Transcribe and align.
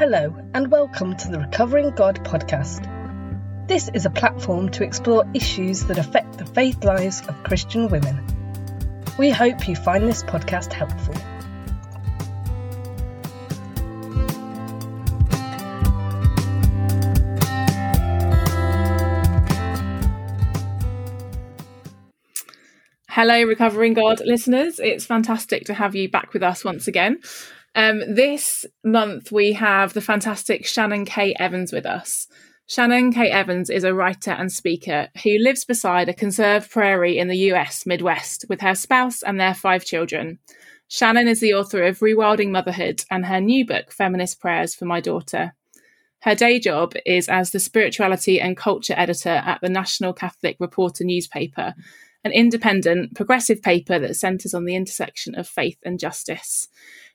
Hello, 0.00 0.34
and 0.54 0.70
welcome 0.70 1.14
to 1.14 1.28
the 1.28 1.38
Recovering 1.38 1.90
God 1.90 2.24
podcast. 2.24 2.88
This 3.68 3.90
is 3.92 4.06
a 4.06 4.10
platform 4.10 4.70
to 4.70 4.82
explore 4.82 5.26
issues 5.34 5.84
that 5.88 5.98
affect 5.98 6.38
the 6.38 6.46
faith 6.46 6.82
lives 6.84 7.20
of 7.28 7.44
Christian 7.44 7.86
women. 7.88 8.24
We 9.18 9.28
hope 9.28 9.68
you 9.68 9.76
find 9.76 10.08
this 10.08 10.22
podcast 10.22 10.72
helpful. 10.72 11.14
Hello, 23.10 23.42
Recovering 23.42 23.92
God 23.92 24.22
listeners. 24.24 24.78
It's 24.78 25.04
fantastic 25.04 25.66
to 25.66 25.74
have 25.74 25.94
you 25.94 26.08
back 26.08 26.32
with 26.32 26.42
us 26.42 26.64
once 26.64 26.88
again. 26.88 27.20
Um, 27.74 28.14
this 28.14 28.66
month, 28.84 29.30
we 29.30 29.52
have 29.52 29.92
the 29.92 30.00
fantastic 30.00 30.66
Shannon 30.66 31.04
K. 31.04 31.34
Evans 31.38 31.72
with 31.72 31.86
us. 31.86 32.26
Shannon 32.66 33.12
K. 33.12 33.30
Evans 33.30 33.70
is 33.70 33.84
a 33.84 33.94
writer 33.94 34.30
and 34.30 34.52
speaker 34.52 35.08
who 35.22 35.38
lives 35.38 35.64
beside 35.64 36.08
a 36.08 36.14
conserved 36.14 36.70
prairie 36.70 37.18
in 37.18 37.28
the 37.28 37.50
US 37.52 37.84
Midwest 37.86 38.44
with 38.48 38.60
her 38.60 38.74
spouse 38.74 39.22
and 39.22 39.40
their 39.40 39.54
five 39.54 39.84
children. 39.84 40.38
Shannon 40.86 41.28
is 41.28 41.40
the 41.40 41.54
author 41.54 41.82
of 41.84 42.00
Rewilding 42.00 42.50
Motherhood 42.50 43.04
and 43.10 43.26
her 43.26 43.40
new 43.40 43.64
book, 43.64 43.92
Feminist 43.92 44.40
Prayers 44.40 44.74
for 44.74 44.84
My 44.84 45.00
Daughter. 45.00 45.54
Her 46.22 46.34
day 46.34 46.58
job 46.58 46.94
is 47.06 47.28
as 47.28 47.50
the 47.50 47.60
spirituality 47.60 48.40
and 48.40 48.56
culture 48.56 48.94
editor 48.96 49.42
at 49.44 49.60
the 49.62 49.68
National 49.68 50.12
Catholic 50.12 50.56
Reporter 50.60 51.04
newspaper, 51.04 51.74
an 52.24 52.32
independent, 52.32 53.14
progressive 53.14 53.62
paper 53.62 53.98
that 53.98 54.16
centres 54.16 54.52
on 54.52 54.64
the 54.64 54.74
intersection 54.74 55.34
of 55.34 55.48
faith 55.48 55.78
and 55.84 55.98
justice. 55.98 56.68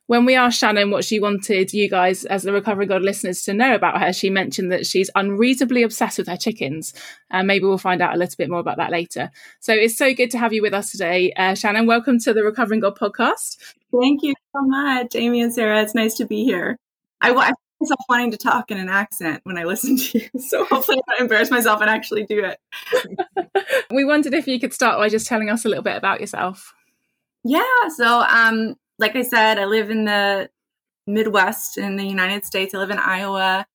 When 0.07 0.25
we 0.25 0.35
asked 0.35 0.59
Shannon 0.59 0.91
what 0.91 1.03
she 1.03 1.19
wanted 1.19 1.73
you 1.73 1.89
guys, 1.89 2.25
as 2.25 2.43
the 2.43 2.53
Recovering 2.53 2.89
God 2.89 3.01
listeners, 3.01 3.41
to 3.43 3.53
know 3.53 3.73
about 3.73 3.99
her, 3.99 4.13
she 4.13 4.29
mentioned 4.29 4.71
that 4.71 4.85
she's 4.85 5.09
unreasonably 5.15 5.81
obsessed 5.81 6.19
with 6.19 6.27
her 6.27 6.37
chickens. 6.37 6.93
And 7.31 7.47
maybe 7.47 7.65
we'll 7.65 7.79
find 7.79 8.03
out 8.03 8.13
a 8.13 8.17
little 8.17 8.35
bit 8.37 8.49
more 8.49 8.59
about 8.59 8.77
that 8.77 8.91
later. 8.91 9.31
So 9.61 9.73
it's 9.73 9.97
so 9.97 10.13
good 10.13 10.29
to 10.31 10.37
have 10.37 10.53
you 10.53 10.61
with 10.61 10.75
us 10.75 10.91
today, 10.91 11.33
uh, 11.33 11.55
Shannon. 11.55 11.87
Welcome 11.87 12.19
to 12.19 12.33
the 12.33 12.43
Recovering 12.43 12.81
God 12.81 12.95
podcast. 12.99 13.57
Thank 13.99 14.21
you 14.21 14.35
so 14.55 14.61
much, 14.61 15.15
Amy 15.15 15.41
and 15.41 15.51
Sarah. 15.51 15.81
It's 15.81 15.95
nice 15.95 16.13
to 16.17 16.25
be 16.25 16.43
here. 16.43 16.77
I, 17.21 17.31
I 17.31 17.53
myself 17.81 17.99
wanting 18.07 18.31
to 18.31 18.37
talk 18.37 18.69
in 18.69 18.77
an 18.77 18.89
accent 18.89 19.41
when 19.43 19.57
I 19.57 19.63
listen 19.63 19.97
to 19.97 20.19
you. 20.19 20.29
So 20.39 20.65
hopefully 20.65 20.99
I 20.99 21.13
don't 21.13 21.21
embarrass 21.23 21.49
myself 21.49 21.81
and 21.81 21.89
actually 21.89 22.25
do 22.25 22.45
it. 22.45 22.59
we 23.91 24.05
wondered 24.05 24.35
if 24.35 24.47
you 24.47 24.59
could 24.59 24.73
start 24.73 24.99
by 24.99 25.09
just 25.09 25.25
telling 25.25 25.49
us 25.49 25.65
a 25.65 25.69
little 25.69 25.83
bit 25.83 25.97
about 25.97 26.21
yourself. 26.21 26.73
Yeah. 27.43 27.63
So, 27.95 28.21
um, 28.21 28.75
like 28.99 29.15
I 29.15 29.23
said, 29.23 29.59
I 29.59 29.65
live 29.65 29.89
in 29.89 30.05
the 30.05 30.49
Midwest 31.07 31.77
in 31.77 31.95
the 31.95 32.05
United 32.05 32.45
States. 32.45 32.73
I 32.73 32.79
live 32.79 32.91
in 32.91 32.99
Iowa 32.99 33.65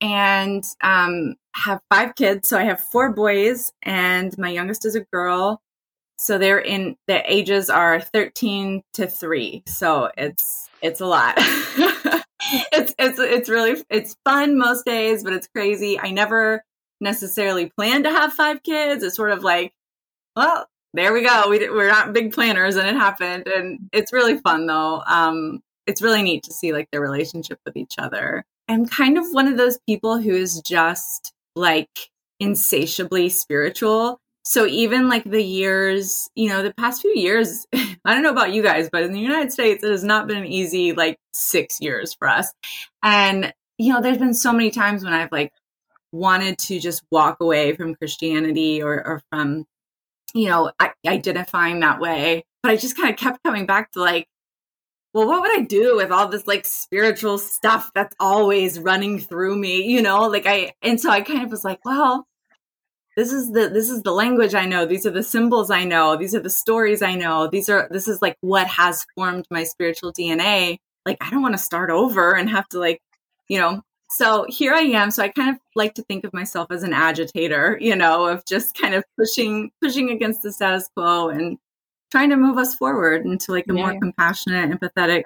and 0.00 0.64
um, 0.80 1.34
have 1.54 1.80
five 1.90 2.14
kids. 2.14 2.48
So 2.48 2.58
I 2.58 2.64
have 2.64 2.80
four 2.80 3.12
boys, 3.12 3.72
and 3.82 4.36
my 4.38 4.48
youngest 4.48 4.84
is 4.84 4.94
a 4.94 5.00
girl. 5.00 5.60
So 6.18 6.38
they're 6.38 6.58
in 6.58 6.96
the 7.06 7.22
ages 7.30 7.70
are 7.70 8.00
13 8.00 8.82
to 8.94 9.06
3. 9.06 9.62
So 9.66 10.10
it's 10.16 10.68
it's 10.82 11.00
a 11.00 11.06
lot. 11.06 11.34
it's 11.38 12.94
it's 12.98 13.18
it's 13.18 13.48
really 13.48 13.82
it's 13.88 14.16
fun 14.24 14.58
most 14.58 14.84
days, 14.84 15.24
but 15.24 15.32
it's 15.32 15.48
crazy. 15.48 15.98
I 15.98 16.10
never 16.10 16.62
necessarily 17.00 17.70
planned 17.70 18.04
to 18.04 18.10
have 18.10 18.32
five 18.32 18.62
kids. 18.62 19.02
It's 19.02 19.16
sort 19.16 19.32
of 19.32 19.42
like, 19.42 19.72
well, 20.36 20.66
there 20.94 21.12
we 21.12 21.22
go. 21.22 21.48
We 21.48 21.68
we're 21.70 21.88
not 21.88 22.12
big 22.12 22.32
planners, 22.32 22.76
and 22.76 22.88
it 22.88 22.96
happened, 22.96 23.46
and 23.46 23.78
it's 23.92 24.12
really 24.12 24.38
fun 24.38 24.66
though. 24.66 25.02
Um, 25.06 25.60
it's 25.86 26.02
really 26.02 26.22
neat 26.22 26.42
to 26.44 26.52
see 26.52 26.72
like 26.72 26.88
their 26.90 27.00
relationship 27.00 27.58
with 27.64 27.76
each 27.76 27.94
other. 27.98 28.44
I'm 28.68 28.86
kind 28.86 29.18
of 29.18 29.24
one 29.32 29.48
of 29.48 29.56
those 29.56 29.78
people 29.88 30.18
who 30.18 30.34
is 30.34 30.60
just 30.60 31.32
like 31.56 32.10
insatiably 32.38 33.28
spiritual. 33.28 34.18
So 34.44 34.66
even 34.66 35.08
like 35.08 35.24
the 35.24 35.42
years, 35.42 36.28
you 36.34 36.48
know, 36.48 36.62
the 36.62 36.72
past 36.74 37.02
few 37.02 37.14
years, 37.14 37.66
I 37.74 38.14
don't 38.14 38.22
know 38.22 38.30
about 38.30 38.52
you 38.52 38.62
guys, 38.62 38.88
but 38.90 39.02
in 39.02 39.12
the 39.12 39.20
United 39.20 39.52
States, 39.52 39.84
it 39.84 39.90
has 39.90 40.04
not 40.04 40.26
been 40.26 40.38
an 40.38 40.46
easy 40.46 40.92
like 40.92 41.18
six 41.32 41.80
years 41.80 42.14
for 42.14 42.28
us. 42.28 42.52
And, 43.02 43.52
you 43.78 43.92
know, 43.92 44.00
there's 44.00 44.18
been 44.18 44.34
so 44.34 44.52
many 44.52 44.70
times 44.70 45.04
when 45.04 45.12
I've 45.12 45.32
like 45.32 45.52
wanted 46.12 46.58
to 46.58 46.80
just 46.80 47.02
walk 47.10 47.38
away 47.40 47.74
from 47.76 47.94
Christianity 47.94 48.82
or, 48.82 49.06
or 49.06 49.22
from, 49.30 49.66
you 50.34 50.48
know, 50.48 50.72
identifying 51.06 51.80
that 51.80 52.00
way. 52.00 52.44
But 52.62 52.72
I 52.72 52.76
just 52.76 52.96
kind 52.96 53.10
of 53.10 53.16
kept 53.16 53.42
coming 53.42 53.66
back 53.66 53.92
to 53.92 54.00
like, 54.00 54.26
well, 55.12 55.26
what 55.26 55.40
would 55.40 55.58
I 55.58 55.62
do 55.62 55.96
with 55.96 56.10
all 56.10 56.28
this 56.28 56.46
like 56.46 56.64
spiritual 56.66 57.38
stuff 57.38 57.90
that's 57.94 58.14
always 58.20 58.78
running 58.78 59.18
through 59.18 59.56
me, 59.56 59.82
you 59.82 60.02
know? 60.02 60.28
Like 60.28 60.46
I, 60.46 60.72
and 60.82 61.00
so 61.00 61.10
I 61.10 61.20
kind 61.22 61.42
of 61.42 61.50
was 61.50 61.64
like, 61.64 61.84
well, 61.84 62.26
this 63.16 63.32
is 63.32 63.50
the 63.52 63.68
this 63.68 63.90
is 63.90 64.02
the 64.02 64.12
language 64.12 64.54
i 64.54 64.64
know 64.64 64.86
these 64.86 65.04
are 65.04 65.10
the 65.10 65.22
symbols 65.22 65.70
i 65.70 65.84
know 65.84 66.16
these 66.16 66.34
are 66.34 66.40
the 66.40 66.50
stories 66.50 67.02
i 67.02 67.14
know 67.14 67.48
these 67.48 67.68
are 67.68 67.88
this 67.90 68.08
is 68.08 68.22
like 68.22 68.36
what 68.40 68.66
has 68.66 69.04
formed 69.14 69.46
my 69.50 69.64
spiritual 69.64 70.12
dna 70.12 70.78
like 71.04 71.18
i 71.20 71.28
don't 71.28 71.42
want 71.42 71.54
to 71.54 71.58
start 71.58 71.90
over 71.90 72.34
and 72.34 72.48
have 72.48 72.68
to 72.68 72.78
like 72.78 73.00
you 73.48 73.58
know 73.58 73.82
so 74.10 74.44
here 74.48 74.74
i 74.74 74.80
am 74.80 75.10
so 75.10 75.22
i 75.22 75.28
kind 75.28 75.50
of 75.50 75.56
like 75.74 75.94
to 75.94 76.02
think 76.02 76.24
of 76.24 76.32
myself 76.34 76.70
as 76.70 76.82
an 76.82 76.92
agitator 76.92 77.78
you 77.80 77.94
know 77.96 78.26
of 78.26 78.44
just 78.44 78.76
kind 78.76 78.94
of 78.94 79.04
pushing 79.18 79.70
pushing 79.82 80.10
against 80.10 80.42
the 80.42 80.52
status 80.52 80.88
quo 80.94 81.28
and 81.28 81.58
trying 82.10 82.30
to 82.30 82.36
move 82.36 82.58
us 82.58 82.74
forward 82.74 83.24
into 83.24 83.52
like 83.52 83.66
a 83.68 83.74
yeah. 83.74 83.86
more 83.86 83.98
compassionate 83.98 84.70
empathetic 84.70 85.24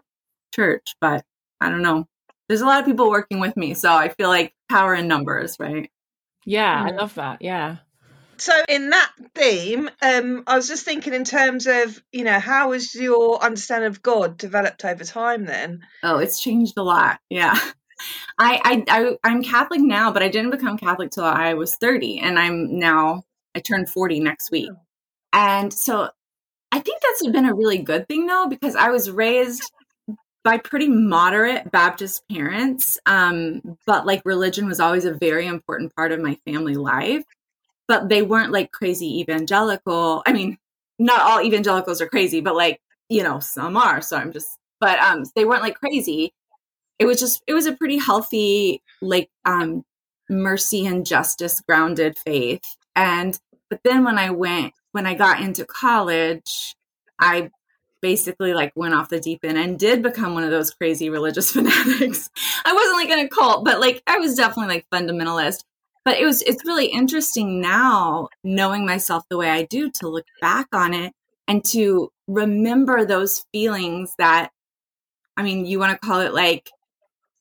church 0.54 0.94
but 1.00 1.24
i 1.60 1.68
don't 1.68 1.82
know 1.82 2.06
there's 2.48 2.60
a 2.60 2.66
lot 2.66 2.80
of 2.80 2.86
people 2.86 3.10
working 3.10 3.40
with 3.40 3.56
me 3.56 3.74
so 3.74 3.92
i 3.92 4.08
feel 4.08 4.28
like 4.28 4.52
power 4.68 4.94
in 4.94 5.08
numbers 5.08 5.56
right 5.58 5.90
yeah, 6.46 6.84
I 6.86 6.90
love 6.90 7.14
that. 7.14 7.38
Yeah. 7.40 7.76
So 8.36 8.52
in 8.68 8.90
that 8.90 9.12
theme, 9.34 9.88
um, 10.02 10.42
I 10.46 10.56
was 10.56 10.66
just 10.66 10.84
thinking 10.84 11.14
in 11.14 11.24
terms 11.24 11.66
of, 11.66 12.02
you 12.12 12.24
know, 12.24 12.38
how 12.38 12.72
has 12.72 12.94
your 12.94 13.42
understanding 13.42 13.88
of 13.88 14.02
God 14.02 14.36
developed 14.36 14.84
over 14.84 15.04
time 15.04 15.44
then? 15.44 15.86
Oh, 16.02 16.18
it's 16.18 16.40
changed 16.40 16.74
a 16.76 16.82
lot. 16.82 17.20
Yeah. 17.30 17.58
I, 18.38 18.84
I, 18.88 19.16
I 19.22 19.30
am 19.30 19.42
Catholic 19.42 19.80
now, 19.80 20.12
but 20.12 20.22
I 20.22 20.28
didn't 20.28 20.50
become 20.50 20.78
Catholic 20.78 21.10
till 21.10 21.24
I 21.24 21.54
was 21.54 21.76
30 21.76 22.20
and 22.20 22.38
I'm 22.38 22.78
now 22.78 23.24
I 23.54 23.60
turned 23.60 23.88
40 23.88 24.20
next 24.20 24.50
week. 24.50 24.70
Oh. 24.72 24.78
And 25.32 25.72
so 25.72 26.10
I 26.72 26.80
think 26.80 27.00
that's 27.02 27.26
been 27.26 27.46
a 27.46 27.54
really 27.54 27.78
good 27.78 28.08
thing 28.08 28.26
though, 28.26 28.46
because 28.48 28.74
I 28.74 28.90
was 28.90 29.10
raised 29.10 29.70
by 30.42 30.58
pretty 30.58 30.88
moderate 30.88 31.70
Baptist 31.70 32.22
parents, 32.28 32.98
um, 33.06 33.78
but 33.86 34.06
like 34.06 34.22
religion 34.24 34.66
was 34.66 34.80
always 34.80 35.04
a 35.04 35.14
very 35.14 35.46
important 35.46 35.94
part 35.94 36.12
of 36.12 36.20
my 36.20 36.36
family 36.44 36.74
life. 36.74 37.24
But 37.86 38.08
they 38.08 38.22
weren't 38.22 38.52
like 38.52 38.72
crazy 38.72 39.20
evangelical. 39.20 40.22
I 40.26 40.32
mean, 40.32 40.58
not 40.98 41.20
all 41.20 41.42
evangelicals 41.42 42.00
are 42.00 42.08
crazy, 42.08 42.40
but 42.40 42.56
like 42.56 42.80
you 43.08 43.22
know, 43.22 43.38
some 43.40 43.76
are. 43.76 44.00
So 44.00 44.16
I'm 44.16 44.32
just, 44.32 44.48
but 44.80 44.98
um, 44.98 45.24
they 45.34 45.44
weren't 45.44 45.62
like 45.62 45.78
crazy. 45.78 46.32
It 46.98 47.06
was 47.06 47.18
just, 47.18 47.42
it 47.46 47.54
was 47.54 47.66
a 47.66 47.72
pretty 47.72 47.98
healthy, 47.98 48.82
like 49.00 49.30
um, 49.44 49.84
mercy 50.28 50.86
and 50.86 51.04
justice 51.06 51.60
grounded 51.60 52.18
faith. 52.18 52.76
And 52.96 53.38
but 53.70 53.80
then 53.82 54.04
when 54.04 54.18
I 54.18 54.30
went, 54.30 54.74
when 54.92 55.06
I 55.06 55.14
got 55.14 55.40
into 55.40 55.64
college, 55.64 56.76
I 57.18 57.50
basically 58.00 58.52
like 58.52 58.72
went 58.76 58.94
off 58.94 59.08
the 59.08 59.18
deep 59.18 59.40
end 59.44 59.56
and 59.56 59.78
did 59.78 60.02
become 60.02 60.34
one 60.34 60.44
of 60.44 60.50
those 60.50 60.70
crazy 60.70 61.08
religious 61.08 61.52
fanatics. 61.52 62.30
I 62.64 62.72
wasn't 62.72 62.96
like 62.96 63.08
in 63.08 63.26
a 63.26 63.28
cult, 63.28 63.64
but 63.64 63.80
like 63.80 64.02
I 64.06 64.18
was 64.18 64.36
definitely 64.36 64.74
like 64.74 64.86
fundamentalist. 64.92 65.64
But 66.04 66.18
it 66.18 66.24
was 66.24 66.42
it's 66.42 66.66
really 66.66 66.86
interesting 66.86 67.60
now 67.60 68.28
knowing 68.44 68.84
myself 68.84 69.24
the 69.30 69.38
way 69.38 69.48
I 69.48 69.62
do 69.64 69.90
to 69.90 70.08
look 70.08 70.26
back 70.40 70.68
on 70.72 70.92
it 70.92 71.14
and 71.48 71.64
to 71.66 72.12
remember 72.28 73.04
those 73.04 73.46
feelings 73.52 74.14
that 74.18 74.50
I 75.36 75.42
mean, 75.42 75.66
you 75.66 75.78
want 75.78 75.92
to 75.92 76.06
call 76.06 76.20
it 76.20 76.34
like 76.34 76.70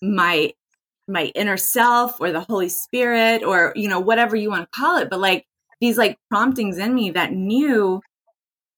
my 0.04 0.54
my 1.08 1.26
inner 1.36 1.58
self 1.58 2.20
or 2.22 2.32
the 2.32 2.42
Holy 2.42 2.70
Spirit 2.70 3.44
or 3.44 3.74
you 3.76 3.88
know 3.88 4.00
whatever 4.00 4.36
you 4.36 4.50
want 4.50 4.72
to 4.72 4.80
call 4.80 4.98
it, 4.98 5.10
but 5.10 5.20
like 5.20 5.46
these 5.82 5.98
like 5.98 6.18
promptings 6.30 6.78
in 6.78 6.94
me 6.94 7.12
that 7.12 7.34
knew 7.34 8.02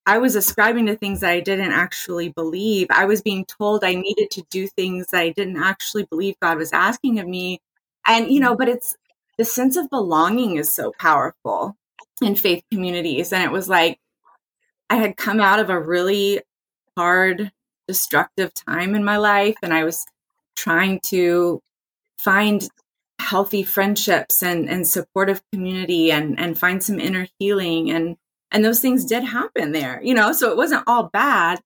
I 0.08 0.20
was 0.20 0.36
ascribing 0.36 0.86
to 0.86 0.96
things 0.96 1.22
that 1.22 1.32
I 1.32 1.40
didn't 1.40 1.72
actually 1.72 2.30
believe. 2.30 2.88
I 2.92 3.06
was 3.06 3.22
being 3.22 3.46
told 3.46 3.84
I 3.84 3.96
needed 3.96 4.30
to 4.32 4.44
do 4.52 4.68
things 4.68 5.08
that 5.08 5.20
I 5.20 5.30
didn't 5.30 5.62
actually 5.62 6.04
believe 6.06 6.36
God 6.42 6.58
was 6.58 6.74
asking 6.74 7.20
of 7.20 7.28
me. 7.28 7.60
And, 8.06 8.32
you 8.32 8.40
know, 8.40 8.56
but 8.56 8.70
it's 8.70 8.96
the 9.38 9.46
sense 9.46 9.76
of 9.76 9.90
belonging 9.90 10.58
is 10.58 10.74
so 10.74 10.94
powerful 11.00 11.76
in 12.22 12.36
faith 12.36 12.64
communities. 12.72 13.34
And 13.34 13.44
it 13.44 13.52
was 13.52 13.68
like 13.68 14.00
I 14.92 14.98
had 14.98 15.18
come 15.18 15.40
out 15.40 15.60
of 15.60 15.72
a 15.72 15.80
really 15.80 16.42
hard, 16.96 17.52
destructive 17.88 18.54
time 18.54 18.94
in 18.94 19.04
my 19.04 19.18
life. 19.18 19.58
And 19.64 19.74
I 19.74 19.84
was 19.86 20.06
trying 20.56 21.00
to 21.02 21.62
find 22.20 22.68
healthy 23.20 23.64
friendships 23.64 24.44
and, 24.44 24.70
and 24.70 24.88
supportive 24.88 25.42
community 25.52 26.12
and, 26.12 26.40
and 26.40 26.58
find 26.58 26.84
some 26.84 27.00
inner 27.00 27.28
healing. 27.40 27.92
And 27.92 28.18
and 28.52 28.64
those 28.64 28.80
things 28.80 29.06
did 29.06 29.24
happen 29.24 29.72
there 29.72 30.00
you 30.04 30.14
know 30.14 30.32
so 30.32 30.52
it 30.52 30.56
wasn't 30.56 30.84
all 30.86 31.10
bad 31.12 31.60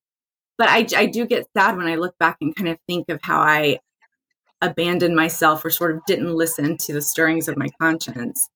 but 0.57 0.69
I, 0.69 0.87
I 0.95 1.05
do 1.07 1.27
get 1.27 1.45
sad 1.55 1.75
when 1.75 1.87
i 1.87 1.95
look 1.95 2.17
back 2.17 2.37
and 2.39 2.55
kind 2.55 2.69
of 2.69 2.79
think 2.87 3.09
of 3.09 3.19
how 3.21 3.41
i 3.41 3.79
abandoned 4.61 5.15
myself 5.15 5.63
or 5.63 5.69
sort 5.69 5.95
of 5.95 6.05
didn't 6.05 6.35
listen 6.35 6.77
to 6.77 6.93
the 6.93 7.01
stirrings 7.01 7.47
of 7.47 7.57
my 7.57 7.69
conscience. 7.79 8.49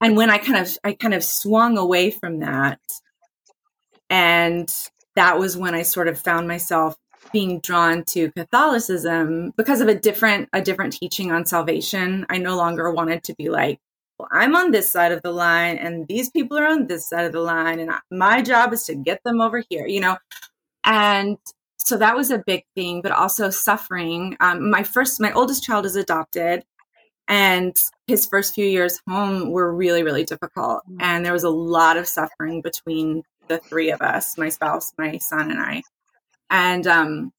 And 0.00 0.16
when 0.16 0.30
I 0.30 0.38
kind 0.38 0.58
of 0.58 0.76
I 0.84 0.92
kind 0.92 1.14
of 1.14 1.24
swung 1.24 1.78
away 1.78 2.10
from 2.10 2.40
that 2.40 2.80
and 4.10 4.72
that 5.14 5.38
was 5.38 5.56
when 5.56 5.74
I 5.74 5.82
sort 5.82 6.08
of 6.08 6.18
found 6.18 6.48
myself 6.48 6.96
being 7.32 7.60
drawn 7.60 8.04
to 8.04 8.30
Catholicism 8.32 9.52
because 9.56 9.80
of 9.80 9.88
a 9.88 9.94
different 9.94 10.48
a 10.52 10.60
different 10.60 10.94
teaching 10.94 11.32
on 11.32 11.46
salvation. 11.46 12.26
I 12.28 12.38
no 12.38 12.56
longer 12.56 12.90
wanted 12.90 13.24
to 13.24 13.34
be 13.34 13.48
like, 13.48 13.78
well, 14.18 14.28
I'm 14.32 14.54
on 14.54 14.70
this 14.70 14.90
side 14.90 15.12
of 15.12 15.22
the 15.22 15.32
line 15.32 15.78
and 15.78 16.06
these 16.08 16.30
people 16.30 16.58
are 16.58 16.66
on 16.66 16.86
this 16.86 17.08
side 17.08 17.24
of 17.24 17.32
the 17.32 17.40
line 17.40 17.80
and 17.80 17.90
my 18.10 18.42
job 18.42 18.72
is 18.72 18.84
to 18.84 18.94
get 18.94 19.22
them 19.24 19.40
over 19.40 19.62
here, 19.68 19.86
you 19.86 20.00
know. 20.00 20.16
And 20.84 21.38
so 21.84 21.96
that 21.98 22.16
was 22.16 22.30
a 22.30 22.42
big 22.46 22.64
thing, 22.74 23.02
but 23.02 23.12
also 23.12 23.50
suffering. 23.50 24.36
Um, 24.40 24.70
my 24.70 24.82
first, 24.82 25.20
my 25.20 25.32
oldest 25.32 25.64
child 25.64 25.84
is 25.84 25.96
adopted, 25.96 26.64
and 27.28 27.76
his 28.06 28.26
first 28.26 28.54
few 28.54 28.66
years 28.66 29.00
home 29.08 29.50
were 29.50 29.74
really, 29.74 30.02
really 30.02 30.24
difficult. 30.24 30.82
Mm. 30.88 30.96
And 31.00 31.24
there 31.24 31.32
was 31.32 31.44
a 31.44 31.50
lot 31.50 31.96
of 31.96 32.06
suffering 32.06 32.62
between 32.62 33.22
the 33.48 33.58
three 33.58 33.90
of 33.90 34.00
us, 34.00 34.38
my 34.38 34.48
spouse, 34.48 34.92
my 34.98 35.18
son, 35.18 35.50
and 35.50 35.60
I. 35.60 35.82
And 36.52 36.86
um, 36.86 37.32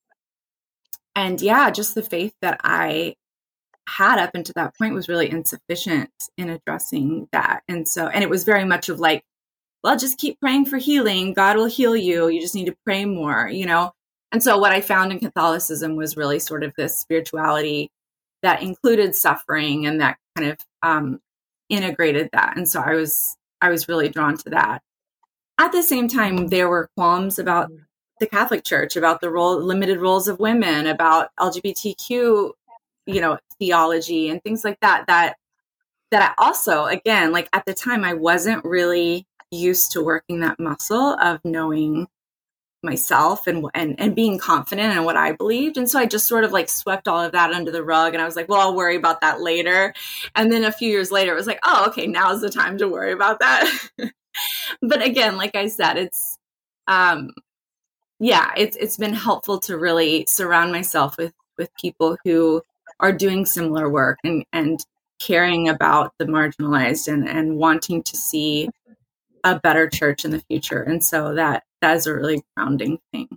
and 1.15 1.39
yeah, 1.39 1.69
just 1.69 1.95
the 1.95 2.03
faith 2.03 2.33
that 2.41 2.59
I 2.63 3.15
had 3.87 4.19
up 4.19 4.31
until 4.33 4.53
that 4.55 4.75
point 4.77 4.93
was 4.93 5.07
really 5.07 5.29
insufficient 5.29 6.11
in 6.37 6.49
addressing 6.49 7.27
that. 7.31 7.61
And 7.67 7.87
so, 7.87 8.07
and 8.07 8.23
it 8.23 8.29
was 8.29 8.43
very 8.43 8.65
much 8.65 8.89
of 8.89 8.99
like, 8.99 9.23
well, 9.83 9.97
just 9.97 10.17
keep 10.17 10.39
praying 10.39 10.65
for 10.65 10.77
healing. 10.77 11.33
God 11.33 11.57
will 11.57 11.65
heal 11.65 11.95
you. 11.95 12.27
You 12.27 12.41
just 12.41 12.55
need 12.55 12.65
to 12.65 12.75
pray 12.85 13.05
more, 13.05 13.47
you 13.47 13.65
know? 13.65 13.91
And 14.31 14.41
so, 14.41 14.57
what 14.57 14.71
I 14.71 14.81
found 14.81 15.11
in 15.11 15.19
Catholicism 15.19 15.95
was 15.95 16.17
really 16.17 16.39
sort 16.39 16.63
of 16.63 16.73
this 16.75 16.99
spirituality 16.99 17.91
that 18.41 18.63
included 18.63 19.15
suffering 19.15 19.85
and 19.85 20.01
that 20.01 20.17
kind 20.35 20.51
of 20.51 20.57
um, 20.81 21.19
integrated 21.69 22.29
that. 22.33 22.57
And 22.57 22.67
so, 22.67 22.81
I 22.81 22.95
was 22.95 23.37
I 23.61 23.69
was 23.69 23.87
really 23.87 24.09
drawn 24.09 24.37
to 24.37 24.49
that. 24.51 24.81
At 25.59 25.71
the 25.71 25.83
same 25.83 26.07
time, 26.07 26.47
there 26.47 26.67
were 26.67 26.89
qualms 26.97 27.37
about 27.37 27.69
the 28.23 28.29
Catholic 28.29 28.63
Church, 28.63 28.95
about 28.95 29.21
the 29.21 29.29
role, 29.29 29.61
limited 29.61 29.99
roles 29.99 30.27
of 30.27 30.39
women, 30.39 30.87
about 30.87 31.29
LGBTQ, 31.39 32.51
you 33.05 33.21
know, 33.21 33.37
theology 33.59 34.29
and 34.29 34.41
things 34.43 34.63
like 34.63 34.79
that. 34.79 35.05
That 35.07 35.35
that 36.11 36.35
I 36.37 36.43
also, 36.43 36.85
again, 36.85 37.31
like 37.31 37.49
at 37.53 37.65
the 37.65 37.73
time, 37.73 38.03
I 38.03 38.13
wasn't 38.13 38.63
really 38.63 39.27
used 39.51 39.91
to 39.91 40.03
working 40.03 40.39
that 40.39 40.59
muscle 40.59 41.17
of 41.19 41.39
knowing 41.43 42.07
myself 42.81 43.47
and 43.47 43.65
and 43.73 43.99
and 43.99 44.15
being 44.15 44.37
confident 44.37 44.95
in 44.95 45.03
what 45.03 45.17
I 45.17 45.33
believed. 45.33 45.77
And 45.77 45.89
so 45.89 45.99
I 45.99 46.05
just 46.05 46.27
sort 46.27 46.43
of 46.43 46.51
like 46.51 46.69
swept 46.69 47.07
all 47.07 47.21
of 47.21 47.31
that 47.33 47.51
under 47.51 47.71
the 47.71 47.83
rug 47.83 48.13
and 48.13 48.21
I 48.21 48.25
was 48.25 48.35
like, 48.35 48.49
well, 48.49 48.59
I'll 48.59 48.75
worry 48.75 48.95
about 48.95 49.21
that 49.21 49.41
later. 49.41 49.93
And 50.35 50.51
then 50.51 50.63
a 50.63 50.71
few 50.71 50.89
years 50.89 51.11
later 51.11 51.31
it 51.31 51.37
was 51.37 51.47
like, 51.47 51.59
oh, 51.63 51.85
okay, 51.87 52.07
now's 52.07 52.41
the 52.41 52.49
time 52.49 52.77
to 52.79 52.87
worry 52.87 53.13
about 53.13 53.39
that. 53.39 53.69
but 54.81 55.01
again, 55.01 55.37
like 55.37 55.55
I 55.55 55.67
said, 55.67 55.97
it's 55.97 56.37
um 56.87 57.31
yeah, 58.23 58.53
it's 58.55 58.77
it's 58.77 58.95
been 58.95 59.13
helpful 59.13 59.59
to 59.59 59.77
really 59.77 60.25
surround 60.29 60.71
myself 60.71 61.17
with 61.17 61.33
with 61.57 61.69
people 61.75 62.17
who 62.23 62.61
are 63.01 63.11
doing 63.11 63.45
similar 63.45 63.89
work 63.89 64.17
and 64.23 64.45
and 64.53 64.79
caring 65.19 65.67
about 65.67 66.13
the 66.19 66.25
marginalized 66.25 67.11
and 67.11 67.27
and 67.27 67.57
wanting 67.57 68.01
to 68.03 68.15
see 68.15 68.69
a 69.43 69.59
better 69.59 69.89
church 69.89 70.23
in 70.23 70.31
the 70.31 70.39
future. 70.39 70.81
And 70.81 71.03
so 71.03 71.35
that 71.35 71.63
that 71.81 71.97
is 71.97 72.07
a 72.07 72.13
really 72.13 72.41
grounding 72.55 72.97
thing. 73.11 73.27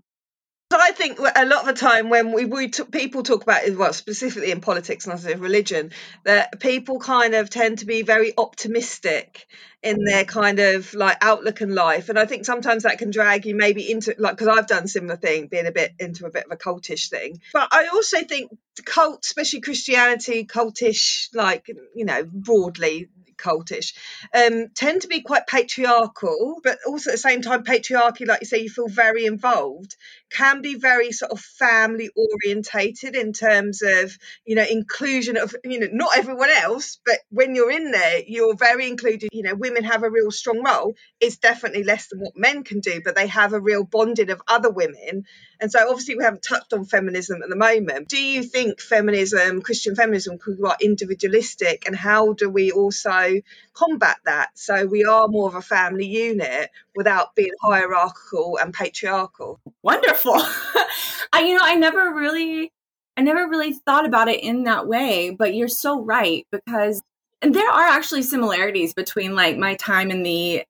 I 0.81 0.93
think 0.93 1.19
a 1.19 1.45
lot 1.45 1.61
of 1.61 1.67
the 1.67 1.73
time 1.75 2.11
when 2.11 2.33
we, 2.33 2.45
we 2.45 2.69
t- 2.69 2.85
people 2.85 3.23
talk 3.23 3.43
about 3.43 3.69
well 3.77 3.93
specifically 3.93 4.51
in 4.51 4.61
politics 4.61 5.07
not 5.07 5.25
in 5.25 5.41
religion 5.41 5.93
that 6.25 6.61
people 6.61 6.99
kind 6.99 7.35
of 7.35 7.51
tend 7.51 7.79
to 7.79 7.87
be 7.87 8.03
very 8.03 8.33
optimistic 8.37 9.47
in 9.83 10.05
their 10.05 10.25
kind 10.25 10.59
of 10.59 10.95
like 10.95 11.19
outlook 11.21 11.61
and 11.61 11.75
life. 11.75 12.09
And 12.09 12.19
I 12.19 12.27
think 12.27 12.45
sometimes 12.45 12.83
that 12.83 12.99
can 12.99 13.11
drag 13.11 13.47
you 13.47 13.55
maybe 13.55 13.91
into 13.91 14.15
like 14.19 14.37
because 14.37 14.49
I've 14.49 14.67
done 14.67 14.89
similar 14.89 15.17
thing 15.17 15.47
being 15.47 15.67
a 15.67 15.73
bit 15.73 15.93
into 16.01 16.27
a 16.27 16.31
bit 16.31 16.47
of 16.47 16.53
a 16.53 16.57
cultish 16.57 17.09
thing. 17.09 17.41
But 17.53 17.69
I 17.71 17.89
also 17.89 18.23
think 18.25 18.51
cult 18.85 19.25
especially 19.25 19.61
Christianity 19.61 20.45
cultish 20.45 21.29
like 21.35 21.69
you 21.95 22.05
know 22.05 22.25
broadly 22.25 23.09
cultish, 23.37 23.93
um, 24.35 24.69
tend 24.75 25.03
to 25.03 25.09
be 25.09 25.21
quite 25.21 25.47
patriarchal, 25.47 26.61
but 26.63 26.79
also 26.87 27.11
at 27.11 27.15
the 27.15 27.19
same 27.19 27.43
time, 27.43 27.65
patriarchy, 27.65 28.27
like 28.27 28.41
you 28.41 28.47
say, 28.47 28.61
you 28.61 28.71
feel 28.71 28.89
very 28.89 29.27
involved, 29.27 29.97
can 30.31 30.61
be 30.61 30.75
very 30.75 31.13
sort 31.13 31.33
of 31.33 31.41
family 31.41 32.11
orientated 32.17 33.15
in 33.15 33.33
terms 33.33 33.83
of, 33.83 34.17
you 34.45 34.55
know, 34.57 34.65
inclusion 34.69 35.37
of, 35.37 35.55
you 35.65 35.81
know, 35.81 35.89
not 35.93 36.17
everyone 36.17 36.51
else, 36.51 36.99
but 37.05 37.19
when 37.31 37.55
you're 37.55 37.71
in 37.71 37.91
there, 37.91 38.23
you're 38.27 38.57
very 38.57 38.89
included. 38.89 39.31
You 39.33 39.43
know, 39.43 39.55
women 39.55 39.85
have 39.85 40.03
a 40.03 40.11
real 40.11 40.31
strong 40.31 40.63
role. 40.63 40.95
It's 41.21 41.37
definitely 41.37 41.85
less 41.85 42.09
than 42.09 42.21
what 42.21 42.37
men 42.37 42.65
can 42.65 42.81
do, 42.81 43.01
but 43.05 43.15
they 43.15 43.29
have 43.29 43.53
a 43.53 43.61
real 43.61 43.85
bonding 43.85 44.31
of 44.31 44.43
other 44.49 44.71
women. 44.71 45.25
And 45.61 45.71
so 45.73 45.89
obviously 45.89 46.17
we 46.17 46.25
haven't 46.25 46.43
touched 46.43 46.73
on 46.73 46.85
feminism 46.85 47.43
at 47.43 47.49
the 47.49 47.57
moment. 47.57 48.09
Do 48.09 48.23
you 48.23 48.43
think 48.43 48.81
feminism, 48.81 49.63
Christian 49.63 49.95
feminism, 49.95 50.39
could 50.39 50.57
be 50.57 50.63
quite 50.63 50.83
individualistic? 50.83 51.87
And 51.87 51.97
how 51.97 52.35
do 52.35 52.51
we 52.51 52.73
also 52.73 53.41
combat 53.73 54.17
that 54.25 54.51
so 54.55 54.87
we 54.87 55.05
are 55.05 55.29
more 55.29 55.49
of 55.49 55.55
a 55.55 55.63
family 55.63 56.07
unit 56.07 56.71
without 56.95 57.35
being 57.35 57.53
hierarchical 57.63 58.59
and 58.61 58.75
patriarchal? 58.75 59.61
Wonderful. 59.83 60.16
I 61.33 61.41
you 61.41 61.55
know, 61.55 61.63
I 61.63 61.75
never 61.75 62.15
really 62.15 62.73
I 63.17 63.23
never 63.23 63.49
really 63.49 63.73
thought 63.73 64.07
about 64.07 64.29
it 64.29 64.43
in 64.43 64.65
that 64.65 64.87
way, 64.87 65.31
but 65.31 65.55
you're 65.55 65.69
so 65.69 66.01
right 66.01 66.47
because 66.53 67.03
and 67.43 67.55
there 67.55 67.69
are 67.69 67.87
actually 67.87 68.23
similarities 68.23 68.95
between 68.95 69.35
like 69.35 69.57
my 69.57 69.75
time 69.77 70.11
in 70.11 70.23
the 70.23 70.65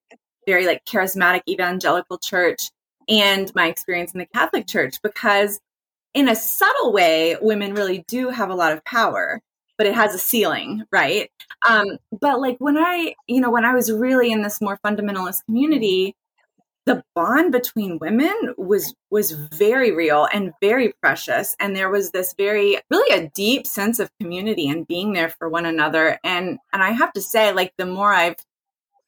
very 0.47 0.67
like 0.67 0.85
charismatic 0.85 1.43
evangelical 1.49 2.19
church 2.19 2.71
and 3.09 3.55
my 3.55 3.67
experience 3.67 4.13
in 4.13 4.19
the 4.19 4.27
Catholic 4.27 4.67
Church 4.67 5.01
because 5.03 5.61
in 6.15 6.29
a 6.29 6.37
subtle 6.37 6.93
way 6.93 7.37
women 7.41 7.75
really 7.75 8.05
do 8.09 8.31
have 8.31 8.51
a 8.51 8.55
lot 8.55 8.73
of 8.73 8.85
power 8.85 9.41
but 9.79 9.87
it 9.87 9.95
has 9.95 10.15
a 10.15 10.19
ceiling 10.19 10.85
right? 10.91 11.31
Um, 11.69 11.99
but 12.21 12.41
like 12.41 12.57
when 12.59 12.77
i 12.79 13.15
you 13.27 13.41
know 13.41 13.51
when 13.51 13.65
i 13.65 13.75
was 13.75 13.91
really 13.91 14.31
in 14.31 14.43
this 14.43 14.61
more 14.61 14.79
fundamentalist 14.85 15.45
community 15.47 16.15
the 16.87 17.03
bond 17.15 17.53
between 17.53 17.99
women 17.99 18.55
was 18.57 18.95
was 19.11 19.33
very 19.33 19.91
real 19.91 20.27
and 20.33 20.53
very 20.61 20.93
precious 21.03 21.57
and 21.59 21.75
there 21.75 21.91
was 21.91 22.13
this 22.13 22.35
very 22.39 22.79
really 22.91 23.19
a 23.19 23.29
deep 23.31 23.67
sense 23.67 23.99
of 23.99 24.11
community 24.21 24.69
and 24.69 24.87
being 24.87 25.13
there 25.13 25.29
for 25.29 25.49
one 25.49 25.67
another 25.67 26.19
and 26.25 26.59
and 26.73 26.83
i 26.83 26.91
have 26.91 27.13
to 27.13 27.21
say 27.21 27.53
like 27.53 27.73
the 27.77 27.87
more 27.87 28.15
i've 28.15 28.37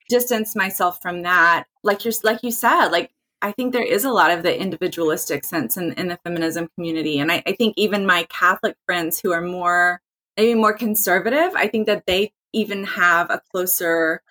distanced 0.08 0.56
myself 0.56 1.00
from 1.00 1.22
that 1.22 1.64
like 1.84 2.04
you're 2.04 2.14
like 2.24 2.42
you 2.42 2.50
said 2.50 2.88
like 2.88 3.10
I 3.40 3.52
think 3.52 3.72
there 3.72 3.84
is 3.84 4.04
a 4.04 4.10
lot 4.10 4.32
of 4.32 4.42
the 4.42 4.60
individualistic 4.60 5.44
sense 5.44 5.76
in, 5.76 5.92
in 5.92 6.08
the 6.08 6.18
feminism 6.24 6.68
community. 6.74 7.20
And 7.20 7.30
I, 7.30 7.42
I, 7.46 7.52
think 7.52 7.74
even 7.76 8.04
my 8.04 8.24
Catholic 8.24 8.76
friends 8.84 9.20
who 9.20 9.32
are 9.32 9.40
more, 9.40 10.00
maybe 10.36 10.54
more 10.54 10.72
conservative, 10.72 11.52
I 11.54 11.68
think 11.68 11.86
that 11.86 12.04
they 12.06 12.32
even 12.52 12.84
have 12.84 13.30
a 13.30 13.40
closer 13.52 14.22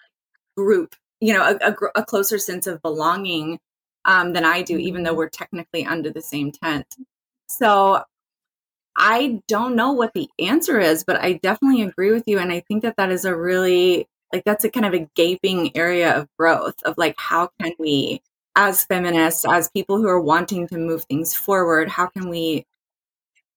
group, 0.57 0.95
you 1.19 1.33
know, 1.33 1.43
a, 1.43 1.71
a, 1.71 1.75
a 2.01 2.05
closer 2.05 2.37
sense 2.37 2.67
of 2.67 2.81
belonging 2.81 3.59
um, 4.05 4.33
than 4.33 4.45
I 4.45 4.61
do, 4.61 4.77
even 4.77 5.03
though 5.03 5.11
mm-hmm. 5.11 5.17
we're 5.17 5.29
technically 5.29 5.85
under 5.85 6.09
the 6.09 6.21
same 6.21 6.51
tent. 6.51 6.85
So 7.47 8.03
I 8.95 9.41
don't 9.47 9.75
know 9.75 9.91
what 9.91 10.13
the 10.13 10.29
answer 10.39 10.79
is, 10.79 11.03
but 11.03 11.17
I 11.21 11.33
definitely 11.33 11.83
agree 11.83 12.11
with 12.11 12.23
you. 12.25 12.39
And 12.39 12.51
I 12.51 12.61
think 12.61 12.81
that 12.83 12.97
that 12.97 13.11
is 13.11 13.25
a 13.25 13.35
really, 13.35 14.07
like, 14.33 14.43
that's 14.43 14.65
a 14.65 14.71
kind 14.71 14.85
of 14.85 14.93
a 14.93 15.07
gaping 15.15 15.75
area 15.77 16.15
of 16.15 16.27
growth 16.37 16.75
of 16.83 16.97
like, 16.97 17.15
how 17.17 17.49
can 17.61 17.73
we 17.77 18.21
as 18.55 18.85
feminists, 18.85 19.45
as 19.47 19.69
people 19.69 19.97
who 19.97 20.07
are 20.07 20.19
wanting 20.19 20.67
to 20.67 20.77
move 20.79 21.03
things 21.03 21.35
forward, 21.35 21.89
how 21.89 22.07
can 22.07 22.27
we 22.27 22.65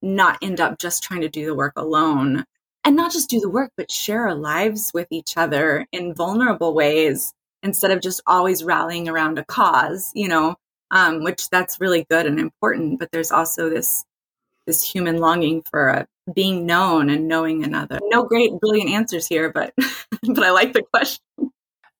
not 0.02 0.38
end 0.42 0.60
up 0.60 0.78
just 0.78 1.02
trying 1.02 1.22
to 1.22 1.28
do 1.28 1.46
the 1.46 1.54
work 1.54 1.72
alone? 1.76 2.44
And 2.84 2.96
not 2.96 3.12
just 3.12 3.30
do 3.30 3.40
the 3.40 3.48
work, 3.48 3.72
but 3.76 3.90
share 3.90 4.28
our 4.28 4.34
lives 4.34 4.90
with 4.92 5.08
each 5.10 5.38
other 5.38 5.86
in 5.92 6.14
vulnerable 6.14 6.74
ways 6.74 7.32
instead 7.62 7.90
of 7.90 8.00
just 8.00 8.22
always 8.26 8.64
rallying 8.64 9.08
around 9.08 9.38
a 9.38 9.44
cause, 9.44 10.10
you 10.14 10.28
know, 10.28 10.56
um, 10.90 11.22
which 11.22 11.48
that's 11.50 11.80
really 11.80 12.06
good 12.10 12.26
and 12.26 12.40
important. 12.40 12.98
But 12.98 13.10
there's 13.12 13.30
also 13.30 13.70
this 13.70 14.04
this 14.66 14.82
human 14.82 15.18
longing 15.18 15.62
for 15.62 15.90
uh, 15.90 16.04
being 16.34 16.66
known 16.66 17.10
and 17.10 17.28
knowing 17.28 17.64
another. 17.64 17.98
No 18.04 18.24
great 18.24 18.52
brilliant 18.60 18.90
answers 18.90 19.26
here, 19.26 19.50
but 19.52 19.72
but 20.22 20.42
I 20.42 20.50
like 20.50 20.72
the 20.72 20.82
question. 20.92 21.24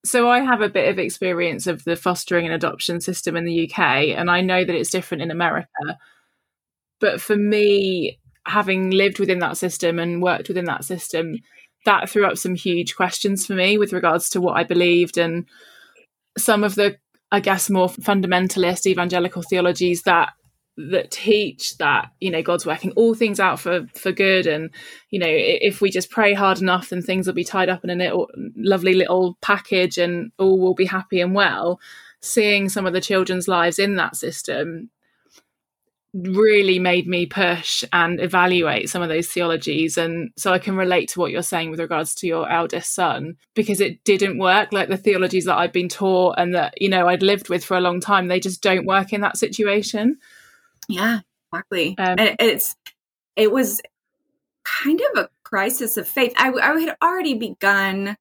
So 0.05 0.31
I 0.31 0.41
have 0.41 0.63
a 0.63 0.69
bit 0.69 0.89
of 0.89 0.99
experience 0.99 1.67
of 1.67 1.85
the 1.85 1.97
fostering 1.97 2.47
and 2.47 2.55
adoption 2.55 3.01
system 3.01 3.37
in 3.37 3.45
the 3.45 3.71
UK, 3.71 3.79
and 4.17 4.31
I 4.31 4.41
know 4.41 4.65
that 4.65 4.75
it's 4.75 4.91
different 4.91 5.23
in 5.23 5.31
America. 5.31 5.69
But 7.01 7.21
for 7.21 7.37
me, 7.37 8.19
having 8.47 8.91
lived 8.91 9.19
within 9.19 9.41
that 9.41 9.57
system 9.57 9.99
and 9.99 10.23
worked 10.23 10.49
within 10.49 10.65
that 10.67 10.85
system, 10.85 11.37
that 11.85 12.09
threw 12.11 12.27
up 12.27 12.37
some 12.37 12.55
huge 12.55 12.97
questions 12.97 13.47
for 13.47 13.55
me 13.55 13.79
with 13.79 13.93
regards 13.93 14.29
to 14.31 14.41
what 14.41 14.57
I 14.57 14.65
believed 14.65 15.17
and 15.19 15.47
some 16.39 16.65
of 16.65 16.75
the, 16.75 16.99
I 17.33 17.41
guess, 17.41 17.71
more 17.71 17.89
fundamentalist 17.89 18.87
evangelical 18.87 19.43
theologies 19.43 20.03
that 20.03 20.33
that 20.77 21.11
teach 21.11 21.77
that 21.77 22.11
you 22.21 22.31
know 22.31 22.43
god's 22.43 22.65
working 22.65 22.91
all 22.93 23.15
things 23.15 23.39
out 23.39 23.61
for 23.61 23.87
for 23.95 24.13
good. 24.13 24.47
And 24.47 24.71
you 25.11 25.19
know 25.19 25.27
if 25.29 25.81
we 25.81 25.91
just 25.91 26.11
pray 26.11 26.33
hard 26.33 26.61
enough 26.61 26.89
then 26.89 27.03
things 27.03 27.27
will 27.27 27.35
be 27.35 27.45
tied 27.45 27.69
up 27.69 27.85
in 27.85 27.91
a 27.91 27.95
little 27.95 28.31
lovely 28.57 28.95
little 28.95 29.37
package 29.43 29.99
and 29.99 30.33
all 30.39 30.59
will 30.59 30.75
be 30.75 30.87
happy 30.87 31.21
and 31.21 31.35
well. 31.35 31.81
Seeing 32.23 32.69
some 32.69 32.87
of 32.87 32.93
the 32.93 33.01
children's 33.01 33.49
lives 33.49 33.79
in 33.79 33.97
that 33.97 34.17
system 34.17 34.91
really 36.13 36.79
made 36.79 37.07
me 37.07 37.25
push 37.27 37.85
and 37.93 38.21
evaluate 38.21 38.91
some 38.91 39.01
of 39.01 39.09
those 39.09 39.29
theologies. 39.29 39.97
And 39.97 40.31
so 40.37 40.53
I 40.53 40.59
can 40.59 40.77
relate 40.77 41.09
to 41.11 41.21
what 41.21 41.31
you're 41.31 41.43
saying 41.43 41.71
with 41.71 41.79
regards 41.79 42.15
to 42.17 42.27
your 42.27 42.51
eldest 42.51 42.95
son 42.95 43.37
because 43.55 43.81
it 43.81 44.03
didn't 44.05 44.39
work 44.39 44.73
like 44.73 44.89
the 44.89 44.97
theologies 44.97 45.45
that 45.45 45.57
I'd 45.57 45.73
been 45.73 45.89
taught 45.89 46.35
and 46.39 46.55
that 46.55 46.75
you 46.81 46.89
know 46.89 47.07
I'd 47.07 47.23
lived 47.23 47.49
with 47.49 47.65
for 47.65 47.77
a 47.77 47.81
long 47.81 48.01
time 48.01 48.27
they 48.27 48.41
just 48.41 48.63
don't 48.63 48.87
work 48.87 49.13
in 49.13 49.21
that 49.21 49.37
situation. 49.37 50.19
Yeah 50.89 51.21
exactly. 51.53 51.95
Um, 51.99 52.19
and 52.19 52.37
it's 52.39 52.77
it 53.37 53.53
was 53.53 53.81
kind 54.65 55.01
of 55.13 55.25
a 55.25 55.29
crisis 55.43 55.97
of 55.97 56.07
faith. 56.07 56.33
I, 56.37 56.51
I 56.51 56.81
had 56.81 56.97
already 57.03 57.35
begun 57.35 58.17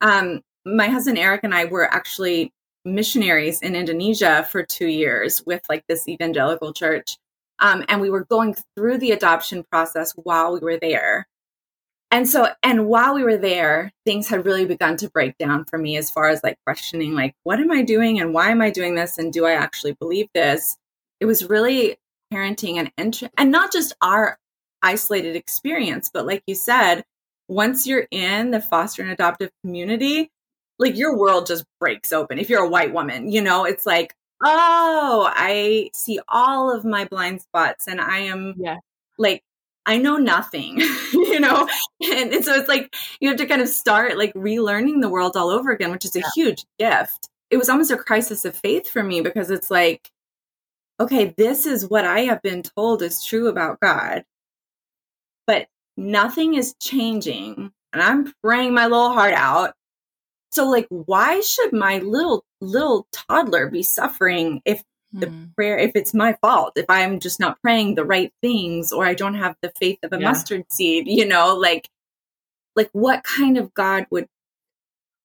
um 0.00 0.40
my 0.64 0.88
husband 0.88 1.18
Eric 1.18 1.40
and 1.44 1.54
I 1.54 1.64
were 1.66 1.92
actually 1.92 2.52
missionaries 2.84 3.60
in 3.60 3.76
Indonesia 3.76 4.46
for 4.50 4.64
two 4.64 4.86
years 4.86 5.42
with 5.46 5.62
like 5.68 5.84
this 5.88 6.08
evangelical 6.08 6.72
church. 6.72 7.16
Um, 7.62 7.84
and 7.88 8.00
we 8.00 8.10
were 8.10 8.24
going 8.24 8.56
through 8.76 8.98
the 8.98 9.12
adoption 9.12 9.64
process 9.70 10.12
while 10.12 10.52
we 10.52 10.60
were 10.60 10.78
there. 10.78 11.28
And 12.10 12.28
so, 12.28 12.48
and 12.62 12.88
while 12.88 13.14
we 13.14 13.22
were 13.22 13.38
there, 13.38 13.90
things 14.04 14.28
had 14.28 14.44
really 14.44 14.66
begun 14.66 14.98
to 14.98 15.08
break 15.08 15.38
down 15.38 15.64
for 15.64 15.78
me 15.78 15.96
as 15.96 16.10
far 16.10 16.28
as 16.28 16.42
like 16.42 16.58
questioning, 16.66 17.14
like, 17.14 17.34
what 17.44 17.60
am 17.60 17.70
I 17.70 17.82
doing 17.82 18.20
and 18.20 18.34
why 18.34 18.50
am 18.50 18.60
I 18.60 18.68
doing 18.70 18.96
this? 18.96 19.16
And 19.16 19.32
do 19.32 19.46
I 19.46 19.52
actually 19.52 19.92
believe 19.92 20.28
this? 20.34 20.76
It 21.20 21.24
was 21.24 21.48
really 21.48 21.96
parenting 22.30 22.90
and 22.98 23.30
and 23.38 23.50
not 23.50 23.72
just 23.72 23.94
our 24.02 24.38
isolated 24.82 25.36
experience, 25.36 26.10
but 26.12 26.26
like 26.26 26.42
you 26.46 26.54
said, 26.54 27.04
once 27.48 27.86
you're 27.86 28.08
in 28.10 28.50
the 28.50 28.60
foster 28.60 29.02
and 29.02 29.10
adoptive 29.10 29.50
community, 29.64 30.30
like 30.78 30.96
your 30.96 31.16
world 31.16 31.46
just 31.46 31.64
breaks 31.80 32.12
open. 32.12 32.38
If 32.38 32.50
you're 32.50 32.64
a 32.64 32.68
white 32.68 32.92
woman, 32.92 33.30
you 33.30 33.40
know, 33.40 33.64
it's 33.64 33.86
like, 33.86 34.14
oh, 34.44 35.30
I 35.32 35.90
see 35.94 36.20
all 36.28 36.74
of 36.74 36.84
my 36.84 37.04
blind 37.04 37.42
spots 37.42 37.86
and 37.86 38.00
I 38.00 38.18
am 38.18 38.54
yeah. 38.58 38.78
like, 39.18 39.42
I 39.86 39.98
know 39.98 40.16
nothing, 40.16 40.78
you 41.12 41.40
know? 41.40 41.68
And, 42.02 42.32
and, 42.32 42.44
so 42.44 42.54
it's 42.54 42.68
like 42.68 42.94
you 43.20 43.28
have 43.28 43.38
to 43.38 43.46
kind 43.46 43.62
of 43.62 43.68
start 43.68 44.16
like 44.16 44.32
relearning 44.34 45.00
the 45.00 45.08
world 45.08 45.36
all 45.36 45.50
over 45.50 45.70
again, 45.70 45.90
which 45.90 46.04
is 46.04 46.16
a 46.16 46.20
yeah. 46.20 46.30
huge 46.34 46.64
gift. 46.78 47.28
It 47.50 47.56
was 47.56 47.68
almost 47.68 47.90
a 47.90 47.96
crisis 47.96 48.44
of 48.44 48.56
faith 48.56 48.88
for 48.88 49.02
me 49.02 49.20
because 49.20 49.50
it's 49.50 49.70
like, 49.70 50.10
okay, 51.00 51.34
this 51.36 51.66
is 51.66 51.88
what 51.88 52.04
I 52.04 52.20
have 52.20 52.42
been 52.42 52.62
told 52.62 53.02
is 53.02 53.24
true 53.24 53.48
about 53.48 53.80
God, 53.80 54.24
but 55.46 55.66
nothing 55.96 56.54
is 56.54 56.74
changing. 56.80 57.72
And 57.92 58.02
I'm 58.02 58.32
praying 58.42 58.72
my 58.72 58.86
little 58.86 59.12
heart 59.12 59.34
out 59.34 59.74
so 60.52 60.68
like 60.68 60.86
why 60.90 61.40
should 61.40 61.72
my 61.72 61.98
little 61.98 62.44
little 62.60 63.06
toddler 63.12 63.68
be 63.68 63.82
suffering 63.82 64.60
if 64.64 64.82
the 65.12 65.28
hmm. 65.28 65.44
prayer 65.56 65.78
if 65.78 65.92
it's 65.94 66.14
my 66.14 66.36
fault 66.40 66.72
if 66.76 66.86
i'm 66.88 67.20
just 67.20 67.38
not 67.38 67.60
praying 67.60 67.94
the 67.94 68.04
right 68.04 68.32
things 68.40 68.92
or 68.92 69.04
i 69.04 69.14
don't 69.14 69.34
have 69.34 69.56
the 69.62 69.72
faith 69.78 69.98
of 70.02 70.12
a 70.12 70.18
yeah. 70.18 70.28
mustard 70.28 70.64
seed 70.70 71.06
you 71.06 71.26
know 71.26 71.54
like 71.54 71.88
like 72.76 72.88
what 72.92 73.22
kind 73.24 73.58
of 73.58 73.72
god 73.74 74.06
would 74.10 74.26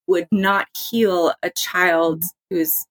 would 0.08 0.28
not 0.32 0.68
heal 0.76 1.34
a 1.44 1.50
child 1.50 2.24
whose 2.50 2.86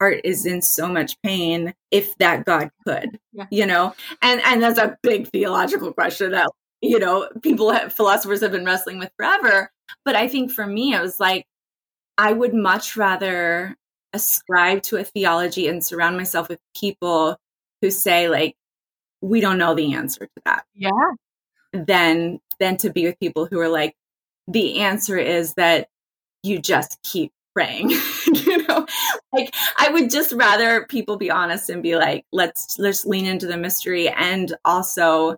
heart 0.00 0.20
is 0.24 0.46
in 0.46 0.62
so 0.62 0.88
much 0.88 1.20
pain 1.22 1.74
if 1.90 2.16
that 2.18 2.44
god 2.44 2.70
could 2.86 3.18
yeah. 3.32 3.46
you 3.50 3.66
know 3.66 3.94
and 4.22 4.40
and 4.44 4.62
that's 4.62 4.78
a 4.78 4.96
big 5.02 5.28
theological 5.28 5.92
question 5.92 6.30
that 6.32 6.50
you 6.80 6.98
know 6.98 7.28
people 7.42 7.70
have, 7.70 7.92
philosophers 7.92 8.40
have 8.40 8.52
been 8.52 8.64
wrestling 8.64 8.98
with 8.98 9.10
forever 9.16 9.70
but 10.06 10.16
i 10.16 10.26
think 10.26 10.50
for 10.50 10.66
me 10.66 10.94
it 10.94 11.00
was 11.00 11.20
like 11.20 11.46
I 12.18 12.32
would 12.32 12.54
much 12.54 12.96
rather 12.96 13.76
ascribe 14.12 14.82
to 14.84 14.96
a 14.96 15.04
theology 15.04 15.66
and 15.66 15.84
surround 15.84 16.16
myself 16.16 16.48
with 16.48 16.60
people 16.76 17.36
who 17.82 17.90
say 17.90 18.28
like 18.28 18.54
we 19.20 19.40
don't 19.40 19.58
know 19.58 19.74
the 19.74 19.94
answer 19.94 20.26
to 20.26 20.42
that. 20.44 20.64
Yeah. 20.74 20.90
Than 21.72 22.40
than 22.60 22.76
to 22.78 22.90
be 22.90 23.04
with 23.04 23.18
people 23.18 23.46
who 23.46 23.58
are 23.58 23.68
like 23.68 23.94
the 24.46 24.80
answer 24.80 25.18
is 25.18 25.54
that 25.54 25.88
you 26.42 26.60
just 26.60 26.98
keep 27.02 27.32
praying. 27.54 27.90
you 28.26 28.66
know, 28.66 28.86
like 29.32 29.54
I 29.78 29.90
would 29.90 30.10
just 30.10 30.32
rather 30.32 30.86
people 30.86 31.16
be 31.16 31.30
honest 31.30 31.70
and 31.70 31.82
be 31.82 31.96
like 31.96 32.24
let's 32.32 32.78
let's 32.78 33.04
lean 33.04 33.26
into 33.26 33.46
the 33.46 33.56
mystery 33.56 34.08
and 34.08 34.54
also 34.64 35.36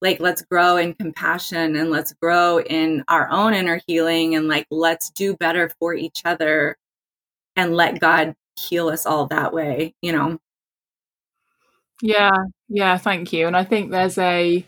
like 0.00 0.20
let's 0.20 0.42
grow 0.42 0.76
in 0.76 0.94
compassion 0.94 1.76
and 1.76 1.90
let's 1.90 2.12
grow 2.14 2.60
in 2.60 3.04
our 3.08 3.30
own 3.30 3.54
inner 3.54 3.80
healing 3.86 4.34
and 4.34 4.48
like 4.48 4.66
let's 4.70 5.10
do 5.10 5.36
better 5.36 5.70
for 5.78 5.94
each 5.94 6.22
other 6.24 6.76
and 7.56 7.74
let 7.74 8.00
God 8.00 8.34
heal 8.58 8.88
us 8.88 9.06
all 9.06 9.26
that 9.26 9.52
way, 9.52 9.94
you 10.00 10.12
know. 10.12 10.38
Yeah, 12.02 12.30
yeah, 12.68 12.96
thank 12.96 13.32
you. 13.32 13.46
And 13.46 13.56
I 13.56 13.64
think 13.64 13.90
there's 13.90 14.16
a 14.16 14.64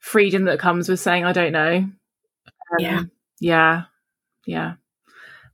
freedom 0.00 0.44
that 0.44 0.58
comes 0.58 0.88
with 0.88 1.00
saying 1.00 1.24
I 1.24 1.32
don't 1.32 1.52
know. 1.52 1.76
Um, 1.76 2.78
yeah. 2.78 3.02
Yeah. 3.40 3.82
Yeah. 4.46 4.74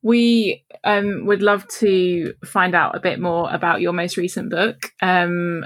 We 0.03 0.65
um, 0.85 1.27
would 1.27 1.43
love 1.43 1.67
to 1.79 2.35
find 2.45 2.75
out 2.75 2.97
a 2.97 3.01
bit 3.01 3.21
more 3.21 3.53
about 3.53 3.81
your 3.81 3.93
most 3.93 4.17
recent 4.17 4.51
book. 4.51 4.93
Um, 5.01 5.65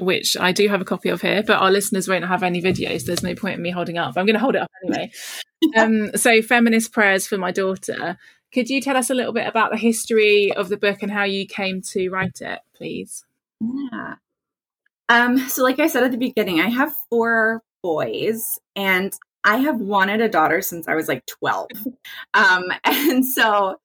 which 0.00 0.36
I 0.36 0.52
do 0.52 0.68
have 0.68 0.80
a 0.80 0.84
copy 0.84 1.08
of 1.08 1.20
here, 1.20 1.42
but 1.46 1.60
our 1.60 1.70
listeners 1.70 2.08
won't 2.08 2.26
have 2.26 2.42
any 2.42 2.60
videos. 2.60 3.04
There's 3.04 3.22
no 3.22 3.34
point 3.34 3.56
in 3.56 3.62
me 3.62 3.70
holding 3.70 3.98
up. 3.98 4.16
I'm 4.16 4.26
going 4.26 4.34
to 4.34 4.40
hold 4.40 4.56
it 4.56 4.62
up 4.62 4.70
anyway. 4.84 5.10
um, 5.76 6.16
so, 6.16 6.42
Feminist 6.42 6.92
Prayers 6.92 7.26
for 7.26 7.38
My 7.38 7.52
Daughter. 7.52 8.18
Could 8.52 8.70
you 8.70 8.80
tell 8.80 8.96
us 8.96 9.10
a 9.10 9.14
little 9.14 9.32
bit 9.32 9.46
about 9.46 9.70
the 9.72 9.76
history 9.76 10.52
of 10.52 10.68
the 10.68 10.76
book 10.76 11.02
and 11.02 11.10
how 11.10 11.24
you 11.24 11.46
came 11.46 11.82
to 11.92 12.08
write 12.08 12.40
it, 12.40 12.60
please? 12.76 13.24
Yeah. 13.60 14.14
Um, 15.08 15.38
so, 15.38 15.62
like 15.62 15.78
I 15.78 15.86
said 15.86 16.04
at 16.04 16.12
the 16.12 16.18
beginning, 16.18 16.60
I 16.60 16.68
have 16.68 16.92
four 17.10 17.62
boys, 17.82 18.58
and 18.74 19.12
I 19.44 19.58
have 19.58 19.78
wanted 19.78 20.20
a 20.20 20.28
daughter 20.28 20.62
since 20.62 20.88
I 20.88 20.94
was 20.94 21.08
like 21.08 21.26
12. 21.26 21.68
Um, 22.34 22.64
and 22.84 23.24
so 23.24 23.76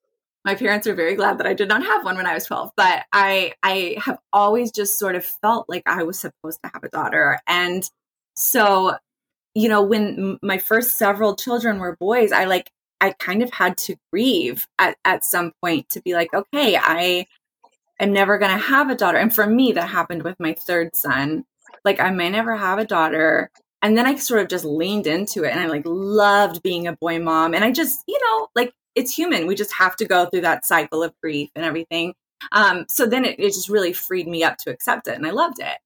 my 0.46 0.55
parents 0.55 0.88
are 0.88 0.96
very 0.96 1.15
glad 1.15 1.38
that 1.38 1.48
I 1.48 1.53
did 1.53 1.69
not 1.69 1.84
have 1.84 2.05
one 2.05 2.15
when 2.15 2.25
I 2.25 2.34
was 2.34 2.46
12, 2.46 2.72
but 2.77 3.03
I 3.13 3.53
I 3.63 3.98
have 4.03 4.19
always 4.34 4.72
just 4.72 4.98
sort 4.98 5.15
of 5.15 5.25
felt 5.25 5.67
like 5.69 5.84
I 5.86 6.03
was 6.03 6.19
supposed 6.19 6.60
to 6.63 6.72
have 6.74 6.84
a 6.84 6.89
daughter. 6.89 7.39
And 7.48 7.89
so, 8.36 8.96
you 9.53 9.69
know, 9.69 9.81
when 9.81 10.39
my 10.41 10.58
first 10.58 10.98
several 10.98 11.36
children 11.36 11.79
were 11.79 11.98
boys, 11.98 12.31
I 12.31 12.46
like 12.46 12.72
I 13.01 13.12
kind 13.13 13.41
of 13.41 13.51
had 13.51 13.77
to 13.79 13.96
grieve 14.12 14.67
at, 14.77 14.98
at 15.05 15.24
some 15.24 15.53
point 15.62 15.89
to 15.89 16.01
be 16.01 16.13
like, 16.13 16.34
okay, 16.34 16.77
I 16.77 17.27
am 18.00 18.13
never 18.13 18.38
going 18.38 18.51
to 18.51 18.58
have 18.58 18.89
a 18.89 18.96
daughter. 18.96 19.17
And 19.17 19.34
for 19.34 19.48
me, 19.48 19.72
that 19.74 19.89
happened 19.89 20.24
with 20.24 20.36
my 20.39 20.53
third 20.53 20.96
son. 20.96 21.46
Like, 21.86 22.00
I 22.00 22.12
may 22.12 22.29
never 22.29 22.55
have 22.58 22.79
a 22.79 22.86
daughter. 22.86 23.51
And 23.81 23.98
then 23.98 24.05
I 24.05 24.15
sort 24.15 24.41
of 24.41 24.50
just 24.50 24.65
leaned 24.65 25.08
into 25.08 25.43
it 25.43 25.51
and 25.51 25.60
I 25.60 25.67
like 25.67 25.84
loved 25.86 26.62
being 26.62 26.88
a 26.88 26.98
boy 26.98 27.19
mom. 27.19 27.53
And 27.53 27.63
I 27.63 27.72
just, 27.72 28.03
you 28.08 28.19
know, 28.22 28.48
like 28.53 28.74
it's 28.96 29.15
human. 29.15 29.48
We 29.48 29.55
just 29.55 29.74
have 29.74 29.96
to 29.98 30.05
go 30.05 30.25
through 30.25 30.41
that 30.41 30.65
cycle 30.65 31.03
of 31.03 31.13
grief 31.22 31.50
and 31.55 31.65
everything. 31.65 32.13
Um, 32.51 32.86
so 32.89 33.05
then 33.05 33.25
it, 33.25 33.39
it 33.39 33.50
just 33.50 33.69
really 33.69 33.93
freed 33.93 34.27
me 34.27 34.43
up 34.43 34.58
to 34.60 34.72
accept 34.72 35.08
it, 35.08 35.15
and 35.15 35.25
I 35.25 35.31
loved 35.31 35.60
it. 35.60 35.77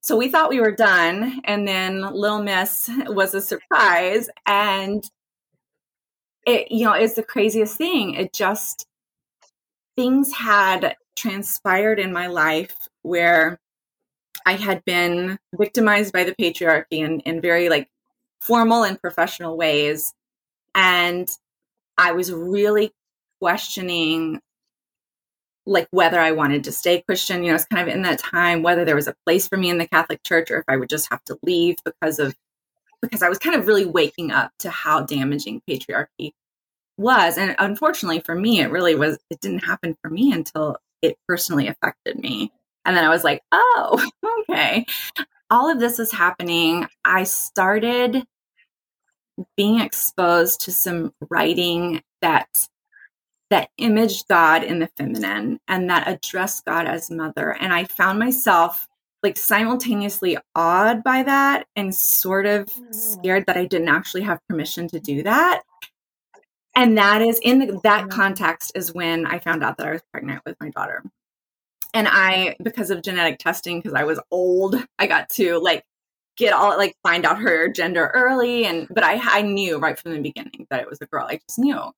So 0.00 0.16
we 0.16 0.30
thought 0.30 0.50
we 0.50 0.60
were 0.60 0.74
done, 0.74 1.40
and 1.44 1.66
then 1.66 2.02
Little 2.02 2.42
Miss 2.42 2.88
was 3.06 3.34
a 3.34 3.40
surprise, 3.40 4.28
and 4.46 5.04
it 6.46 6.70
you 6.70 6.84
know 6.84 6.94
is 6.94 7.14
the 7.14 7.22
craziest 7.22 7.76
thing. 7.76 8.14
It 8.14 8.32
just 8.32 8.86
things 9.96 10.32
had 10.32 10.94
transpired 11.16 11.98
in 11.98 12.12
my 12.12 12.28
life 12.28 12.74
where 13.02 13.58
I 14.46 14.52
had 14.52 14.84
been 14.84 15.38
victimized 15.58 16.12
by 16.12 16.24
the 16.24 16.34
patriarchy 16.34 17.00
in, 17.04 17.20
in 17.20 17.40
very 17.40 17.68
like 17.68 17.88
formal 18.40 18.84
and 18.84 19.00
professional 19.00 19.56
ways. 19.56 20.14
And 20.74 21.28
I 21.98 22.12
was 22.12 22.32
really 22.32 22.92
questioning 23.40 24.40
like 25.66 25.88
whether 25.90 26.18
I 26.18 26.32
wanted 26.32 26.64
to 26.64 26.72
stay 26.72 27.02
Christian. 27.02 27.42
You 27.42 27.50
know, 27.50 27.56
it's 27.56 27.66
kind 27.66 27.86
of 27.86 27.94
in 27.94 28.02
that 28.02 28.18
time 28.18 28.62
whether 28.62 28.84
there 28.84 28.96
was 28.96 29.08
a 29.08 29.14
place 29.26 29.46
for 29.46 29.58
me 29.58 29.68
in 29.68 29.78
the 29.78 29.86
Catholic 29.86 30.22
Church 30.22 30.50
or 30.50 30.58
if 30.58 30.64
I 30.68 30.76
would 30.76 30.88
just 30.88 31.10
have 31.10 31.22
to 31.24 31.38
leave 31.42 31.76
because 31.84 32.18
of 32.18 32.34
because 33.02 33.22
I 33.22 33.28
was 33.28 33.38
kind 33.38 33.54
of 33.54 33.66
really 33.66 33.84
waking 33.84 34.30
up 34.30 34.50
to 34.60 34.70
how 34.70 35.02
damaging 35.02 35.62
patriarchy 35.68 36.32
was. 36.96 37.36
And 37.36 37.54
unfortunately 37.58 38.20
for 38.20 38.34
me, 38.34 38.60
it 38.60 38.70
really 38.70 38.94
was 38.94 39.18
it 39.30 39.40
didn't 39.40 39.64
happen 39.64 39.96
for 40.02 40.10
me 40.10 40.32
until 40.32 40.76
it 41.02 41.18
personally 41.28 41.68
affected 41.68 42.18
me. 42.18 42.52
And 42.84 42.96
then 42.96 43.04
I 43.04 43.10
was 43.10 43.24
like, 43.24 43.42
oh, 43.52 44.10
okay. 44.50 44.86
All 45.50 45.70
of 45.70 45.80
this 45.80 45.98
is 45.98 46.12
happening. 46.12 46.88
I 47.04 47.24
started 47.24 48.24
being 49.56 49.80
exposed 49.80 50.60
to 50.62 50.72
some 50.72 51.12
writing 51.30 52.02
that 52.22 52.48
that 53.50 53.70
imaged 53.78 54.28
God 54.28 54.62
in 54.62 54.78
the 54.78 54.90
feminine 54.96 55.58
and 55.68 55.88
that 55.88 56.06
addressed 56.06 56.66
God 56.66 56.86
as 56.86 57.10
mother. 57.10 57.56
And 57.58 57.72
I 57.72 57.84
found 57.84 58.18
myself 58.18 58.86
like 59.22 59.36
simultaneously 59.36 60.36
awed 60.54 61.02
by 61.02 61.22
that 61.22 61.66
and 61.74 61.94
sort 61.94 62.46
of 62.46 62.70
oh. 62.78 62.84
scared 62.92 63.46
that 63.46 63.56
I 63.56 63.64
didn't 63.64 63.88
actually 63.88 64.22
have 64.22 64.46
permission 64.48 64.86
to 64.88 65.00
do 65.00 65.22
that. 65.22 65.62
And 66.76 66.96
that 66.98 67.22
is 67.22 67.40
in 67.42 67.58
the, 67.58 67.80
that 67.82 68.08
context 68.10 68.72
is 68.74 68.94
when 68.94 69.26
I 69.26 69.40
found 69.40 69.64
out 69.64 69.78
that 69.78 69.86
I 69.86 69.92
was 69.92 70.02
pregnant 70.12 70.42
with 70.46 70.56
my 70.60 70.70
daughter. 70.70 71.02
And 71.94 72.06
I, 72.08 72.54
because 72.62 72.90
of 72.90 73.02
genetic 73.02 73.38
testing, 73.38 73.80
because 73.80 73.94
I 73.94 74.04
was 74.04 74.20
old, 74.30 74.76
I 74.98 75.06
got 75.06 75.30
to 75.30 75.58
like 75.58 75.84
get 76.38 76.54
all 76.54 76.76
like 76.78 76.96
find 77.02 77.26
out 77.26 77.40
her 77.40 77.68
gender 77.68 78.10
early. 78.14 78.64
And 78.64 78.88
but 78.88 79.04
I 79.04 79.20
I 79.38 79.42
knew 79.42 79.78
right 79.78 79.98
from 79.98 80.12
the 80.12 80.20
beginning 80.20 80.66
that 80.70 80.80
it 80.80 80.88
was 80.88 81.00
a 81.02 81.06
girl. 81.06 81.26
I 81.28 81.40
just 81.48 81.58
knew. 81.58 81.90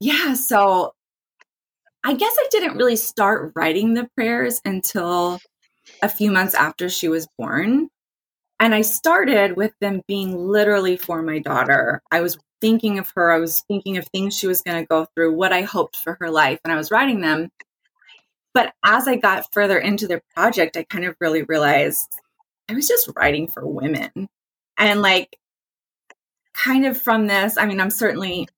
Yeah. 0.00 0.34
So 0.34 0.92
I 2.04 2.14
guess 2.14 2.34
I 2.38 2.48
didn't 2.50 2.76
really 2.76 2.96
start 2.96 3.52
writing 3.54 3.94
the 3.94 4.08
prayers 4.16 4.60
until 4.64 5.38
a 6.02 6.08
few 6.08 6.32
months 6.32 6.54
after 6.54 6.88
she 6.88 7.08
was 7.08 7.28
born. 7.38 7.88
And 8.58 8.74
I 8.74 8.82
started 8.82 9.56
with 9.56 9.72
them 9.80 10.02
being 10.06 10.36
literally 10.36 10.96
for 10.96 11.22
my 11.22 11.38
daughter. 11.38 12.00
I 12.10 12.20
was 12.20 12.38
thinking 12.60 12.98
of 12.98 13.12
her, 13.16 13.32
I 13.32 13.38
was 13.38 13.64
thinking 13.68 13.96
of 13.96 14.06
things 14.08 14.36
she 14.36 14.46
was 14.46 14.62
going 14.62 14.80
to 14.80 14.86
go 14.86 15.06
through, 15.14 15.34
what 15.34 15.52
I 15.52 15.62
hoped 15.62 15.96
for 15.96 16.16
her 16.20 16.30
life, 16.30 16.60
and 16.64 16.72
I 16.72 16.76
was 16.76 16.90
writing 16.90 17.20
them. 17.20 17.50
But 18.54 18.72
as 18.84 19.08
I 19.08 19.16
got 19.16 19.52
further 19.52 19.78
into 19.78 20.06
the 20.06 20.22
project, 20.34 20.76
I 20.76 20.84
kind 20.84 21.04
of 21.04 21.16
really 21.20 21.42
realized 21.42 22.08
I 22.68 22.74
was 22.74 22.88
just 22.88 23.10
writing 23.16 23.48
for 23.48 23.66
women. 23.66 24.28
And 24.78 25.02
like, 25.02 25.36
kind 26.54 26.86
of 26.86 27.00
from 27.00 27.26
this, 27.26 27.58
I 27.58 27.66
mean, 27.66 27.80
I'm 27.80 27.90
certainly, 27.90 28.48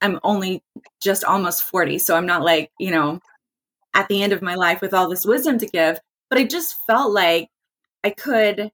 I'm 0.00 0.20
only 0.22 0.62
just 1.00 1.24
almost 1.24 1.64
40. 1.64 1.98
So 1.98 2.16
I'm 2.16 2.26
not 2.26 2.42
like, 2.42 2.70
you 2.78 2.90
know, 2.90 3.20
at 3.94 4.08
the 4.08 4.22
end 4.22 4.32
of 4.32 4.42
my 4.42 4.54
life 4.54 4.80
with 4.80 4.94
all 4.94 5.08
this 5.08 5.26
wisdom 5.26 5.58
to 5.58 5.66
give 5.66 5.98
but 6.28 6.38
I 6.38 6.44
just 6.44 6.84
felt 6.86 7.12
like 7.12 7.48
I 8.04 8.10
could 8.10 8.70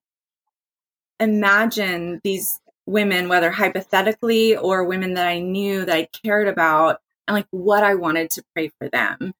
imagine 1.21 2.21
these 2.25 2.61
women, 2.87 3.29
whether 3.29 3.51
hypothetically 3.51 4.57
or 4.57 4.85
women 4.85 5.15
that 5.15 5.27
I 5.27 5.39
knew 5.41 5.85
that 5.85 5.97
I 5.97 6.09
cared 6.25 6.49
about, 6.49 7.01
and 7.27 7.35
like 7.35 7.47
what 7.51 7.83
I 7.83 7.95
wanted 7.95 8.31
to 8.31 8.45
pray 8.53 8.71
for 8.79 8.89
them 8.89 9.33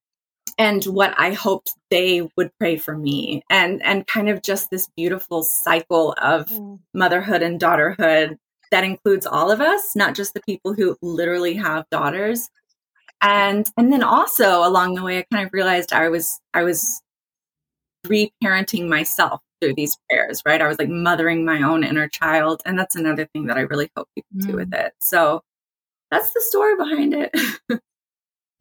and 0.59 0.85
what 0.85 1.15
I 1.19 1.33
hoped 1.33 1.73
they 1.91 2.29
would 2.37 2.51
pray 2.59 2.77
for 2.77 2.97
me 2.97 3.43
and 3.51 3.83
and 3.83 4.07
kind 4.07 4.29
of 4.29 4.43
just 4.43 4.71
this 4.71 4.89
beautiful 4.97 5.43
cycle 5.43 6.15
of 6.21 6.47
mm. 6.47 6.79
motherhood 6.93 7.43
and 7.43 7.61
daughterhood 7.61 8.37
that 8.71 8.85
includes 8.85 9.27
all 9.27 9.51
of 9.51 9.61
us 9.61 9.95
not 9.97 10.15
just 10.15 10.35
the 10.35 10.43
people 10.43 10.75
who 10.75 10.97
literally 11.03 11.55
have 11.55 11.89
daughters 11.91 12.49
and 13.21 13.71
and 13.77 13.93
then 13.93 14.03
also 14.03 14.67
along 14.67 14.95
the 14.95 15.03
way 15.03 15.19
I 15.19 15.27
kind 15.33 15.47
of 15.47 15.53
realized 15.53 15.93
I 15.93 16.09
was 16.09 16.41
I 16.53 16.63
was 16.63 17.03
reparenting 18.07 18.89
myself 18.89 19.41
through 19.61 19.75
these 19.75 19.97
prayers, 20.09 20.43
right? 20.47 20.61
I 20.61 20.69
was 20.69 20.79
like 20.79 20.89
mothering 20.89 21.45
my 21.45 21.63
own 21.63 21.85
inner 21.85 22.09
child. 22.09 22.63
And 22.65 22.79
that's 22.79 22.97
another 22.97 23.27
thing 23.33 23.47
that 23.47 23.57
I 23.57 23.63
really 23.63 23.91
hope 23.97 24.09
people 24.15 24.31
mm. 24.37 24.47
do 24.47 24.57
with 24.57 24.71
mm. 24.71 24.87
it. 24.87 24.93
So 25.01 25.43
that's 26.11 26.33
the 26.33 26.41
story 26.43 26.77
behind 26.77 27.15
it. 27.15 27.35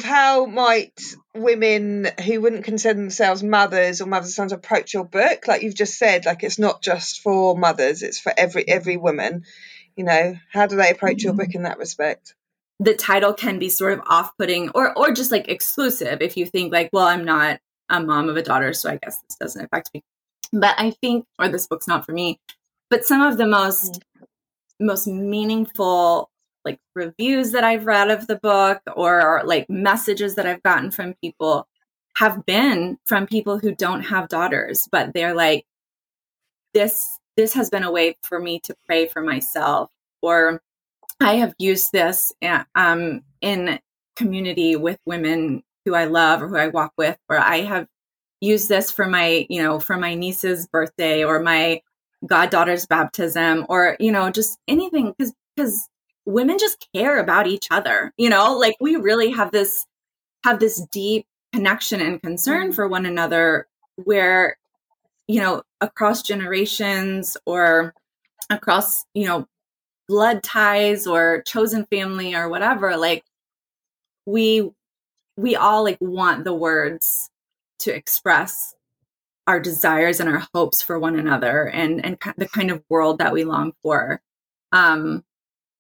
How 0.04 0.46
might 0.46 1.16
women 1.34 2.10
who 2.26 2.42
wouldn't 2.42 2.66
consider 2.66 3.00
themselves 3.00 3.42
mothers 3.42 4.02
or 4.02 4.06
mothers' 4.06 4.36
sons 4.36 4.52
approach 4.52 4.94
your 4.94 5.06
book? 5.06 5.48
Like 5.48 5.62
you've 5.62 5.76
just 5.76 5.98
said, 5.98 6.26
like 6.26 6.44
it's 6.44 6.60
not 6.60 6.84
just 6.84 7.22
for 7.22 7.58
mothers, 7.58 8.04
it's 8.04 8.20
for 8.20 8.34
every 8.36 8.68
every 8.68 8.98
woman. 8.98 9.46
You 9.96 10.04
know, 10.04 10.36
how 10.52 10.68
do 10.68 10.76
they 10.76 10.90
approach 10.90 11.18
mm-hmm. 11.18 11.28
your 11.28 11.34
book 11.36 11.56
in 11.56 11.64
that 11.64 11.78
respect? 11.78 12.36
The 12.80 12.96
title 12.96 13.34
can 13.34 13.60
be 13.60 13.70
sort 13.70 13.94
of 13.94 14.02
off-putting 14.06 14.72
or 14.76 14.98
or 14.98 15.14
just 15.14 15.32
like 15.32 15.48
exclusive 15.48 16.22
if 16.22 16.36
you 16.36 16.46
think 16.46 16.74
like, 16.74 16.90
well, 16.92 17.08
I'm 17.08 17.24
not 17.24 17.62
a 17.90 18.02
mom 18.02 18.28
of 18.28 18.36
a 18.36 18.44
daughter, 18.44 18.74
so 18.74 18.90
I 18.90 18.98
guess 18.98 19.22
this 19.22 19.38
doesn't 19.40 19.64
affect 19.64 19.90
me. 19.94 20.04
But 20.52 20.76
I 20.78 20.92
think, 20.92 21.26
or 21.40 21.48
this 21.48 21.68
book's 21.68 21.88
not 21.88 22.06
for 22.06 22.12
me, 22.12 22.40
but 22.90 23.06
some 23.06 23.22
of 23.22 23.38
the 23.38 23.48
most 23.48 23.94
mm-hmm. 23.94 24.86
most 24.86 25.08
meaningful 25.08 26.30
like 26.66 26.80
reviews 26.96 27.52
that 27.52 27.64
I've 27.64 27.86
read 27.86 28.10
of 28.10 28.28
the 28.28 28.38
book 28.38 28.82
or 28.96 29.42
like 29.46 29.70
messages 29.70 30.36
that 30.36 30.46
I've 30.46 30.64
gotten 30.64 30.92
from 30.92 31.16
people 31.22 31.68
have 32.16 32.46
been 32.46 32.98
from 33.06 33.26
people 33.26 33.60
who 33.60 33.76
don't 33.76 34.04
have 34.04 34.30
daughters, 34.30 34.88
but 34.92 35.14
they're 35.14 35.34
like, 35.34 35.66
this 36.74 37.20
this 37.36 37.54
has 37.54 37.70
been 37.70 37.84
a 37.84 37.92
way 37.92 38.16
for 38.22 38.40
me 38.40 38.60
to 38.62 38.76
pray 38.86 39.08
for 39.08 39.22
myself, 39.22 39.90
or 40.22 40.62
I 41.20 41.36
have 41.38 41.54
used 41.58 41.92
this 41.92 42.32
uh, 42.44 42.64
um, 42.76 43.22
in 43.42 43.80
community 44.16 44.76
with 44.76 45.00
women 45.06 45.64
who 45.86 45.96
I 45.96 46.06
love 46.06 46.42
or 46.42 46.48
who 46.48 46.58
I 46.58 46.68
walk 46.68 46.94
with, 46.98 47.18
or 47.30 47.40
I 47.40 47.62
have 47.62 47.88
used 48.42 48.70
this 48.70 48.92
for 48.92 49.08
my, 49.08 49.46
you 49.50 49.62
know, 49.62 49.80
for 49.80 49.98
my 49.98 50.14
niece's 50.16 50.68
birthday 50.68 51.24
or 51.24 51.40
my 51.40 51.82
goddaughter's 52.28 52.86
baptism 52.86 53.66
or, 53.70 53.98
you 54.00 54.12
know, 54.12 54.30
just 54.30 54.60
anything 54.68 55.14
because 55.18 55.34
because 55.56 55.88
women 56.26 56.58
just 56.60 56.88
care 56.94 57.20
about 57.20 57.48
each 57.48 57.68
other, 57.72 58.14
you 58.18 58.30
know, 58.30 58.58
like 58.58 58.76
we 58.80 58.96
really 58.96 59.32
have 59.32 59.52
this 59.52 59.86
have 60.44 60.60
this 60.60 60.82
deep 60.92 61.26
connection 61.54 62.02
and 62.02 62.22
concern 62.22 62.74
for 62.74 62.88
one 62.88 63.06
another 63.06 63.68
where 63.96 64.58
you 65.28 65.40
know 65.40 65.62
across 65.82 66.22
generations 66.22 67.38
or 67.46 67.94
across 68.50 69.06
you 69.14 69.26
know 69.26 69.48
blood 70.08 70.44
ties 70.44 71.08
or 71.08 71.44
chosen 71.46 71.86
family 71.86 72.36
or 72.36 72.50
whatever 72.50 72.98
like 72.98 73.24
we 74.26 74.70
we 75.38 75.56
all 75.56 75.84
like 75.84 75.98
want 76.02 76.44
the 76.44 76.54
words 76.54 77.30
to 77.80 77.96
express 77.96 78.76
our 79.48 79.60
desires 79.60 80.20
and 80.20 80.30
our 80.30 80.48
hopes 80.54 80.82
for 80.82 80.98
one 80.98 81.18
another 81.18 81.68
and 81.68 82.04
and 82.04 82.18
the 82.38 82.48
kind 82.48 82.72
of 82.72 82.84
world 82.90 83.18
that 83.20 83.34
we 83.34 83.44
long 83.44 83.74
for. 83.84 84.22
Um 84.72 85.24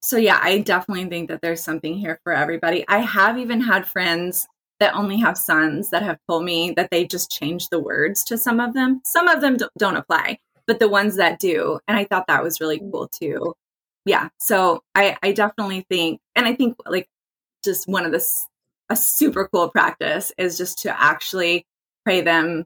so 0.03 0.17
yeah 0.17 0.39
i 0.41 0.59
definitely 0.59 1.05
think 1.05 1.29
that 1.29 1.41
there's 1.41 1.63
something 1.63 1.95
here 1.97 2.19
for 2.23 2.33
everybody. 2.33 2.85
I 2.87 2.99
have 2.99 3.37
even 3.37 3.61
had 3.61 3.87
friends 3.87 4.47
that 4.79 4.95
only 4.95 5.17
have 5.17 5.37
sons 5.37 5.89
that 5.91 6.03
have 6.03 6.19
told 6.27 6.43
me 6.43 6.71
that 6.71 6.89
they 6.91 7.05
just 7.05 7.31
changed 7.31 7.69
the 7.71 7.79
words 7.79 8.23
to 8.25 8.37
some 8.37 8.59
of 8.59 8.73
them. 8.73 9.01
Some 9.05 9.27
of 9.27 9.39
them 9.39 9.57
don't 9.77 9.95
apply 9.95 10.39
but 10.65 10.79
the 10.79 10.87
ones 10.87 11.17
that 11.17 11.39
do 11.39 11.79
and 11.87 11.97
i 11.97 12.05
thought 12.05 12.27
that 12.27 12.43
was 12.43 12.61
really 12.61 12.79
mm. 12.79 12.91
cool 12.91 13.07
too. 13.07 13.53
Yeah 14.05 14.29
so 14.39 14.83
i 14.95 15.17
i 15.23 15.31
definitely 15.31 15.85
think 15.89 16.19
and 16.35 16.45
i 16.45 16.53
think 16.53 16.75
like 16.85 17.07
just 17.63 17.87
one 17.87 18.05
of 18.05 18.11
the 18.11 18.25
a 18.89 18.95
super 18.95 19.47
cool 19.47 19.69
practice 19.69 20.31
is 20.37 20.57
just 20.57 20.79
to 20.79 21.01
actually 21.01 21.65
pray 22.03 22.21
them 22.21 22.65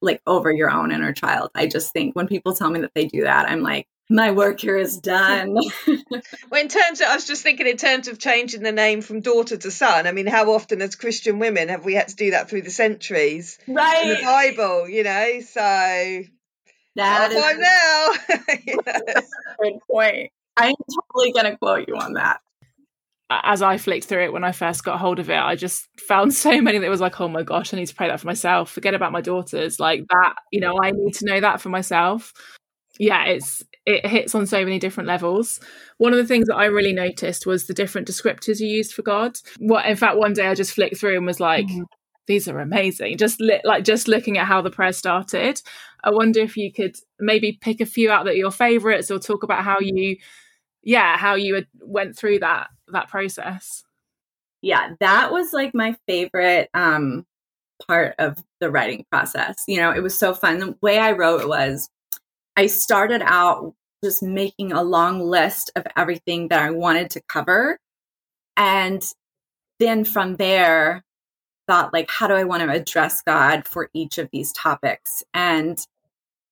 like 0.00 0.20
over 0.26 0.52
your 0.52 0.70
own 0.70 0.92
inner 0.92 1.12
child. 1.12 1.50
I 1.54 1.66
just 1.66 1.92
think 1.92 2.14
when 2.14 2.28
people 2.28 2.54
tell 2.54 2.70
me 2.70 2.80
that 2.80 2.92
they 2.94 3.06
do 3.06 3.22
that, 3.22 3.48
I'm 3.48 3.62
like, 3.62 3.86
my 4.08 4.30
work 4.30 4.60
here 4.60 4.76
is 4.76 4.98
done. 4.98 5.54
well, 5.86 6.60
in 6.60 6.68
terms 6.68 7.00
of, 7.00 7.08
I 7.08 7.14
was 7.14 7.26
just 7.26 7.42
thinking 7.42 7.66
in 7.66 7.76
terms 7.76 8.08
of 8.08 8.18
changing 8.18 8.62
the 8.62 8.72
name 8.72 9.02
from 9.02 9.20
daughter 9.20 9.56
to 9.56 9.70
son. 9.70 10.06
I 10.06 10.12
mean, 10.12 10.26
how 10.26 10.52
often 10.52 10.80
as 10.80 10.94
Christian 10.94 11.38
women 11.38 11.68
have 11.68 11.84
we 11.84 11.94
had 11.94 12.08
to 12.08 12.16
do 12.16 12.30
that 12.30 12.48
through 12.48 12.62
the 12.62 12.70
centuries? 12.70 13.58
Right. 13.66 14.02
In 14.04 14.08
the 14.08 14.22
Bible, 14.22 14.88
you 14.88 15.04
know, 15.04 15.40
so 15.40 15.60
that 16.96 17.32
is 17.32 17.42
time 17.42 17.60
now. 17.60 18.12
yes. 18.66 19.30
Good 19.62 19.78
point. 19.90 20.30
I'm 20.56 20.74
totally 21.12 21.32
going 21.32 21.52
to 21.52 21.56
quote 21.56 21.86
you 21.86 21.96
on 21.96 22.14
that 22.14 22.40
as 23.30 23.60
I 23.62 23.76
flicked 23.76 24.06
through 24.06 24.24
it 24.24 24.32
when 24.32 24.44
I 24.44 24.52
first 24.52 24.84
got 24.84 24.98
hold 24.98 25.18
of 25.18 25.28
it, 25.28 25.36
I 25.36 25.54
just 25.54 25.86
found 26.00 26.32
so 26.34 26.60
many 26.60 26.78
that 26.78 26.90
was 26.90 27.00
like, 27.00 27.20
oh 27.20 27.28
my 27.28 27.42
gosh, 27.42 27.72
I 27.72 27.76
need 27.76 27.86
to 27.86 27.94
pray 27.94 28.08
that 28.08 28.20
for 28.20 28.26
myself. 28.26 28.70
Forget 28.70 28.94
about 28.94 29.12
my 29.12 29.20
daughters. 29.20 29.78
Like 29.78 30.06
that, 30.08 30.34
you 30.50 30.60
know, 30.60 30.78
I 30.82 30.92
need 30.92 31.14
to 31.14 31.26
know 31.26 31.40
that 31.40 31.60
for 31.60 31.68
myself. 31.68 32.32
Yeah, 32.98 33.24
it's 33.24 33.64
it 33.86 34.06
hits 34.06 34.34
on 34.34 34.46
so 34.46 34.64
many 34.64 34.78
different 34.78 35.06
levels. 35.06 35.60
One 35.96 36.12
of 36.12 36.18
the 36.18 36.26
things 36.26 36.46
that 36.48 36.56
I 36.56 36.66
really 36.66 36.92
noticed 36.92 37.46
was 37.46 37.66
the 37.66 37.74
different 37.74 38.06
descriptors 38.06 38.60
you 38.60 38.66
used 38.66 38.92
for 38.92 39.02
God. 39.02 39.38
What 39.58 39.86
in 39.86 39.96
fact 39.96 40.18
one 40.18 40.34
day 40.34 40.46
I 40.46 40.54
just 40.54 40.74
flicked 40.74 40.98
through 40.98 41.16
and 41.16 41.24
was 41.24 41.40
like, 41.40 41.66
mm-hmm. 41.66 41.84
these 42.26 42.48
are 42.48 42.60
amazing. 42.60 43.16
Just 43.16 43.40
li- 43.40 43.62
like 43.64 43.84
just 43.84 44.08
looking 44.08 44.36
at 44.36 44.46
how 44.46 44.60
the 44.60 44.70
prayer 44.70 44.92
started. 44.92 45.62
I 46.04 46.10
wonder 46.10 46.40
if 46.40 46.56
you 46.56 46.72
could 46.72 46.96
maybe 47.18 47.58
pick 47.60 47.80
a 47.80 47.86
few 47.86 48.10
out 48.10 48.24
that 48.24 48.34
are 48.34 48.36
your 48.36 48.50
favorites 48.50 49.10
or 49.10 49.18
talk 49.18 49.42
about 49.42 49.64
how 49.64 49.78
you 49.80 50.16
yeah, 50.82 51.16
how 51.16 51.34
you 51.34 51.64
went 51.80 52.16
through 52.16 52.40
that 52.40 52.68
that 52.88 53.08
process. 53.08 53.84
Yeah, 54.60 54.94
that 55.00 55.32
was 55.32 55.52
like 55.52 55.74
my 55.74 55.96
favorite 56.06 56.68
um 56.74 57.24
part 57.86 58.14
of 58.18 58.38
the 58.60 58.70
writing 58.70 59.04
process. 59.10 59.62
You 59.66 59.78
know, 59.78 59.92
it 59.92 60.02
was 60.02 60.18
so 60.18 60.34
fun. 60.34 60.58
The 60.58 60.76
way 60.82 60.98
I 60.98 61.12
wrote 61.12 61.48
was 61.48 61.88
I 62.58 62.66
started 62.66 63.22
out 63.24 63.72
just 64.02 64.20
making 64.20 64.72
a 64.72 64.82
long 64.82 65.20
list 65.20 65.70
of 65.76 65.86
everything 65.96 66.48
that 66.48 66.60
I 66.60 66.70
wanted 66.70 67.08
to 67.10 67.22
cover. 67.28 67.78
And 68.56 69.00
then 69.78 70.04
from 70.04 70.34
there, 70.34 71.04
thought 71.68 71.92
like, 71.92 72.10
how 72.10 72.26
do 72.26 72.34
I 72.34 72.42
want 72.42 72.64
to 72.64 72.70
address 72.70 73.22
God 73.22 73.68
for 73.68 73.90
each 73.94 74.18
of 74.18 74.28
these 74.32 74.52
topics? 74.54 75.22
And 75.32 75.78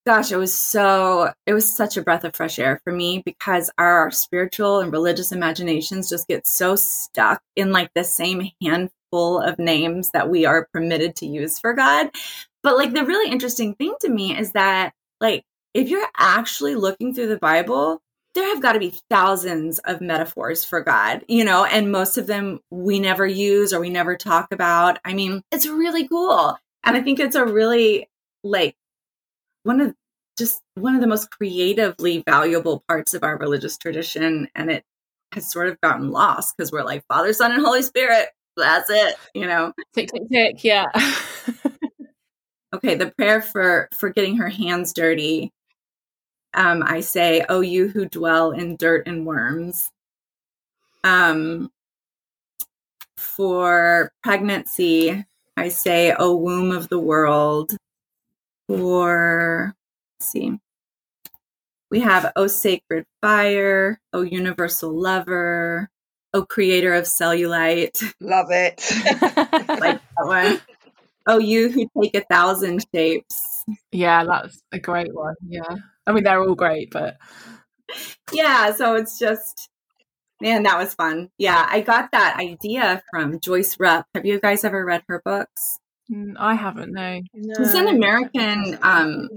gosh, 0.07 0.31
it 0.31 0.37
was 0.37 0.57
so, 0.57 1.33
it 1.45 1.55
was 1.55 1.77
such 1.77 1.97
a 1.97 2.03
breath 2.03 2.23
of 2.23 2.37
fresh 2.37 2.61
air 2.61 2.81
for 2.85 2.93
me 2.93 3.21
because 3.27 3.69
our 3.77 4.13
spiritual 4.13 4.79
and 4.79 4.93
religious 4.93 5.33
imaginations 5.33 6.09
just 6.09 6.29
get 6.29 6.47
so 6.47 6.77
stuck 6.77 7.43
in 7.57 7.73
like 7.73 7.91
the 7.97 8.05
same 8.05 8.53
handful 8.63 9.41
of 9.41 9.59
names 9.59 10.13
that 10.13 10.31
we 10.31 10.47
are 10.47 10.69
permitted 10.73 11.17
to 11.17 11.27
use 11.27 11.59
for 11.59 11.75
God. 11.75 12.11
But 12.63 12.77
like 12.77 12.93
the 12.93 13.05
really 13.05 13.29
interesting 13.29 13.75
thing 13.75 13.97
to 14.03 14.09
me 14.09 14.39
is 14.39 14.53
that 14.53 14.93
like 15.21 15.45
if 15.77 15.91
you're 15.91 16.09
actually 16.17 16.75
looking 16.75 17.15
through 17.15 17.27
the 17.29 17.37
Bible, 17.37 18.01
there 18.35 18.49
have 18.49 18.63
got 18.63 18.73
to 18.73 18.79
be 18.79 18.95
thousands 19.11 19.79
of 19.81 20.01
metaphors 20.01 20.65
for 20.65 20.81
God, 20.81 21.23
you 21.29 21.45
know, 21.45 21.65
and 21.67 21.93
most 21.93 22.17
of 22.17 22.27
them 22.27 22.61
we 22.71 22.99
never 22.99 23.27
use 23.27 23.75
or 23.75 23.81
we 23.81 23.91
never 23.91 24.17
talk 24.17 24.53
about. 24.53 24.99
I 25.05 25.13
mean, 25.13 25.43
it's 25.53 25.67
really 25.67 26.09
cool. 26.09 26.59
And 26.83 26.97
I 26.97 27.03
think 27.03 27.21
it's 27.21 27.37
a 27.37 27.45
really 27.45 28.09
like 28.43 28.75
one 29.65 29.81
of 29.83 29.95
just 30.39 30.63
one 30.77 30.95
of 30.95 31.03
the 31.03 31.07
most 31.07 31.31
creatively 31.31 32.23
valuable 32.27 32.83
parts 32.89 33.13
of 33.13 33.23
our 33.23 33.37
religious 33.37 33.77
tradition. 33.77 34.49
And 34.55 34.71
it 34.71 34.83
has 35.33 35.51
sort 35.53 35.69
of 35.69 35.79
gotten 35.83 36.11
lost 36.11 36.57
because 36.57 36.73
we're 36.73 36.85
like 36.85 37.05
Father, 37.07 37.35
Son, 37.35 37.53
and 37.53 37.63
Holy 37.63 37.83
Spirit. 37.83 38.29
That's 38.57 38.89
it, 38.89 39.17
you 39.35 39.47
know. 39.47 39.75
Tick 39.95 40.09
tick 40.11 40.23
tick, 40.33 40.65
yeah. 40.65 40.87
okay, 42.75 42.95
the 42.95 43.13
prayer 43.19 43.43
for 43.43 43.89
for 43.99 44.09
getting 44.09 44.39
her 44.39 44.49
hands 44.49 44.95
dirty. 44.95 45.53
Um, 46.57 46.83
I 46.87 47.01
say, 47.01 47.45
"Oh, 47.49 47.61
you 47.61 47.89
who 47.89 48.07
dwell 48.09 48.53
in 48.53 48.77
dirt 48.77 49.07
and 49.07 49.27
worms." 49.27 49.91
Um, 51.05 51.71
for 53.17 54.13
pregnancy, 54.23 55.25
I 55.57 55.69
say, 55.69 56.15
"Oh, 56.19 56.37
womb 56.37 56.73
of 56.73 56.89
the 56.89 56.99
world." 56.99 57.77
For 58.69 59.75
let's 60.19 60.31
see, 60.33 60.59
we 61.91 62.01
have 62.01 62.33
"Oh, 62.37 62.47
sacred 62.47 63.05
fire," 63.23 64.01
"Oh, 64.13 64.23
universal 64.23 64.93
lover," 64.93 65.91
"Oh, 66.35 66.45
creator 66.45 66.95
of 66.95 67.05
cellulite." 67.05 68.03
Love 68.21 68.51
it. 68.51 68.81
like 69.81 70.01
that 70.01 70.27
one. 70.27 70.61
Oh, 71.27 71.39
you 71.39 71.71
who 71.71 71.89
take 72.01 72.15
a 72.15 72.25
thousand 72.31 72.85
shapes. 72.95 73.65
Yeah, 73.93 74.25
that's 74.25 74.63
a 74.73 74.79
great 74.79 75.15
one. 75.15 75.35
Yeah. 75.47 75.77
I 76.07 76.13
mean, 76.13 76.25
they're 76.25 76.41
all 76.41 76.55
great, 76.55 76.91
but. 76.91 77.17
Yeah, 78.33 78.73
so 78.75 78.95
it's 78.95 79.19
just, 79.19 79.69
man, 80.41 80.65
that 80.65 80.79
was 80.79 80.95
fun. 80.95 81.31
Yeah, 81.39 81.67
I 81.69 81.81
got 81.81 82.11
that 82.13 82.39
idea 82.39 83.03
from 83.11 83.41
Joyce 83.41 83.77
Rupp. 83.79 84.07
Have 84.15 84.27
you 84.27 84.41
guys 84.41 84.65
ever 84.65 84.85
read 84.85 85.03
her 85.09 85.23
books? 85.25 85.79
Mm, 86.11 86.35
I 86.39 86.55
haven't, 86.55 86.93
no. 86.93 87.21
no. 87.35 87.55
It's 87.59 87.75
an 87.75 87.89
American 87.89 88.79
um, 88.83 89.29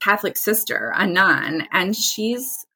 Catholic 0.00 0.36
sister, 0.36 0.92
a 0.96 1.06
nun, 1.06 1.66
and 1.72 1.94
she's 1.94 2.66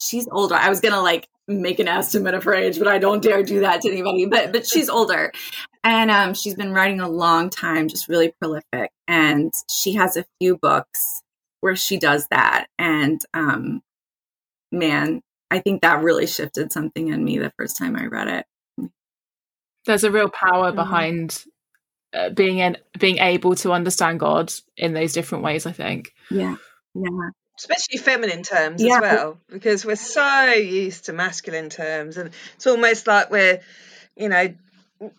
she's 0.00 0.28
older. 0.30 0.54
I 0.54 0.68
was 0.68 0.80
gonna 0.80 1.02
like 1.02 1.28
make 1.48 1.78
an 1.80 1.88
estimate 1.88 2.34
of 2.34 2.44
her 2.44 2.54
age, 2.54 2.78
but 2.78 2.88
I 2.88 2.98
don't 2.98 3.22
dare 3.22 3.42
do 3.42 3.60
that 3.60 3.82
to 3.82 3.90
anybody. 3.90 4.26
But 4.26 4.52
but 4.52 4.66
she's 4.66 4.88
older, 4.88 5.32
and 5.84 6.10
um, 6.10 6.34
she's 6.34 6.54
been 6.54 6.72
writing 6.72 7.00
a 7.00 7.08
long 7.08 7.50
time, 7.50 7.88
just 7.88 8.08
really 8.08 8.32
prolific. 8.40 8.90
And 9.08 9.52
she 9.70 9.94
has 9.94 10.16
a 10.16 10.24
few 10.38 10.56
books 10.56 11.21
where 11.62 11.76
she 11.76 11.98
does 11.98 12.26
that. 12.28 12.66
And 12.78 13.22
um, 13.32 13.82
man, 14.70 15.22
I 15.50 15.60
think 15.60 15.82
that 15.82 16.02
really 16.02 16.26
shifted 16.26 16.72
something 16.72 17.08
in 17.08 17.24
me 17.24 17.38
the 17.38 17.52
first 17.56 17.78
time 17.78 17.96
I 17.96 18.06
read 18.06 18.28
it. 18.28 18.90
There's 19.86 20.04
a 20.04 20.10
real 20.10 20.28
power 20.28 20.68
mm-hmm. 20.68 20.76
behind 20.76 21.44
uh, 22.12 22.28
being 22.30 22.58
in, 22.58 22.76
being 22.98 23.18
able 23.18 23.54
to 23.56 23.72
understand 23.72 24.20
God 24.20 24.52
in 24.76 24.92
those 24.92 25.14
different 25.14 25.44
ways. 25.44 25.64
I 25.64 25.72
think. 25.72 26.12
Yeah. 26.30 26.56
Yeah 26.94 27.30
especially 27.58 27.98
feminine 27.98 28.42
terms 28.42 28.82
yeah. 28.82 28.96
as 28.96 29.00
well 29.00 29.38
because 29.48 29.84
we're 29.84 29.94
so 29.94 30.46
used 30.54 31.04
to 31.04 31.12
masculine 31.12 31.68
terms 31.68 32.16
and 32.16 32.30
it's 32.56 32.66
almost 32.66 33.06
like 33.06 33.30
we're 33.30 33.60
you 34.16 34.28
know 34.28 34.52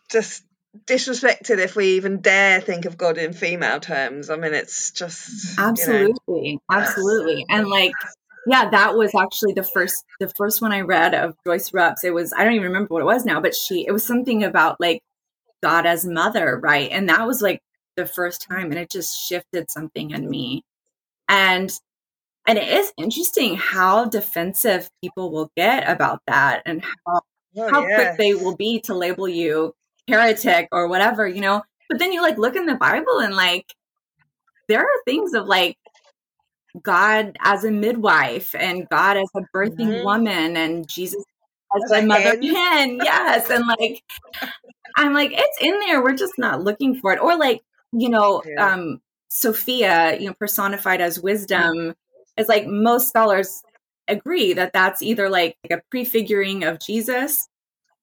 just 0.09 0.43
disrespected 0.85 1.59
if 1.59 1.75
we 1.75 1.95
even 1.95 2.21
dare 2.21 2.59
think 2.59 2.85
of 2.85 2.97
god 2.97 3.17
in 3.17 3.33
female 3.33 3.79
terms. 3.79 4.29
I 4.29 4.37
mean 4.37 4.53
it's 4.53 4.91
just 4.91 5.57
absolutely 5.59 6.49
you 6.49 6.53
know, 6.53 6.59
absolutely. 6.71 7.45
And 7.49 7.67
like 7.67 7.91
yeah 8.47 8.69
that 8.69 8.95
was 8.95 9.11
actually 9.15 9.53
the 9.53 9.63
first 9.63 10.03
the 10.19 10.31
first 10.35 10.61
one 10.61 10.73
i 10.73 10.81
read 10.81 11.13
of 11.13 11.35
joyce 11.45 11.73
rupp's. 11.73 12.03
It 12.03 12.13
was 12.13 12.33
i 12.33 12.43
don't 12.43 12.53
even 12.53 12.67
remember 12.67 12.93
what 12.93 13.01
it 13.01 13.05
was 13.05 13.23
now 13.25 13.39
but 13.39 13.55
she 13.55 13.85
it 13.87 13.91
was 13.91 14.05
something 14.05 14.43
about 14.43 14.79
like 14.79 15.01
god 15.61 15.85
as 15.85 16.05
mother 16.05 16.59
right? 16.61 16.89
And 16.91 17.09
that 17.09 17.25
was 17.25 17.41
like 17.41 17.61
the 17.95 18.05
first 18.05 18.41
time 18.41 18.71
and 18.71 18.79
it 18.79 18.89
just 18.89 19.17
shifted 19.17 19.69
something 19.69 20.11
in 20.11 20.29
me. 20.29 20.63
And 21.29 21.71
and 22.45 22.57
it 22.57 22.67
is 22.67 22.91
interesting 22.97 23.55
how 23.55 24.05
defensive 24.05 24.89
people 25.01 25.31
will 25.31 25.49
get 25.55 25.89
about 25.89 26.19
that 26.27 26.63
and 26.65 26.83
how, 26.83 27.21
oh, 27.55 27.69
how 27.69 27.87
yes. 27.87 27.95
quick 27.95 28.17
they 28.17 28.33
will 28.33 28.57
be 28.57 28.81
to 28.81 28.93
label 28.93 29.29
you 29.29 29.73
heretic 30.07 30.67
or 30.71 30.87
whatever, 30.87 31.27
you 31.27 31.41
know. 31.41 31.63
But 31.89 31.99
then 31.99 32.11
you 32.11 32.21
like 32.21 32.37
look 32.37 32.55
in 32.55 32.65
the 32.65 32.75
Bible 32.75 33.19
and 33.19 33.35
like 33.35 33.73
there 34.67 34.79
are 34.79 35.03
things 35.05 35.33
of 35.33 35.47
like 35.47 35.77
God 36.81 37.37
as 37.41 37.63
a 37.63 37.71
midwife 37.71 38.55
and 38.55 38.87
God 38.89 39.17
as 39.17 39.29
a 39.35 39.41
birthing 39.55 39.89
mm-hmm. 39.89 40.05
woman 40.05 40.57
and 40.57 40.87
Jesus 40.87 41.23
as 41.75 41.91
a 41.91 42.05
mother 42.05 42.39
hen. 42.41 42.99
Yes. 43.03 43.49
And 43.49 43.65
like 43.67 44.03
I'm 44.95 45.13
like, 45.13 45.31
it's 45.33 45.57
in 45.61 45.79
there. 45.81 46.01
We're 46.01 46.15
just 46.15 46.37
not 46.37 46.63
looking 46.63 46.95
for 46.95 47.13
it. 47.13 47.19
Or 47.19 47.37
like, 47.37 47.61
you 47.91 48.09
know, 48.09 48.41
yeah. 48.45 48.73
um, 48.73 49.01
Sophia, 49.29 50.17
you 50.19 50.27
know, 50.27 50.33
personified 50.33 51.01
as 51.01 51.19
wisdom 51.19 51.93
is 52.37 52.47
like 52.47 52.65
most 52.67 53.09
scholars 53.09 53.63
agree 54.07 54.53
that 54.53 54.73
that's 54.73 55.01
either 55.01 55.29
like, 55.29 55.57
like 55.63 55.79
a 55.79 55.83
prefiguring 55.89 56.63
of 56.63 56.79
Jesus 56.79 57.47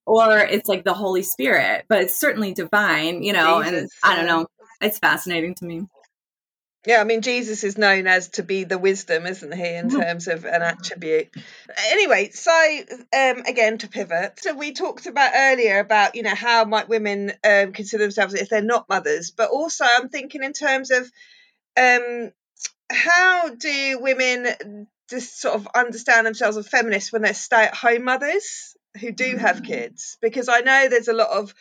or 0.05 0.37
it's 0.37 0.67
like 0.67 0.83
the 0.83 0.93
Holy 0.93 1.23
Spirit, 1.23 1.85
but 1.87 2.01
it's 2.01 2.19
certainly 2.19 2.53
divine, 2.53 3.23
you 3.23 3.33
know, 3.33 3.63
Jesus, 3.63 3.81
and 3.81 3.89
I 4.03 4.15
don't 4.15 4.27
know. 4.27 4.47
It's 4.81 4.99
fascinating 4.99 5.55
to 5.55 5.65
me. 5.65 5.85
Yeah, 6.87 6.99
I 6.99 7.03
mean, 7.03 7.21
Jesus 7.21 7.63
is 7.63 7.77
known 7.77 8.07
as 8.07 8.29
to 8.29 8.43
be 8.43 8.63
the 8.63 8.79
wisdom, 8.79 9.27
isn't 9.27 9.53
he, 9.53 9.67
in 9.67 9.91
terms 9.91 10.27
of 10.27 10.45
an 10.45 10.63
attribute? 10.63 11.29
Anyway, 11.91 12.31
so 12.31 12.51
um, 12.51 13.43
again, 13.45 13.77
to 13.77 13.87
pivot. 13.87 14.39
So 14.39 14.55
we 14.55 14.73
talked 14.73 15.05
about 15.05 15.31
earlier 15.35 15.77
about, 15.77 16.15
you 16.15 16.23
know, 16.23 16.33
how 16.33 16.65
might 16.65 16.89
women 16.89 17.33
um, 17.43 17.71
consider 17.71 18.03
themselves 18.03 18.33
if 18.33 18.49
they're 18.49 18.63
not 18.63 18.89
mothers, 18.89 19.29
but 19.29 19.51
also 19.51 19.85
I'm 19.87 20.09
thinking 20.09 20.43
in 20.43 20.53
terms 20.53 20.89
of 20.89 21.11
um, 21.79 22.31
how 22.91 23.49
do 23.49 23.99
women 24.01 24.87
just 25.07 25.39
sort 25.39 25.53
of 25.53 25.67
understand 25.75 26.25
themselves 26.25 26.57
as 26.57 26.67
feminists 26.67 27.13
when 27.13 27.21
they're 27.21 27.35
stay-at-home 27.35 28.03
mothers 28.03 28.75
who 28.99 29.11
do 29.11 29.37
have 29.37 29.57
mm. 29.57 29.65
kids? 29.65 30.17
Because 30.21 30.49
I 30.49 30.59
know 30.59 30.87
there's 30.89 31.07
a 31.07 31.13
lot 31.13 31.29
of 31.29 31.53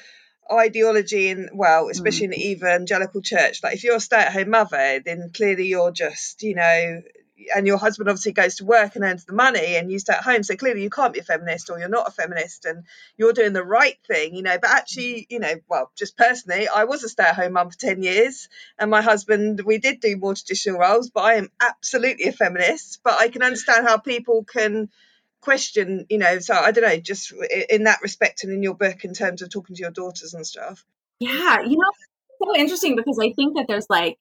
ideology 0.53 1.29
in 1.29 1.49
well 1.53 1.88
especially 1.88 2.23
mm. 2.23 2.25
in 2.25 2.31
the 2.31 2.51
evangelical 2.51 3.23
church 3.23 3.62
like 3.62 3.75
if 3.75 3.85
you're 3.85 3.95
a 3.95 4.01
stay-at-home 4.01 4.51
mother 4.51 5.01
then 5.05 5.31
clearly 5.33 5.66
you're 5.66 5.93
just 5.93 6.43
you 6.43 6.57
know 6.57 7.03
and 7.55 7.66
your 7.66 7.79
husband 7.79 8.09
obviously 8.09 8.33
goes 8.33 8.57
to 8.57 8.64
work 8.64 8.97
and 8.97 9.05
earns 9.05 9.25
the 9.25 9.33
money 9.33 9.77
and 9.77 9.90
you 9.90 9.99
stay 9.99 10.12
at 10.12 10.23
home 10.23 10.43
so 10.43 10.57
clearly 10.57 10.83
you 10.83 10.90
can't 10.90 11.14
be 11.14 11.21
a 11.21 11.25
feminist 11.25 11.71
or 11.71 11.79
you're 11.79 11.88
not 11.88 12.09
a 12.09 12.11
feminist 12.11 12.64
and 12.64 12.85
you're 13.16 13.33
doing 13.33 13.53
the 13.53 13.64
right 13.64 13.97
thing 14.07 14.35
you 14.35 14.43
know 14.43 14.59
but 14.61 14.71
actually 14.71 15.27
you 15.31 15.38
know 15.38 15.55
well 15.69 15.90
just 15.97 16.16
personally 16.16 16.69
i 16.69 16.85
was 16.85 17.05
a 17.05 17.09
stay-at-home 17.09 17.53
mum 17.53 17.71
for 17.71 17.79
10 17.79 18.03
years 18.03 18.49
and 18.79 18.90
my 18.90 19.03
husband 19.03 19.61
we 19.64 19.79
did 19.79 20.01
do 20.01 20.16
more 20.16 20.35
traditional 20.35 20.81
roles 20.81 21.11
but 21.11 21.23
i 21.23 21.35
am 21.35 21.49
absolutely 21.61 22.27
a 22.27 22.33
feminist 22.33 23.01
but 23.05 23.19
i 23.21 23.29
can 23.29 23.43
understand 23.43 23.87
how 23.87 23.97
people 23.97 24.45
can 24.45 24.88
question 25.40 26.07
you 26.11 26.18
know 26.18 26.38
so 26.38 26.55
i 26.55 26.70
don't 26.70 26.85
know 26.85 26.96
just 26.98 27.33
in 27.70 27.85
that 27.85 28.00
respect 28.03 28.44
and 28.44 28.53
in 28.53 28.62
your 28.62 28.74
book 28.74 29.05
in 29.05 29.14
terms 29.14 29.42
of 29.42 29.50
talking 29.50 29.74
to 29.74 29.81
your 29.81 29.90
daughters 29.90 30.35
and 30.35 30.46
stuff 30.46 30.85
yeah 31.18 31.61
you 31.62 31.76
know 31.76 31.90
so 32.42 32.57
interesting 32.57 32.96
because 32.96 33.18
i 33.20 33.33
think 33.33 33.57
that 33.57 33.66
there's 33.68 33.87
like 33.88 34.18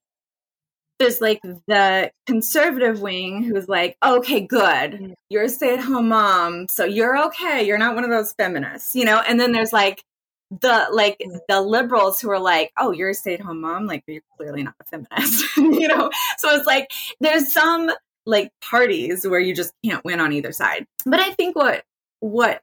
there's 1.00 1.22
like 1.22 1.42
the 1.42 2.12
conservative 2.26 3.02
wing 3.02 3.42
who's 3.42 3.70
like, 3.70 3.98
okay, 4.04 4.42
good. 4.42 4.92
Mm. 4.92 5.14
You're 5.30 5.44
a 5.44 5.50
stay 5.50 5.74
at 5.74 5.80
home 5.80 6.10
mom. 6.10 6.68
So 6.68 6.84
you're 6.84 7.18
okay. 7.28 7.66
You're 7.66 7.78
not 7.78 7.96
one 7.96 8.04
of 8.04 8.10
those 8.10 8.34
feminists, 8.34 8.94
you 8.96 9.06
know? 9.06 9.22
And 9.26 9.40
then 9.40 9.54
there's 9.54 9.72
like 9.74 10.04
the 10.52 10.88
like 10.92 11.18
mm. 11.20 11.40
the 11.48 11.62
liberals 11.62 12.20
who 12.20 12.30
are 12.30 12.40
like, 12.40 12.72
oh, 12.78 12.92
you're 12.92 13.10
a 13.10 13.14
stay 13.14 13.36
at 13.36 13.40
home 13.40 13.62
mom. 13.62 13.88
Like 13.88 14.04
you're 14.08 14.22
clearly 14.38 14.62
not 14.62 14.76
a 14.82 14.84
feminist, 14.84 15.46
you 15.58 15.88
know? 15.88 16.12
So 16.38 16.50
it's 16.52 16.68
like 16.68 16.92
there's 17.22 17.52
some 17.52 17.90
like 18.30 18.52
parties 18.62 19.28
where 19.28 19.40
you 19.40 19.54
just 19.54 19.74
can't 19.84 20.04
win 20.06 20.20
on 20.20 20.32
either 20.32 20.52
side. 20.52 20.86
But 21.06 21.20
I 21.20 21.32
think 21.32 21.56
what 21.56 21.84
what 22.22 22.62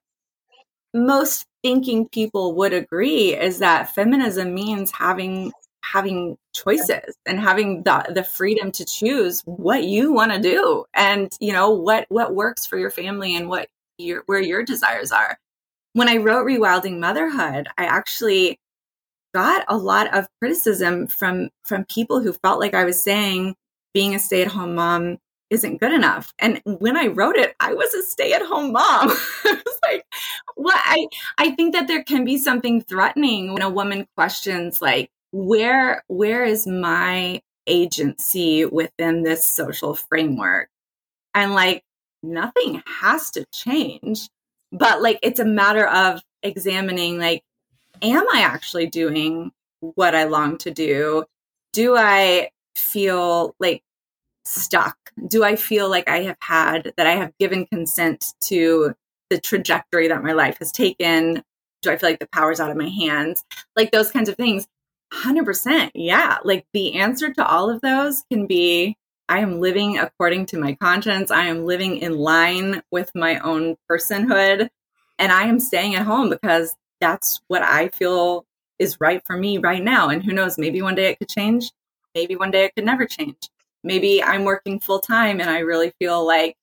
most 0.95 1.47
thinking 1.63 2.09
people 2.09 2.55
would 2.55 2.73
agree 2.73 3.35
is 3.35 3.59
that 3.59 3.95
feminism 3.95 4.55
means 4.55 4.91
having 4.91 5.53
having 5.93 6.37
choices 6.55 7.17
and 7.27 7.39
having 7.39 7.83
the 7.85 8.05
the 8.15 8.25
freedom 8.25 8.73
to 8.73 8.85
choose 8.85 9.43
what 9.45 9.85
you 9.85 10.13
want 10.13 10.33
to 10.33 10.41
do 10.41 10.85
and 10.95 11.33
you 11.39 11.53
know 11.53 11.71
what 11.71 12.07
what 12.09 12.35
works 12.35 12.67
for 12.67 12.77
your 12.77 12.91
family 12.91 13.37
and 13.37 13.49
what 13.49 13.69
your 13.99 14.23
where 14.27 14.41
your 14.41 14.65
desires 14.65 15.13
are 15.13 15.39
when 15.93 16.09
i 16.09 16.17
wrote 16.17 16.45
rewilding 16.45 16.99
motherhood 16.99 17.69
i 17.79 17.85
actually 17.85 18.59
got 19.33 19.65
a 19.69 19.77
lot 19.77 20.13
of 20.13 20.27
criticism 20.41 21.07
from 21.07 21.51
from 21.65 21.85
people 21.85 22.21
who 22.21 22.33
felt 22.33 22.59
like 22.59 22.75
i 22.75 22.85
was 22.85 23.03
saying 23.03 23.55
being 23.95 24.15
a 24.15 24.19
stay-at-home 24.19 24.75
mom 24.75 25.19
isn't 25.51 25.79
good 25.79 25.93
enough 25.93 26.35
and 26.39 26.61
when 26.65 26.97
i 26.97 27.07
wrote 27.07 27.37
it 27.37 27.55
i 27.61 27.73
was 27.73 27.95
a 27.95 28.03
stay-at-home 28.03 28.73
mom 28.73 29.09
like 29.85 30.05
what 30.57 30.81
i 30.85 31.07
i 31.39 31.51
think 31.53 31.73
that 31.73 31.87
there 31.87 32.03
can 32.03 32.25
be 32.25 32.37
something 32.37 32.83
threatening 32.83 33.53
when 33.53 33.63
a 33.63 33.71
woman 33.71 34.07
questions 34.17 34.83
like 34.83 35.11
where 35.33 36.03
where 36.09 36.45
is 36.45 36.67
my 36.67 37.41
agency 37.67 38.65
within 38.65 39.23
this 39.23 39.45
social 39.45 39.95
framework? 39.95 40.69
And 41.35 41.55
like 41.55 41.85
nothing 42.23 42.83
has 42.87 43.31
to 43.33 43.45
change, 43.53 44.29
but 44.73 45.03
like 45.03 45.19
it's 45.23 45.41
a 45.41 45.45
matter 45.45 45.87
of 45.87 46.23
examining 46.43 47.19
like 47.19 47.43
am 48.03 48.27
I 48.33 48.41
actually 48.43 48.87
doing 48.87 49.51
what 49.81 50.15
I 50.15 50.25
long 50.25 50.59
to 50.59 50.71
do? 50.71 51.25
Do 51.73 51.97
I 51.97 52.51
feel 52.75 53.55
like 53.59 53.83
stuck? 54.47 54.97
Do 55.29 55.45
I 55.45 55.57
feel 55.57 55.89
like 55.89 56.09
I 56.09 56.23
have 56.23 56.37
had 56.41 56.93
that 56.97 57.07
I 57.07 57.15
have 57.15 57.37
given 57.39 57.67
consent 57.67 58.25
to 58.43 58.95
the 59.31 59.41
trajectory 59.41 60.09
that 60.09 60.23
my 60.23 60.33
life 60.33 60.59
has 60.59 60.73
taken? 60.73 61.43
Do 61.83 61.91
I 61.91 61.97
feel 61.97 62.11
like 62.11 62.21
the 62.21 62.29
power's 62.33 62.61
out 62.61 62.71
of 62.71 62.77
my 62.77 62.89
hands? 62.89 63.45
Like 63.77 63.91
those 63.91 64.11
kinds 64.11 64.29
of 64.29 64.37
things. 64.37 64.67
100%. 65.13 65.91
Yeah. 65.95 66.39
Like 66.45 66.67
the 66.73 66.95
answer 66.95 67.33
to 67.33 67.47
all 67.47 67.71
of 67.71 67.81
those 67.81 68.23
can 68.31 68.47
be 68.47 68.97
I 69.29 69.41
am 69.41 69.61
living 69.61 69.99
according 69.99 70.47
to 70.47 70.59
my 70.59 70.75
conscience. 70.75 71.31
I 71.31 71.47
am 71.47 71.65
living 71.65 71.99
in 71.99 72.17
line 72.17 72.83
with 72.93 73.11
my 73.15 73.39
own 73.41 73.77
personhood. 73.91 74.69
And 75.19 75.33
I 75.33 75.45
am 75.45 75.59
staying 75.59 75.95
at 75.97 76.07
home 76.07 76.31
because 76.31 76.77
that's 77.01 77.41
what 77.49 77.63
I 77.63 77.89
feel 77.89 78.47
is 78.79 79.01
right 79.01 79.23
for 79.27 79.37
me 79.37 79.59
right 79.59 79.83
now. 79.83 80.09
And 80.09 80.23
who 80.23 80.33
knows, 80.33 80.59
maybe 80.59 80.83
one 80.83 80.95
day 80.95 81.11
it 81.11 81.19
could 81.19 81.29
change. 81.29 81.73
Maybe 82.15 82.37
one 82.37 82.51
day 82.51 82.67
it 82.67 82.75
could 82.75 82.85
never 82.85 83.07
change. 83.07 83.49
Maybe 83.87 84.23
I'm 84.23 84.45
working 84.45 84.81
full 84.81 84.99
time 84.99 85.41
and 85.41 85.49
I 85.49 85.61
really 85.61 85.93
feel 86.01 86.27
like 86.27 86.57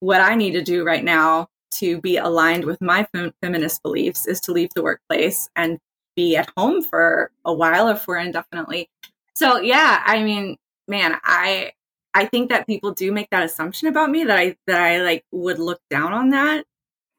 what 0.00 0.20
I 0.20 0.34
need 0.34 0.52
to 0.52 0.62
do 0.62 0.84
right 0.84 1.04
now 1.04 1.48
to 1.72 2.00
be 2.00 2.16
aligned 2.16 2.64
with 2.64 2.80
my 2.80 3.06
fem- 3.12 3.34
feminist 3.42 3.82
beliefs 3.82 4.26
is 4.26 4.40
to 4.42 4.52
leave 4.52 4.70
the 4.74 4.82
workplace 4.82 5.48
and 5.56 5.78
be 6.14 6.36
at 6.36 6.50
home 6.56 6.82
for 6.82 7.30
a 7.44 7.52
while 7.52 7.88
or 7.88 7.96
for 7.96 8.16
indefinitely. 8.16 8.88
So 9.34 9.60
yeah, 9.60 10.02
I 10.06 10.22
mean, 10.22 10.56
man, 10.88 11.18
I 11.24 11.72
I 12.14 12.24
think 12.26 12.48
that 12.50 12.66
people 12.66 12.92
do 12.92 13.12
make 13.12 13.28
that 13.30 13.42
assumption 13.42 13.88
about 13.88 14.10
me 14.10 14.24
that 14.24 14.38
I 14.38 14.56
that 14.66 14.80
I 14.80 15.02
like 15.02 15.24
would 15.32 15.58
look 15.58 15.80
down 15.90 16.12
on 16.12 16.30
that. 16.30 16.64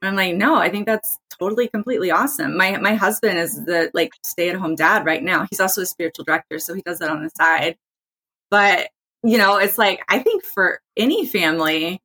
I'm 0.01 0.15
like, 0.15 0.35
no, 0.35 0.55
I 0.55 0.69
think 0.69 0.85
that's 0.85 1.19
totally 1.39 1.67
completely 1.67 2.11
awesome. 2.11 2.57
My 2.57 2.77
my 2.77 2.95
husband 2.95 3.37
is 3.39 3.63
the 3.65 3.91
like 3.93 4.11
stay 4.25 4.49
at 4.49 4.55
home 4.55 4.75
dad 4.75 5.05
right 5.05 5.23
now. 5.23 5.45
He's 5.49 5.59
also 5.59 5.81
a 5.81 5.85
spiritual 5.85 6.25
director, 6.25 6.59
so 6.59 6.73
he 6.73 6.81
does 6.81 6.99
that 6.99 7.09
on 7.09 7.23
the 7.23 7.29
side. 7.37 7.77
But 8.49 8.89
you 9.23 9.37
know, 9.37 9.57
it's 9.57 9.77
like 9.77 10.01
I 10.07 10.19
think 10.19 10.43
for 10.43 10.79
any 10.95 11.25
family, 11.25 12.01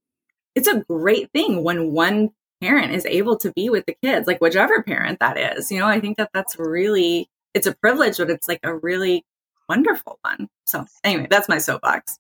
it's 0.55 0.69
a 0.69 0.85
great 0.89 1.31
thing 1.33 1.63
when 1.63 1.93
one 1.93 2.31
parent 2.61 2.93
is 2.93 3.07
able 3.07 3.37
to 3.39 3.53
be 3.53 3.71
with 3.71 3.87
the 3.87 3.97
kids, 4.03 4.27
like 4.27 4.41
whichever 4.41 4.83
parent 4.83 5.19
that 5.21 5.39
is. 5.39 5.71
You 5.71 5.81
know, 5.81 5.87
I 5.87 6.01
think 6.01 6.19
that 6.19 6.31
that's 6.33 6.59
really 6.59 7.29
it's 7.55 7.67
a 7.67 7.75
privilege, 7.75 8.19
but 8.19 8.31
it's 8.31 8.49
like 8.49 8.61
a 8.63 8.75
really 8.75 9.25
wonderful 9.69 10.19
one. 10.23 10.49
So 10.67 10.85
anyway, 11.05 11.27
that's 11.31 11.49
my 11.49 11.59
soapbox. 11.59 12.19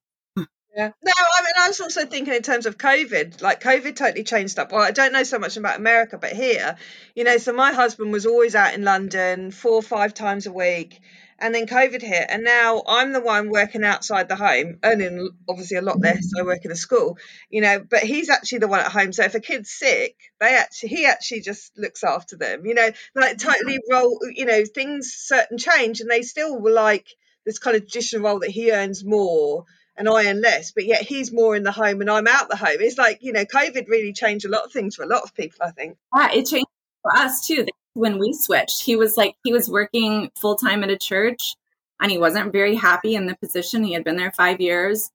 Yeah. 0.74 0.90
No, 1.04 1.12
I 1.14 1.42
mean, 1.44 1.52
I 1.58 1.68
was 1.68 1.80
also 1.80 2.06
thinking 2.06 2.32
in 2.32 2.42
terms 2.42 2.64
of 2.64 2.78
COVID. 2.78 3.42
Like, 3.42 3.62
COVID 3.62 3.94
totally 3.94 4.24
changed 4.24 4.58
up. 4.58 4.72
Well, 4.72 4.80
I 4.80 4.90
don't 4.90 5.12
know 5.12 5.22
so 5.22 5.38
much 5.38 5.58
about 5.58 5.78
America, 5.78 6.16
but 6.16 6.32
here, 6.32 6.76
you 7.14 7.24
know, 7.24 7.36
so 7.36 7.52
my 7.52 7.72
husband 7.72 8.10
was 8.10 8.24
always 8.24 8.54
out 8.54 8.72
in 8.72 8.82
London 8.82 9.50
four 9.50 9.72
or 9.72 9.82
five 9.82 10.14
times 10.14 10.46
a 10.46 10.52
week. 10.52 11.00
And 11.42 11.52
then 11.52 11.66
COVID 11.66 12.00
hit, 12.02 12.26
and 12.28 12.44
now 12.44 12.84
I'm 12.86 13.12
the 13.12 13.20
one 13.20 13.50
working 13.50 13.82
outside 13.82 14.28
the 14.28 14.36
home, 14.36 14.78
earning 14.84 15.30
obviously 15.48 15.76
a 15.76 15.82
lot 15.82 15.98
less. 15.98 16.30
I 16.38 16.44
work 16.44 16.64
in 16.64 16.70
a 16.70 16.76
school, 16.76 17.18
you 17.50 17.60
know, 17.60 17.80
but 17.80 18.04
he's 18.04 18.30
actually 18.30 18.58
the 18.58 18.68
one 18.68 18.78
at 18.78 18.92
home. 18.92 19.12
So 19.12 19.24
if 19.24 19.34
a 19.34 19.40
kid's 19.40 19.70
sick, 19.70 20.16
they 20.38 20.54
actually 20.54 20.90
he 20.90 21.04
actually 21.04 21.40
just 21.40 21.76
looks 21.76 22.04
after 22.04 22.36
them, 22.36 22.64
you 22.64 22.74
know, 22.74 22.88
like 23.16 23.38
totally 23.38 23.80
roll, 23.90 24.20
you 24.32 24.46
know, 24.46 24.64
things 24.64 25.12
certain 25.16 25.58
change, 25.58 26.00
and 26.00 26.08
they 26.08 26.22
still 26.22 26.60
were 26.60 26.70
like 26.70 27.08
this 27.44 27.58
kind 27.58 27.76
of 27.76 27.82
traditional 27.82 28.22
role 28.22 28.38
that 28.38 28.50
he 28.50 28.70
earns 28.70 29.04
more 29.04 29.64
and 29.96 30.08
I 30.08 30.26
earn 30.26 30.40
less, 30.40 30.70
but 30.70 30.86
yet 30.86 31.02
he's 31.02 31.32
more 31.32 31.56
in 31.56 31.64
the 31.64 31.72
home 31.72 32.00
and 32.00 32.10
I'm 32.10 32.28
out 32.28 32.50
the 32.50 32.56
home. 32.56 32.76
It's 32.78 32.98
like, 32.98 33.18
you 33.20 33.32
know, 33.32 33.44
COVID 33.44 33.88
really 33.88 34.12
changed 34.12 34.44
a 34.44 34.48
lot 34.48 34.62
of 34.62 34.72
things 34.72 34.94
for 34.94 35.02
a 35.02 35.08
lot 35.08 35.22
of 35.22 35.34
people, 35.34 35.58
I 35.60 35.70
think. 35.72 35.96
Yeah, 36.16 36.30
it 36.32 36.46
changed 36.46 36.68
for 37.02 37.16
us 37.16 37.46
too. 37.46 37.66
When 37.94 38.18
we 38.18 38.32
switched, 38.32 38.82
he 38.82 38.96
was 38.96 39.16
like, 39.16 39.36
he 39.44 39.52
was 39.52 39.68
working 39.68 40.30
full 40.36 40.56
time 40.56 40.82
at 40.82 40.90
a 40.90 40.96
church 40.96 41.56
and 42.00 42.10
he 42.10 42.18
wasn't 42.18 42.52
very 42.52 42.74
happy 42.74 43.14
in 43.14 43.26
the 43.26 43.36
position. 43.36 43.84
He 43.84 43.92
had 43.92 44.04
been 44.04 44.16
there 44.16 44.32
five 44.32 44.60
years. 44.60 45.10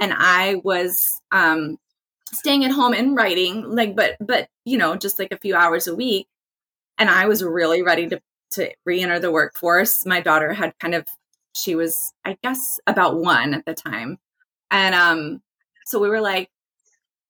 And 0.00 0.12
I 0.16 0.56
was 0.64 1.20
um, 1.30 1.78
staying 2.32 2.64
at 2.64 2.72
home 2.72 2.94
and 2.94 3.14
writing, 3.14 3.62
like, 3.62 3.94
but, 3.94 4.16
but, 4.20 4.48
you 4.64 4.78
know, 4.78 4.96
just 4.96 5.18
like 5.18 5.30
a 5.30 5.38
few 5.38 5.54
hours 5.54 5.86
a 5.86 5.94
week. 5.94 6.26
And 6.98 7.10
I 7.10 7.26
was 7.26 7.44
really 7.44 7.82
ready 7.82 8.08
to, 8.08 8.20
to 8.52 8.70
re 8.84 9.02
enter 9.02 9.18
the 9.18 9.30
workforce. 9.30 10.04
My 10.06 10.20
daughter 10.20 10.52
had 10.52 10.78
kind 10.78 10.94
of 10.94 11.06
she 11.54 11.74
was 11.74 12.12
i 12.24 12.36
guess 12.42 12.80
about 12.86 13.18
one 13.18 13.54
at 13.54 13.64
the 13.64 13.74
time 13.74 14.18
and 14.70 14.94
um 14.94 15.42
so 15.84 15.98
we 15.98 16.08
were 16.08 16.20
like 16.20 16.50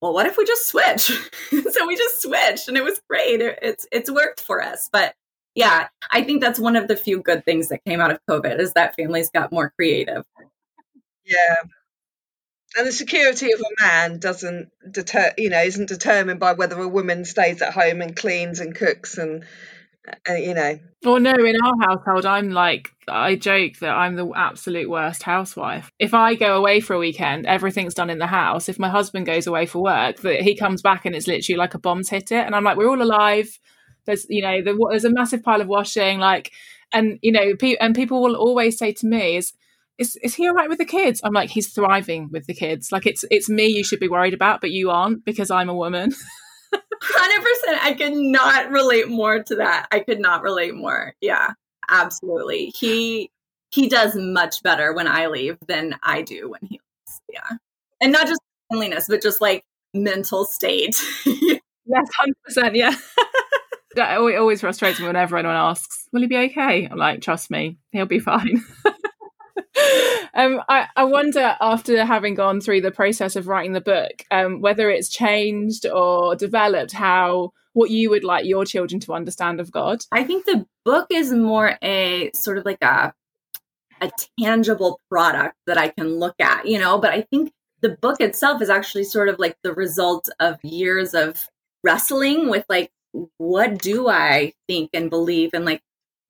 well 0.02 0.12
what 0.12 0.26
if 0.26 0.36
we 0.36 0.44
just 0.44 0.66
switch? 0.66 1.10
So 1.72 1.86
we 1.86 1.96
just 1.96 2.20
switched 2.20 2.68
and 2.68 2.76
it 2.76 2.84
was 2.84 3.00
great. 3.08 3.40
It, 3.40 3.58
it's 3.62 3.86
it's 3.90 4.10
worked 4.10 4.40
for 4.40 4.62
us. 4.62 4.90
But 4.92 5.14
yeah 5.54 5.88
i 6.10 6.22
think 6.22 6.40
that's 6.40 6.58
one 6.58 6.76
of 6.76 6.88
the 6.88 6.96
few 6.96 7.20
good 7.20 7.44
things 7.44 7.68
that 7.68 7.84
came 7.84 8.00
out 8.00 8.10
of 8.10 8.18
covid 8.28 8.58
is 8.58 8.72
that 8.72 8.96
families 8.96 9.30
got 9.30 9.52
more 9.52 9.70
creative. 9.76 10.24
Yeah. 11.24 11.56
And 12.74 12.86
the 12.86 12.92
security 12.92 13.52
of 13.52 13.60
a 13.60 13.82
man 13.82 14.18
doesn't 14.18 14.70
deter 14.90 15.32
you 15.36 15.50
know 15.50 15.62
isn't 15.62 15.88
determined 15.88 16.40
by 16.40 16.54
whether 16.54 16.78
a 16.80 16.88
woman 16.88 17.24
stays 17.24 17.60
at 17.62 17.74
home 17.74 18.00
and 18.00 18.16
cleans 18.16 18.60
and 18.60 18.74
cooks 18.74 19.18
and 19.18 19.44
uh, 20.28 20.34
you 20.34 20.54
know. 20.54 20.78
Well, 21.04 21.20
no, 21.20 21.32
in 21.32 21.56
our 21.60 21.74
household, 21.80 22.26
I'm 22.26 22.50
like, 22.50 22.90
I 23.08 23.34
joke 23.34 23.78
that 23.80 23.90
I'm 23.90 24.16
the 24.16 24.30
absolute 24.34 24.88
worst 24.88 25.22
housewife. 25.22 25.90
If 25.98 26.14
I 26.14 26.34
go 26.34 26.56
away 26.56 26.80
for 26.80 26.94
a 26.94 26.98
weekend, 26.98 27.46
everything's 27.46 27.94
done 27.94 28.10
in 28.10 28.18
the 28.18 28.26
house. 28.26 28.68
If 28.68 28.78
my 28.78 28.88
husband 28.88 29.26
goes 29.26 29.46
away 29.46 29.66
for 29.66 29.82
work, 29.82 30.18
that 30.18 30.42
he 30.42 30.56
comes 30.56 30.82
back 30.82 31.04
and 31.04 31.14
it's 31.14 31.26
literally 31.26 31.56
like 31.58 31.74
a 31.74 31.78
bomb's 31.78 32.08
hit 32.08 32.32
it, 32.32 32.46
and 32.46 32.54
I'm 32.54 32.64
like, 32.64 32.76
we're 32.76 32.88
all 32.88 33.02
alive. 33.02 33.58
There's, 34.06 34.26
you 34.28 34.42
know, 34.42 34.62
the, 34.62 34.76
there's 34.90 35.04
a 35.04 35.12
massive 35.12 35.42
pile 35.42 35.60
of 35.60 35.68
washing, 35.68 36.18
like, 36.18 36.52
and 36.92 37.18
you 37.22 37.32
know, 37.32 37.54
pe- 37.56 37.76
and 37.76 37.94
people 37.94 38.22
will 38.22 38.36
always 38.36 38.78
say 38.78 38.92
to 38.92 39.06
me, 39.06 39.36
"Is 39.36 39.52
is 39.98 40.16
is 40.22 40.34
he 40.34 40.46
all 40.48 40.54
right 40.54 40.68
with 40.68 40.78
the 40.78 40.84
kids?" 40.84 41.20
I'm 41.24 41.32
like, 41.32 41.50
he's 41.50 41.72
thriving 41.72 42.28
with 42.32 42.46
the 42.46 42.54
kids. 42.54 42.92
Like, 42.92 43.06
it's 43.06 43.24
it's 43.30 43.48
me 43.48 43.66
you 43.66 43.84
should 43.84 44.00
be 44.00 44.08
worried 44.08 44.34
about, 44.34 44.60
but 44.60 44.72
you 44.72 44.90
aren't 44.90 45.24
because 45.24 45.50
I'm 45.50 45.68
a 45.68 45.74
woman. 45.74 46.12
Hundred 47.04 47.42
percent. 47.44 47.84
I 47.84 47.94
could 47.94 48.14
not 48.14 48.70
relate 48.70 49.08
more 49.08 49.42
to 49.42 49.56
that. 49.56 49.88
I 49.90 50.00
could 50.00 50.20
not 50.20 50.42
relate 50.42 50.74
more. 50.74 51.14
Yeah, 51.20 51.52
absolutely. 51.88 52.66
He 52.66 53.30
he 53.70 53.88
does 53.88 54.14
much 54.14 54.62
better 54.62 54.92
when 54.92 55.08
I 55.08 55.26
leave 55.26 55.58
than 55.66 55.98
I 56.02 56.22
do 56.22 56.50
when 56.50 56.60
he 56.62 56.78
leaves. 56.78 57.20
Yeah, 57.28 57.56
and 58.00 58.12
not 58.12 58.28
just 58.28 58.40
cleanliness, 58.70 59.06
but 59.08 59.20
just 59.20 59.40
like 59.40 59.64
mental 59.92 60.44
state. 60.44 61.02
yes, 61.26 61.60
hundred 61.86 62.36
percent. 62.44 62.76
Yeah. 62.76 62.94
that 63.96 64.16
always 64.18 64.60
frustrates 64.60 65.00
me 65.00 65.06
whenever 65.06 65.36
anyone 65.36 65.56
asks, 65.56 66.08
"Will 66.12 66.20
he 66.20 66.28
be 66.28 66.36
okay?" 66.36 66.86
I'm 66.90 66.98
like, 66.98 67.20
"Trust 67.20 67.50
me, 67.50 67.78
he'll 67.90 68.06
be 68.06 68.20
fine." 68.20 68.64
um, 70.34 70.62
I, 70.68 70.88
I, 70.96 71.04
wonder, 71.04 71.56
after 71.60 72.04
having 72.04 72.34
gone 72.34 72.60
through 72.60 72.80
the 72.80 72.90
process 72.90 73.36
of 73.36 73.46
writing 73.46 73.72
the 73.72 73.80
book, 73.80 74.24
um, 74.30 74.60
whether 74.60 74.90
it's 74.90 75.08
changed 75.08 75.86
or 75.86 76.34
developed 76.36 76.92
how 76.92 77.52
what 77.74 77.90
you 77.90 78.10
would 78.10 78.24
like 78.24 78.44
your 78.44 78.64
children 78.64 79.00
to 79.00 79.14
understand 79.14 79.60
of 79.60 79.70
God. 79.70 80.04
I 80.12 80.24
think 80.24 80.44
the 80.44 80.66
book 80.84 81.06
is 81.10 81.32
more 81.32 81.78
a 81.82 82.30
sort 82.34 82.58
of 82.58 82.64
like 82.64 82.82
a 82.82 83.12
a 84.00 84.10
tangible 84.40 84.98
product 85.08 85.56
that 85.66 85.78
I 85.78 85.88
can 85.88 86.18
look 86.18 86.34
at, 86.40 86.66
you 86.66 86.78
know. 86.78 86.98
But 86.98 87.12
I 87.12 87.22
think 87.22 87.52
the 87.80 87.90
book 87.90 88.20
itself 88.20 88.60
is 88.60 88.70
actually 88.70 89.04
sort 89.04 89.28
of 89.28 89.38
like 89.38 89.56
the 89.62 89.72
result 89.72 90.28
of 90.40 90.58
years 90.62 91.14
of 91.14 91.38
wrestling 91.84 92.48
with 92.48 92.64
like 92.68 92.90
what 93.36 93.78
do 93.78 94.08
I 94.08 94.54
think 94.66 94.90
and 94.94 95.10
believe 95.10 95.50
and 95.52 95.64
like 95.64 95.82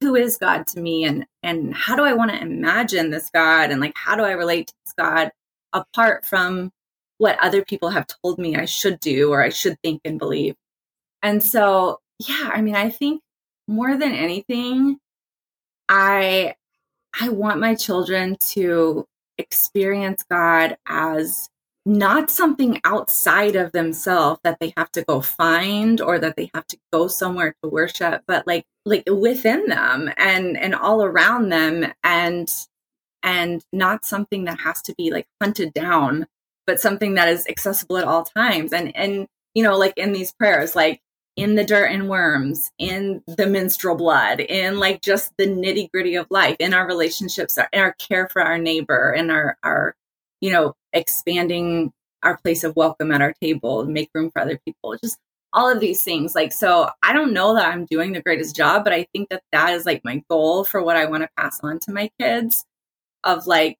who 0.02 0.16
is 0.16 0.36
God 0.36 0.66
to 0.68 0.80
me 0.80 1.04
and 1.04 1.24
and 1.42 1.74
how 1.74 1.96
do 1.96 2.02
I 2.02 2.12
want 2.12 2.32
to 2.32 2.42
imagine 2.42 3.10
this 3.10 3.30
God 3.32 3.70
and 3.70 3.80
like 3.80 3.94
how 3.96 4.16
do 4.16 4.24
I 4.24 4.32
relate 4.32 4.66
to 4.66 4.74
this 4.84 4.92
God 4.98 5.30
apart 5.72 6.26
from 6.26 6.72
what 7.18 7.38
other 7.40 7.64
people 7.64 7.88
have 7.90 8.06
told 8.22 8.38
me 8.38 8.56
I 8.56 8.64
should 8.64 8.98
do 9.00 9.30
or 9.30 9.42
I 9.42 9.48
should 9.48 9.78
think 9.80 10.00
and 10.04 10.18
believe. 10.18 10.56
And 11.22 11.42
so, 11.42 12.00
yeah, 12.18 12.50
I 12.52 12.60
mean, 12.62 12.74
I 12.74 12.90
think 12.90 13.22
more 13.68 13.96
than 13.96 14.12
anything 14.12 14.98
I 15.88 16.54
I 17.20 17.28
want 17.28 17.60
my 17.60 17.74
children 17.76 18.36
to 18.50 19.06
experience 19.38 20.24
God 20.28 20.76
as 20.86 21.48
not 21.84 22.30
something 22.30 22.80
outside 22.84 23.56
of 23.56 23.72
themselves 23.72 24.40
that 24.44 24.58
they 24.60 24.72
have 24.76 24.90
to 24.92 25.02
go 25.02 25.20
find 25.20 26.00
or 26.00 26.18
that 26.18 26.36
they 26.36 26.48
have 26.54 26.66
to 26.66 26.78
go 26.92 27.08
somewhere 27.08 27.56
to 27.60 27.68
worship 27.68 28.22
but 28.28 28.46
like 28.46 28.64
like 28.84 29.02
within 29.10 29.66
them 29.66 30.08
and 30.16 30.56
and 30.56 30.76
all 30.76 31.02
around 31.02 31.48
them 31.48 31.92
and 32.04 32.48
and 33.24 33.64
not 33.72 34.04
something 34.04 34.44
that 34.44 34.60
has 34.60 34.80
to 34.80 34.94
be 34.94 35.10
like 35.10 35.26
hunted 35.40 35.72
down 35.74 36.26
but 36.66 36.80
something 36.80 37.14
that 37.14 37.28
is 37.28 37.46
accessible 37.48 37.96
at 37.98 38.04
all 38.04 38.24
times. 38.24 38.72
And 38.72 38.94
and 38.96 39.26
you 39.54 39.62
know 39.62 39.76
like 39.76 39.94
in 39.96 40.12
these 40.12 40.32
prayers 40.32 40.74
like 40.74 41.00
in 41.36 41.54
the 41.54 41.64
dirt 41.64 41.86
and 41.86 42.10
worms, 42.10 42.70
in 42.78 43.22
the 43.26 43.46
menstrual 43.46 43.96
blood, 43.96 44.40
in 44.40 44.78
like 44.78 45.00
just 45.00 45.32
the 45.38 45.46
nitty 45.46 45.90
gritty 45.90 46.14
of 46.14 46.26
life, 46.30 46.56
in 46.58 46.74
our 46.74 46.86
relationships, 46.86 47.56
in 47.56 47.80
our 47.80 47.94
care 47.94 48.28
for 48.28 48.42
our 48.42 48.58
neighbor, 48.58 49.12
and 49.12 49.30
our 49.30 49.56
our 49.62 49.94
you 50.42 50.52
know 50.52 50.74
expanding 50.92 51.92
our 52.22 52.36
place 52.38 52.64
of 52.64 52.76
welcome 52.76 53.10
at 53.12 53.22
our 53.22 53.32
table, 53.40 53.84
make 53.86 54.10
room 54.14 54.30
for 54.30 54.42
other 54.42 54.60
people, 54.64 54.96
just 55.02 55.18
all 55.52 55.70
of 55.70 55.80
these 55.80 56.02
things. 56.04 56.34
Like 56.34 56.52
so, 56.52 56.90
I 57.02 57.12
don't 57.12 57.32
know 57.32 57.54
that 57.54 57.66
I'm 57.66 57.86
doing 57.86 58.12
the 58.12 58.22
greatest 58.22 58.54
job, 58.54 58.84
but 58.84 58.92
I 58.92 59.06
think 59.12 59.30
that 59.30 59.42
that 59.52 59.72
is 59.72 59.86
like 59.86 60.02
my 60.04 60.22
goal 60.28 60.64
for 60.64 60.82
what 60.82 60.96
I 60.96 61.06
want 61.06 61.22
to 61.22 61.28
pass 61.36 61.60
on 61.62 61.78
to 61.80 61.92
my 61.92 62.10
kids. 62.20 62.64
Of 63.24 63.46
like, 63.46 63.76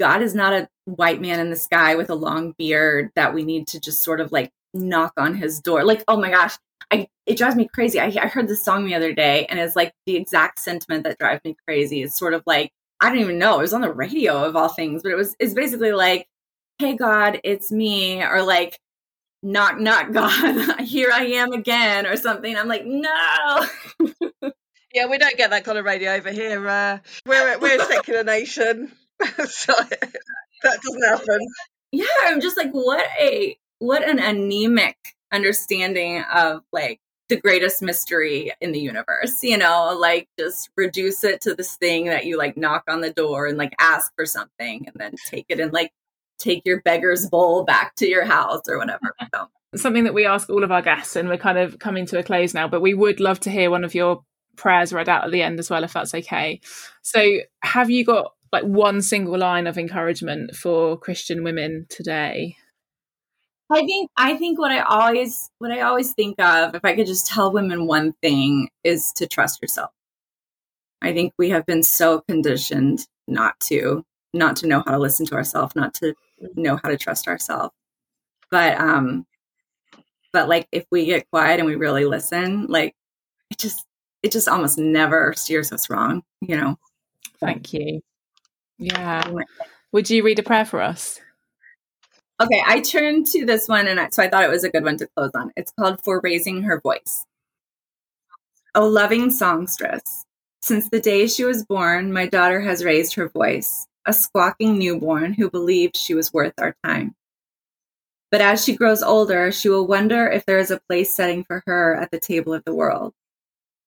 God 0.00 0.22
is 0.22 0.34
not 0.34 0.54
a 0.54 0.68
white 0.86 1.20
man 1.20 1.40
in 1.40 1.50
the 1.50 1.56
sky 1.56 1.94
with 1.94 2.08
a 2.08 2.14
long 2.14 2.54
beard 2.56 3.10
that 3.16 3.34
we 3.34 3.44
need 3.44 3.66
to 3.68 3.80
just 3.80 4.02
sort 4.02 4.20
of 4.20 4.32
like 4.32 4.50
knock 4.72 5.12
on 5.18 5.34
his 5.34 5.60
door. 5.60 5.84
Like, 5.84 6.04
oh 6.08 6.16
my 6.16 6.30
gosh, 6.30 6.56
I 6.90 7.08
it 7.26 7.36
drives 7.36 7.56
me 7.56 7.68
crazy. 7.72 8.00
I, 8.00 8.06
I 8.06 8.28
heard 8.28 8.48
this 8.48 8.64
song 8.64 8.86
the 8.86 8.94
other 8.94 9.12
day, 9.12 9.46
and 9.46 9.58
it's 9.58 9.76
like 9.76 9.92
the 10.06 10.16
exact 10.16 10.58
sentiment 10.60 11.04
that 11.04 11.18
drives 11.18 11.42
me 11.44 11.56
crazy. 11.66 12.02
It's 12.02 12.18
sort 12.18 12.34
of 12.34 12.42
like 12.46 12.72
I 13.00 13.08
don't 13.08 13.18
even 13.18 13.38
know. 13.38 13.58
It 13.58 13.62
was 13.62 13.72
on 13.72 13.80
the 13.82 13.92
radio 13.92 14.44
of 14.44 14.56
all 14.56 14.68
things, 14.68 15.02
but 15.02 15.12
it 15.12 15.16
was 15.16 15.36
it's 15.38 15.54
basically 15.54 15.92
like, 15.92 16.26
"Hey 16.78 16.94
God, 16.96 17.40
it's 17.44 17.70
me," 17.70 18.22
or 18.22 18.42
like, 18.42 18.78
"Knock, 19.42 19.78
knock, 19.78 20.12
God, 20.12 20.80
here 20.80 21.10
I 21.12 21.26
am 21.26 21.52
again," 21.52 22.06
or 22.06 22.16
something. 22.16 22.56
I'm 22.56 22.68
like, 22.68 22.84
no. 22.86 23.66
yeah, 24.94 25.06
we 25.06 25.18
don't 25.18 25.36
get 25.36 25.50
that 25.50 25.64
kind 25.64 25.78
of 25.78 25.84
radio 25.84 26.12
over 26.14 26.30
here. 26.30 26.66
Uh, 26.68 26.98
we're 27.26 27.58
we're 27.58 27.80
a 27.80 27.84
secular 27.84 28.24
nation, 28.24 28.92
so 29.46 29.72
that 30.62 30.80
doesn't 30.82 31.02
happen. 31.08 31.40
Yeah, 31.92 32.06
I'm 32.24 32.40
just 32.40 32.56
like, 32.56 32.72
what 32.72 33.06
a 33.18 33.56
what 33.78 34.06
an 34.06 34.18
anemic 34.18 34.96
understanding 35.32 36.22
of 36.32 36.62
like 36.72 37.00
the 37.28 37.36
greatest 37.36 37.82
mystery 37.82 38.52
in 38.60 38.72
the 38.72 38.80
universe, 38.80 39.42
you 39.42 39.56
know, 39.56 39.96
like 39.98 40.28
just 40.38 40.70
reduce 40.76 41.24
it 41.24 41.40
to 41.42 41.54
this 41.54 41.76
thing 41.76 42.06
that 42.06 42.24
you 42.24 42.38
like 42.38 42.56
knock 42.56 42.84
on 42.88 43.00
the 43.00 43.12
door 43.12 43.46
and 43.46 43.58
like 43.58 43.74
ask 43.78 44.14
for 44.16 44.24
something 44.24 44.86
and 44.86 44.96
then 44.96 45.14
take 45.26 45.46
it 45.48 45.60
and 45.60 45.72
like 45.72 45.92
take 46.38 46.62
your 46.64 46.80
beggar's 46.82 47.28
bowl 47.28 47.64
back 47.64 47.94
to 47.96 48.08
your 48.08 48.24
house 48.24 48.62
or 48.68 48.78
whatever. 48.78 49.14
So. 49.34 49.48
Something 49.76 50.04
that 50.04 50.14
we 50.14 50.24
ask 50.24 50.48
all 50.48 50.64
of 50.64 50.72
our 50.72 50.80
guests, 50.80 51.14
and 51.14 51.28
we're 51.28 51.36
kind 51.36 51.58
of 51.58 51.78
coming 51.78 52.06
to 52.06 52.18
a 52.18 52.22
close 52.22 52.54
now, 52.54 52.66
but 52.66 52.80
we 52.80 52.94
would 52.94 53.20
love 53.20 53.38
to 53.40 53.50
hear 53.50 53.70
one 53.70 53.84
of 53.84 53.94
your 53.94 54.22
prayers 54.56 54.94
read 54.94 55.10
out 55.10 55.24
at 55.24 55.30
the 55.30 55.42
end 55.42 55.58
as 55.58 55.68
well, 55.68 55.84
if 55.84 55.92
that's 55.92 56.14
okay. 56.14 56.58
So, 57.02 57.40
have 57.62 57.90
you 57.90 58.02
got 58.06 58.32
like 58.50 58.64
one 58.64 59.02
single 59.02 59.36
line 59.36 59.66
of 59.66 59.76
encouragement 59.76 60.56
for 60.56 60.98
Christian 60.98 61.44
women 61.44 61.84
today? 61.90 62.56
I 63.70 63.84
think 63.84 64.10
I 64.16 64.36
think 64.36 64.58
what 64.58 64.72
I 64.72 64.80
always 64.80 65.50
what 65.58 65.70
I 65.70 65.82
always 65.82 66.12
think 66.12 66.40
of, 66.40 66.74
if 66.74 66.84
I 66.84 66.94
could 66.94 67.06
just 67.06 67.26
tell 67.26 67.52
women 67.52 67.86
one 67.86 68.14
thing, 68.22 68.68
is 68.84 69.12
to 69.16 69.26
trust 69.26 69.60
yourself. 69.60 69.90
I 71.02 71.12
think 71.12 71.34
we 71.38 71.50
have 71.50 71.66
been 71.66 71.82
so 71.82 72.22
conditioned 72.28 73.06
not 73.26 73.58
to 73.60 74.04
not 74.34 74.56
to 74.56 74.66
know 74.66 74.82
how 74.84 74.92
to 74.92 74.98
listen 74.98 75.26
to 75.26 75.34
ourselves, 75.34 75.76
not 75.76 75.94
to 75.94 76.14
know 76.54 76.78
how 76.82 76.88
to 76.88 76.96
trust 76.96 77.28
ourselves. 77.28 77.74
But 78.50 78.78
um 78.80 79.26
but 80.32 80.48
like 80.48 80.66
if 80.72 80.86
we 80.90 81.06
get 81.06 81.28
quiet 81.30 81.60
and 81.60 81.68
we 81.68 81.76
really 81.76 82.04
listen, 82.04 82.66
like 82.66 82.94
it 83.50 83.58
just 83.58 83.84
it 84.22 84.32
just 84.32 84.48
almost 84.48 84.78
never 84.78 85.34
steers 85.36 85.72
us 85.72 85.90
wrong, 85.90 86.22
you 86.40 86.56
know. 86.56 86.78
Thank 87.40 87.72
you. 87.72 88.00
Yeah. 88.78 89.30
Would 89.92 90.10
you 90.10 90.24
read 90.24 90.38
a 90.38 90.42
prayer 90.42 90.64
for 90.64 90.80
us? 90.80 91.20
Okay, 92.40 92.62
I 92.64 92.80
turned 92.80 93.26
to 93.28 93.44
this 93.44 93.66
one, 93.66 93.88
and 93.88 93.98
I, 93.98 94.10
so 94.10 94.22
I 94.22 94.28
thought 94.28 94.44
it 94.44 94.50
was 94.50 94.62
a 94.62 94.70
good 94.70 94.84
one 94.84 94.96
to 94.98 95.08
close 95.16 95.32
on. 95.34 95.50
It's 95.56 95.72
called 95.72 96.00
For 96.04 96.20
Raising 96.22 96.62
Her 96.62 96.80
Voice. 96.80 97.26
A 98.76 98.84
loving 98.84 99.30
songstress, 99.30 100.24
since 100.62 100.88
the 100.88 101.00
day 101.00 101.26
she 101.26 101.44
was 101.44 101.64
born, 101.64 102.12
my 102.12 102.26
daughter 102.26 102.60
has 102.60 102.84
raised 102.84 103.14
her 103.14 103.28
voice, 103.28 103.88
a 104.06 104.12
squawking 104.12 104.78
newborn 104.78 105.32
who 105.32 105.50
believed 105.50 105.96
she 105.96 106.14
was 106.14 106.32
worth 106.32 106.52
our 106.58 106.76
time. 106.84 107.16
But 108.30 108.40
as 108.40 108.64
she 108.64 108.76
grows 108.76 109.02
older, 109.02 109.50
she 109.50 109.68
will 109.68 109.88
wonder 109.88 110.28
if 110.28 110.46
there 110.46 110.58
is 110.58 110.70
a 110.70 110.80
place 110.88 111.16
setting 111.16 111.42
for 111.42 111.64
her 111.66 111.96
at 111.96 112.12
the 112.12 112.20
table 112.20 112.54
of 112.54 112.62
the 112.64 112.74
world. 112.74 113.14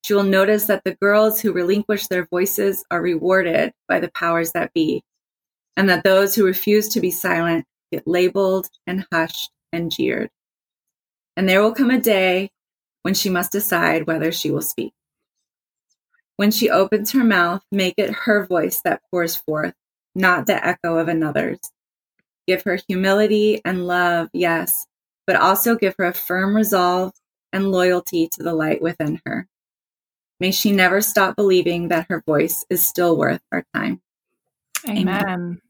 She 0.04 0.12
will 0.12 0.24
notice 0.24 0.66
that 0.66 0.82
the 0.84 0.96
girls 0.96 1.40
who 1.40 1.52
relinquish 1.52 2.08
their 2.08 2.26
voices 2.26 2.84
are 2.90 3.00
rewarded 3.00 3.72
by 3.88 4.00
the 4.00 4.10
powers 4.10 4.52
that 4.52 4.74
be, 4.74 5.02
and 5.76 5.88
that 5.88 6.04
those 6.04 6.34
who 6.34 6.44
refuse 6.44 6.88
to 6.90 7.00
be 7.00 7.10
silent 7.10 7.64
get 7.92 8.08
labeled 8.08 8.68
and 8.86 9.06
hushed 9.12 9.52
and 9.72 9.92
jeered. 9.92 10.30
And 11.36 11.48
there 11.48 11.62
will 11.62 11.74
come 11.74 11.90
a 11.90 12.00
day 12.00 12.50
when 13.02 13.14
she 13.14 13.28
must 13.28 13.52
decide 13.52 14.06
whether 14.06 14.32
she 14.32 14.50
will 14.50 14.62
speak. 14.62 14.92
When 16.36 16.50
she 16.50 16.70
opens 16.70 17.12
her 17.12 17.22
mouth, 17.24 17.62
make 17.70 17.94
it 17.98 18.10
her 18.10 18.46
voice 18.46 18.80
that 18.84 19.02
pours 19.10 19.36
forth, 19.36 19.74
not 20.14 20.46
the 20.46 20.66
echo 20.66 20.98
of 20.98 21.08
another's. 21.08 21.60
Give 22.46 22.62
her 22.62 22.78
humility 22.88 23.60
and 23.64 23.86
love, 23.86 24.28
yes, 24.32 24.86
but 25.26 25.36
also 25.36 25.76
give 25.76 25.94
her 25.98 26.06
a 26.06 26.14
firm 26.14 26.56
resolve 26.56 27.12
and 27.52 27.70
loyalty 27.70 28.28
to 28.32 28.42
the 28.42 28.54
light 28.54 28.82
within 28.82 29.20
her. 29.26 29.46
May 30.40 30.50
she 30.50 30.72
never 30.72 31.00
stop 31.00 31.36
believing 31.36 31.88
that 31.88 32.06
her 32.08 32.22
voice 32.26 32.64
is 32.68 32.84
still 32.84 33.16
worth 33.16 33.42
our 33.52 33.64
time. 33.74 34.00
Amen. 34.88 35.08
Amen. 35.08 35.60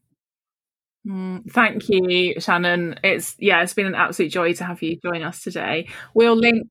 Mm, 1.07 1.51
thank 1.51 1.89
you, 1.89 2.39
Shannon. 2.39 2.95
It's 3.03 3.35
yeah, 3.37 3.61
it's 3.61 3.73
been 3.73 3.87
an 3.87 3.95
absolute 3.95 4.31
joy 4.31 4.53
to 4.53 4.63
have 4.63 4.81
you 4.81 4.97
join 5.01 5.21
us 5.21 5.43
today. 5.43 5.89
We'll 6.13 6.35
link 6.35 6.67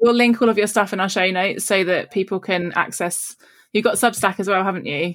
we'll 0.00 0.14
link 0.14 0.40
all 0.42 0.48
of 0.48 0.58
your 0.58 0.66
stuff 0.66 0.92
in 0.92 1.00
our 1.00 1.08
show 1.08 1.30
notes 1.30 1.64
so 1.64 1.84
that 1.84 2.10
people 2.10 2.40
can 2.40 2.72
access. 2.74 3.36
You've 3.72 3.84
got 3.84 3.94
Substack 3.94 4.40
as 4.40 4.48
well, 4.48 4.64
haven't 4.64 4.86
you? 4.86 5.14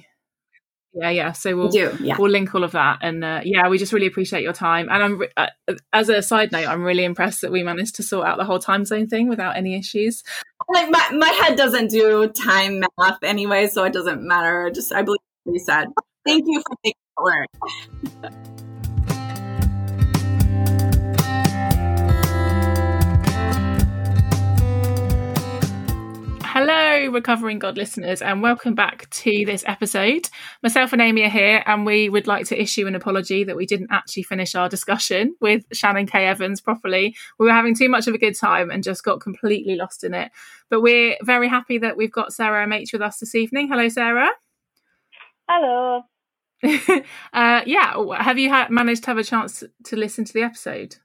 Yeah, 0.94 1.10
yeah. 1.10 1.32
So 1.32 1.54
we'll 1.54 1.68
do, 1.68 1.94
yeah. 2.00 2.16
we'll 2.18 2.30
link 2.30 2.54
all 2.54 2.64
of 2.64 2.72
that, 2.72 3.00
and 3.02 3.22
uh, 3.22 3.42
yeah, 3.44 3.68
we 3.68 3.76
just 3.76 3.92
really 3.92 4.06
appreciate 4.06 4.42
your 4.42 4.54
time. 4.54 4.88
And 4.90 5.02
I'm 5.02 5.22
uh, 5.36 5.74
as 5.92 6.08
a 6.08 6.22
side 6.22 6.52
note, 6.52 6.66
I'm 6.66 6.82
really 6.82 7.04
impressed 7.04 7.42
that 7.42 7.52
we 7.52 7.62
managed 7.62 7.96
to 7.96 8.02
sort 8.02 8.26
out 8.26 8.38
the 8.38 8.46
whole 8.46 8.58
time 8.58 8.86
zone 8.86 9.06
thing 9.06 9.28
without 9.28 9.56
any 9.56 9.78
issues. 9.78 10.22
Like 10.70 10.90
my 10.90 11.10
my 11.12 11.28
head 11.28 11.56
doesn't 11.56 11.88
do 11.90 12.28
time 12.28 12.82
math 12.98 13.22
anyway, 13.22 13.66
so 13.66 13.84
it 13.84 13.92
doesn't 13.92 14.26
matter. 14.26 14.70
Just 14.70 14.92
I 14.92 15.02
believe 15.02 15.20
we 15.44 15.58
said. 15.58 15.88
Thank 16.26 16.44
you 16.46 16.62
for 16.66 16.76
taking 16.82 16.98
the 17.16 18.30
work. 18.32 18.55
Hello, 26.58 27.10
Recovering 27.10 27.58
God 27.58 27.76
listeners, 27.76 28.22
and 28.22 28.40
welcome 28.40 28.74
back 28.74 29.10
to 29.10 29.44
this 29.44 29.62
episode. 29.66 30.30
Myself 30.62 30.94
and 30.94 31.02
Amy 31.02 31.24
are 31.24 31.28
here, 31.28 31.62
and 31.66 31.84
we 31.84 32.08
would 32.08 32.26
like 32.26 32.46
to 32.46 32.58
issue 32.58 32.86
an 32.86 32.94
apology 32.94 33.44
that 33.44 33.56
we 33.56 33.66
didn't 33.66 33.92
actually 33.92 34.22
finish 34.22 34.54
our 34.54 34.66
discussion 34.66 35.36
with 35.42 35.66
Shannon 35.74 36.06
K. 36.06 36.26
Evans 36.26 36.62
properly. 36.62 37.14
We 37.38 37.44
were 37.44 37.52
having 37.52 37.74
too 37.74 37.90
much 37.90 38.06
of 38.06 38.14
a 38.14 38.18
good 38.18 38.34
time 38.34 38.70
and 38.70 38.82
just 38.82 39.04
got 39.04 39.20
completely 39.20 39.74
lost 39.74 40.02
in 40.02 40.14
it. 40.14 40.32
But 40.70 40.80
we're 40.80 41.18
very 41.22 41.46
happy 41.46 41.76
that 41.76 41.98
we've 41.98 42.10
got 42.10 42.32
Sarah 42.32 42.66
MH 42.66 42.90
with 42.94 43.02
us 43.02 43.18
this 43.18 43.34
evening. 43.34 43.68
Hello, 43.68 43.90
Sarah. 43.90 44.30
Hello. 45.46 46.04
uh, 46.64 47.60
yeah, 47.66 48.16
have 48.18 48.38
you 48.38 48.48
ha- 48.48 48.68
managed 48.70 49.02
to 49.02 49.10
have 49.10 49.18
a 49.18 49.24
chance 49.24 49.62
to 49.84 49.96
listen 49.96 50.24
to 50.24 50.32
the 50.32 50.42
episode? 50.42 50.96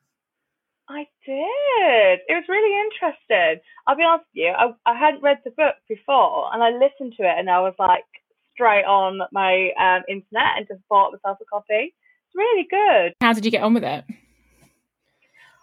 I 0.91 1.07
did. 1.25 2.19
It 2.27 2.35
was 2.35 2.43
really 2.49 2.75
interesting. 2.83 3.63
I'll 3.87 3.95
be 3.95 4.03
honest 4.03 4.27
with 4.35 4.43
you, 4.43 4.51
I, 4.51 4.75
I 4.85 4.97
hadn't 4.97 5.23
read 5.23 5.39
the 5.45 5.51
book 5.51 5.75
before 5.87 6.53
and 6.53 6.61
I 6.61 6.71
listened 6.71 7.13
to 7.17 7.23
it 7.23 7.39
and 7.39 7.49
I 7.49 7.61
was 7.61 7.73
like 7.79 8.03
straight 8.53 8.83
on 8.83 9.21
my 9.31 9.71
um, 9.79 10.03
internet 10.09 10.57
and 10.57 10.67
just 10.67 10.81
bought 10.89 11.13
myself 11.13 11.37
a 11.41 11.45
copy. 11.45 11.95
It's 11.95 12.35
really 12.35 12.67
good. 12.69 13.13
How 13.21 13.31
did 13.31 13.45
you 13.45 13.51
get 13.51 13.63
on 13.63 13.73
with 13.73 13.83
it? 13.83 14.03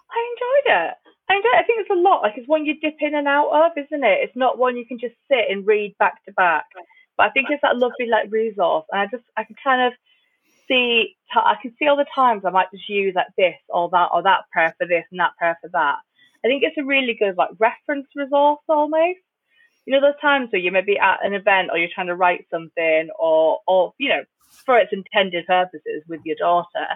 I 0.08 0.18
enjoyed 0.32 0.68
it. 0.72 0.94
I 1.28 1.36
enjoyed 1.36 1.52
it. 1.52 1.60
I 1.60 1.64
think 1.68 1.80
it's 1.80 1.90
a 1.92 2.00
lot. 2.00 2.22
Like 2.22 2.34
it's 2.36 2.48
one 2.48 2.64
you 2.64 2.80
dip 2.80 2.96
in 3.00 3.14
and 3.14 3.28
out 3.28 3.52
of, 3.52 3.72
isn't 3.76 4.04
it? 4.04 4.18
It's 4.24 4.36
not 4.36 4.56
one 4.56 4.78
you 4.78 4.86
can 4.86 4.98
just 4.98 5.14
sit 5.28 5.44
and 5.50 5.66
read 5.66 5.94
back 5.98 6.24
to 6.24 6.32
back. 6.32 6.64
But 7.18 7.26
I 7.26 7.30
think 7.30 7.48
it's 7.50 7.60
that 7.60 7.76
lovely 7.76 8.08
like 8.08 8.32
resource 8.32 8.86
and 8.90 9.00
I 9.02 9.06
just 9.12 9.24
I 9.36 9.44
can 9.44 9.56
kind 9.62 9.82
of 9.84 9.92
see, 10.68 11.16
I 11.34 11.56
can 11.60 11.74
see 11.78 11.86
all 11.86 11.96
the 11.96 12.06
times 12.14 12.44
I 12.44 12.50
might 12.50 12.70
just 12.72 12.88
use 12.88 13.14
like 13.14 13.26
this 13.36 13.56
or 13.68 13.88
that 13.90 14.10
or 14.12 14.22
that 14.22 14.44
prayer 14.52 14.74
for 14.78 14.86
this 14.86 15.04
and 15.10 15.20
that 15.20 15.36
prayer 15.38 15.58
for 15.60 15.70
that. 15.72 15.96
I 16.44 16.48
think 16.48 16.62
it's 16.62 16.78
a 16.78 16.84
really 16.84 17.16
good 17.18 17.36
like 17.36 17.50
reference 17.58 18.06
resource 18.14 18.60
almost. 18.68 19.18
You 19.86 19.94
know, 19.94 20.00
those 20.00 20.20
times 20.20 20.50
where 20.52 20.60
you 20.60 20.70
may 20.70 20.82
be 20.82 20.98
at 20.98 21.24
an 21.24 21.32
event 21.32 21.70
or 21.72 21.78
you're 21.78 21.88
trying 21.92 22.08
to 22.08 22.16
write 22.16 22.46
something 22.50 23.08
or, 23.18 23.60
or, 23.66 23.94
you 23.98 24.10
know, 24.10 24.22
for 24.66 24.78
its 24.78 24.92
intended 24.92 25.46
purposes 25.46 26.02
with 26.08 26.20
your 26.24 26.36
daughter 26.36 26.86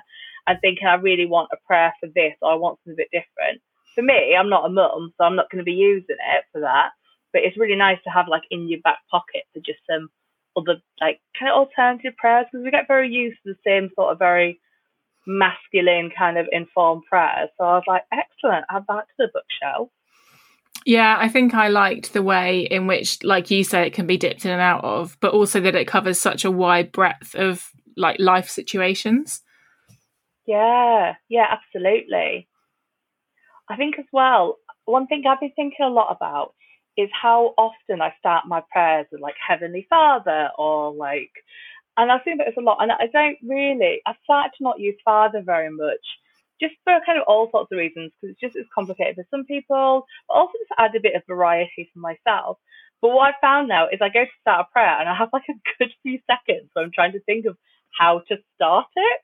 and 0.46 0.58
thinking, 0.60 0.86
I 0.86 0.94
really 0.94 1.26
want 1.26 1.50
a 1.52 1.56
prayer 1.66 1.92
for 2.00 2.08
this 2.14 2.34
or 2.42 2.52
I 2.52 2.56
want 2.56 2.78
something 2.84 2.94
a 2.94 3.02
bit 3.02 3.08
different. 3.10 3.62
For 3.94 4.02
me, 4.02 4.36
I'm 4.38 4.50
not 4.50 4.66
a 4.66 4.68
mum, 4.68 5.12
so 5.16 5.24
I'm 5.24 5.36
not 5.36 5.50
going 5.50 5.60
to 5.60 5.64
be 5.64 5.72
using 5.72 6.16
it 6.36 6.44
for 6.52 6.60
that. 6.60 6.90
But 7.32 7.42
it's 7.42 7.56
really 7.56 7.76
nice 7.76 7.98
to 8.04 8.10
have 8.10 8.28
like 8.28 8.42
in 8.50 8.68
your 8.68 8.80
back 8.84 8.98
pocket 9.10 9.44
for 9.52 9.60
just 9.60 9.80
some 9.90 10.10
other 10.56 10.82
like 11.00 11.20
kind 11.38 11.50
of 11.50 11.56
alternative 11.56 12.16
prayers 12.16 12.46
because 12.50 12.64
we 12.64 12.70
get 12.70 12.88
very 12.88 13.08
used 13.10 13.38
to 13.44 13.54
the 13.54 13.58
same 13.64 13.90
sort 13.94 14.12
of 14.12 14.18
very 14.18 14.60
masculine 15.26 16.10
kind 16.16 16.38
of 16.38 16.46
informed 16.52 17.02
prayers. 17.08 17.48
So 17.58 17.64
I 17.64 17.74
was 17.74 17.84
like, 17.86 18.02
excellent, 18.12 18.66
add 18.70 18.84
that 18.88 19.06
to 19.06 19.14
the 19.18 19.28
bookshelf. 19.32 19.88
Yeah, 20.84 21.16
I 21.18 21.28
think 21.28 21.54
I 21.54 21.68
liked 21.68 22.12
the 22.12 22.22
way 22.22 22.62
in 22.62 22.86
which, 22.86 23.22
like 23.22 23.50
you 23.50 23.62
say, 23.62 23.86
it 23.86 23.92
can 23.92 24.06
be 24.06 24.16
dipped 24.16 24.44
in 24.44 24.50
and 24.50 24.60
out 24.60 24.82
of, 24.82 25.16
but 25.20 25.32
also 25.32 25.60
that 25.60 25.76
it 25.76 25.86
covers 25.86 26.20
such 26.20 26.44
a 26.44 26.50
wide 26.50 26.90
breadth 26.90 27.34
of 27.34 27.70
like 27.96 28.18
life 28.18 28.48
situations. 28.48 29.42
Yeah, 30.46 31.14
yeah, 31.28 31.46
absolutely. 31.50 32.48
I 33.68 33.76
think 33.76 33.98
as 33.98 34.06
well, 34.12 34.58
one 34.84 35.06
thing 35.06 35.22
I've 35.26 35.38
been 35.38 35.52
thinking 35.54 35.86
a 35.86 35.88
lot 35.88 36.14
about 36.14 36.54
is 36.96 37.08
how 37.12 37.54
often 37.56 38.00
I 38.02 38.14
start 38.18 38.46
my 38.46 38.62
prayers 38.70 39.06
with 39.10 39.20
like 39.20 39.34
Heavenly 39.46 39.86
Father 39.88 40.50
or 40.58 40.92
like, 40.92 41.32
and 41.96 42.10
I 42.10 42.18
think 42.18 42.38
that 42.38 42.48
it's 42.48 42.56
a 42.56 42.60
lot. 42.60 42.78
And 42.80 42.92
I 42.92 43.06
don't 43.12 43.38
really, 43.42 44.00
I've 44.06 44.16
started 44.24 44.52
to 44.58 44.64
not 44.64 44.80
use 44.80 44.96
Father 45.04 45.42
very 45.44 45.70
much 45.70 46.04
just 46.60 46.74
for 46.84 46.94
kind 47.04 47.18
of 47.18 47.24
all 47.26 47.50
sorts 47.50 47.72
of 47.72 47.78
reasons, 47.78 48.12
because 48.14 48.32
it's 48.32 48.40
just 48.40 48.56
it's 48.56 48.68
complicated 48.74 49.16
for 49.16 49.26
some 49.30 49.44
people, 49.44 50.06
but 50.28 50.34
also 50.34 50.52
just 50.60 50.78
add 50.78 50.94
a 50.94 51.00
bit 51.00 51.16
of 51.16 51.22
variety 51.26 51.90
for 51.92 51.98
myself. 51.98 52.58
But 53.02 53.10
what 53.10 53.34
I 53.34 53.40
found 53.40 53.68
now 53.68 53.88
is 53.88 53.98
I 54.00 54.08
go 54.08 54.24
to 54.24 54.40
start 54.40 54.66
a 54.68 54.72
prayer 54.72 55.00
and 55.00 55.08
I 55.08 55.14
have 55.16 55.30
like 55.32 55.48
a 55.50 55.58
good 55.78 55.90
few 56.02 56.20
seconds 56.30 56.70
so 56.72 56.82
I'm 56.82 56.92
trying 56.94 57.12
to 57.12 57.20
think 57.20 57.46
of 57.46 57.56
how 57.98 58.22
to 58.28 58.36
start 58.54 58.86
it. 58.94 59.20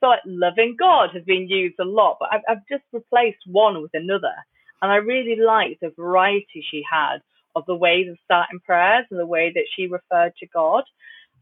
So 0.00 0.08
like 0.08 0.20
loving 0.26 0.76
God 0.78 1.10
has 1.14 1.24
been 1.24 1.48
used 1.48 1.76
a 1.80 1.84
lot, 1.84 2.18
but 2.20 2.28
I've, 2.30 2.42
I've 2.48 2.66
just 2.70 2.84
replaced 2.92 3.40
one 3.46 3.80
with 3.80 3.92
another. 3.94 4.34
And 4.82 4.92
I 4.92 4.96
really 4.96 5.36
liked 5.40 5.80
the 5.80 5.92
variety 5.96 6.64
she 6.70 6.82
had 6.90 7.18
of 7.56 7.64
the 7.66 7.74
ways 7.74 8.08
of 8.10 8.18
starting 8.24 8.60
prayers 8.64 9.06
and 9.10 9.18
the 9.18 9.26
way 9.26 9.52
that 9.54 9.64
she 9.74 9.86
referred 9.86 10.32
to 10.40 10.46
God. 10.48 10.84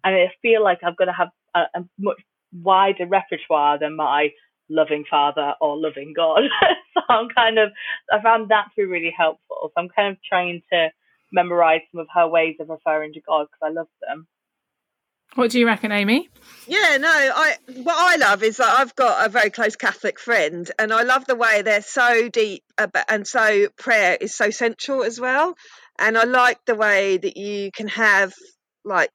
And 0.04 0.14
I 0.14 0.32
feel 0.42 0.62
like 0.62 0.78
I'm 0.84 0.94
going 0.96 1.08
to 1.08 1.14
have 1.14 1.30
a, 1.54 1.60
a 1.78 1.84
much 1.98 2.20
wider 2.52 3.06
repertoire 3.06 3.78
than 3.78 3.96
my 3.96 4.28
loving 4.70 5.04
father 5.10 5.54
or 5.60 5.76
loving 5.76 6.12
God. 6.16 6.42
so 6.94 7.00
I'm 7.08 7.28
kind 7.34 7.58
of, 7.58 7.70
I 8.12 8.22
found 8.22 8.50
that 8.50 8.66
to 8.76 8.82
be 8.82 8.84
really 8.84 9.14
helpful. 9.16 9.56
So 9.62 9.72
I'm 9.76 9.88
kind 9.88 10.12
of 10.12 10.18
trying 10.28 10.62
to 10.72 10.88
memorize 11.32 11.80
some 11.92 12.00
of 12.00 12.08
her 12.14 12.28
ways 12.28 12.56
of 12.60 12.68
referring 12.70 13.12
to 13.14 13.20
God 13.22 13.46
because 13.50 13.70
I 13.70 13.72
love 13.72 13.88
them. 14.08 14.26
What 15.34 15.50
do 15.50 15.58
you 15.58 15.66
reckon, 15.66 15.92
Amy? 15.92 16.28
Yeah, 16.66 16.96
no, 16.98 17.10
I 17.10 17.56
what 17.82 17.96
I 17.96 18.16
love 18.16 18.42
is 18.42 18.56
that 18.56 18.78
I've 18.78 18.94
got 18.94 19.26
a 19.26 19.28
very 19.28 19.50
close 19.50 19.76
Catholic 19.76 20.18
friend, 20.18 20.70
and 20.78 20.92
I 20.92 21.02
love 21.02 21.26
the 21.26 21.34
way 21.34 21.62
they're 21.62 21.82
so 21.82 22.28
deep 22.28 22.62
and 23.08 23.26
so 23.26 23.68
prayer 23.76 24.16
is 24.20 24.34
so 24.34 24.50
central 24.50 25.02
as 25.02 25.20
well. 25.20 25.54
And 25.98 26.16
I 26.16 26.24
like 26.24 26.58
the 26.66 26.74
way 26.74 27.18
that 27.18 27.36
you 27.36 27.70
can 27.72 27.88
have 27.88 28.32
like 28.84 29.10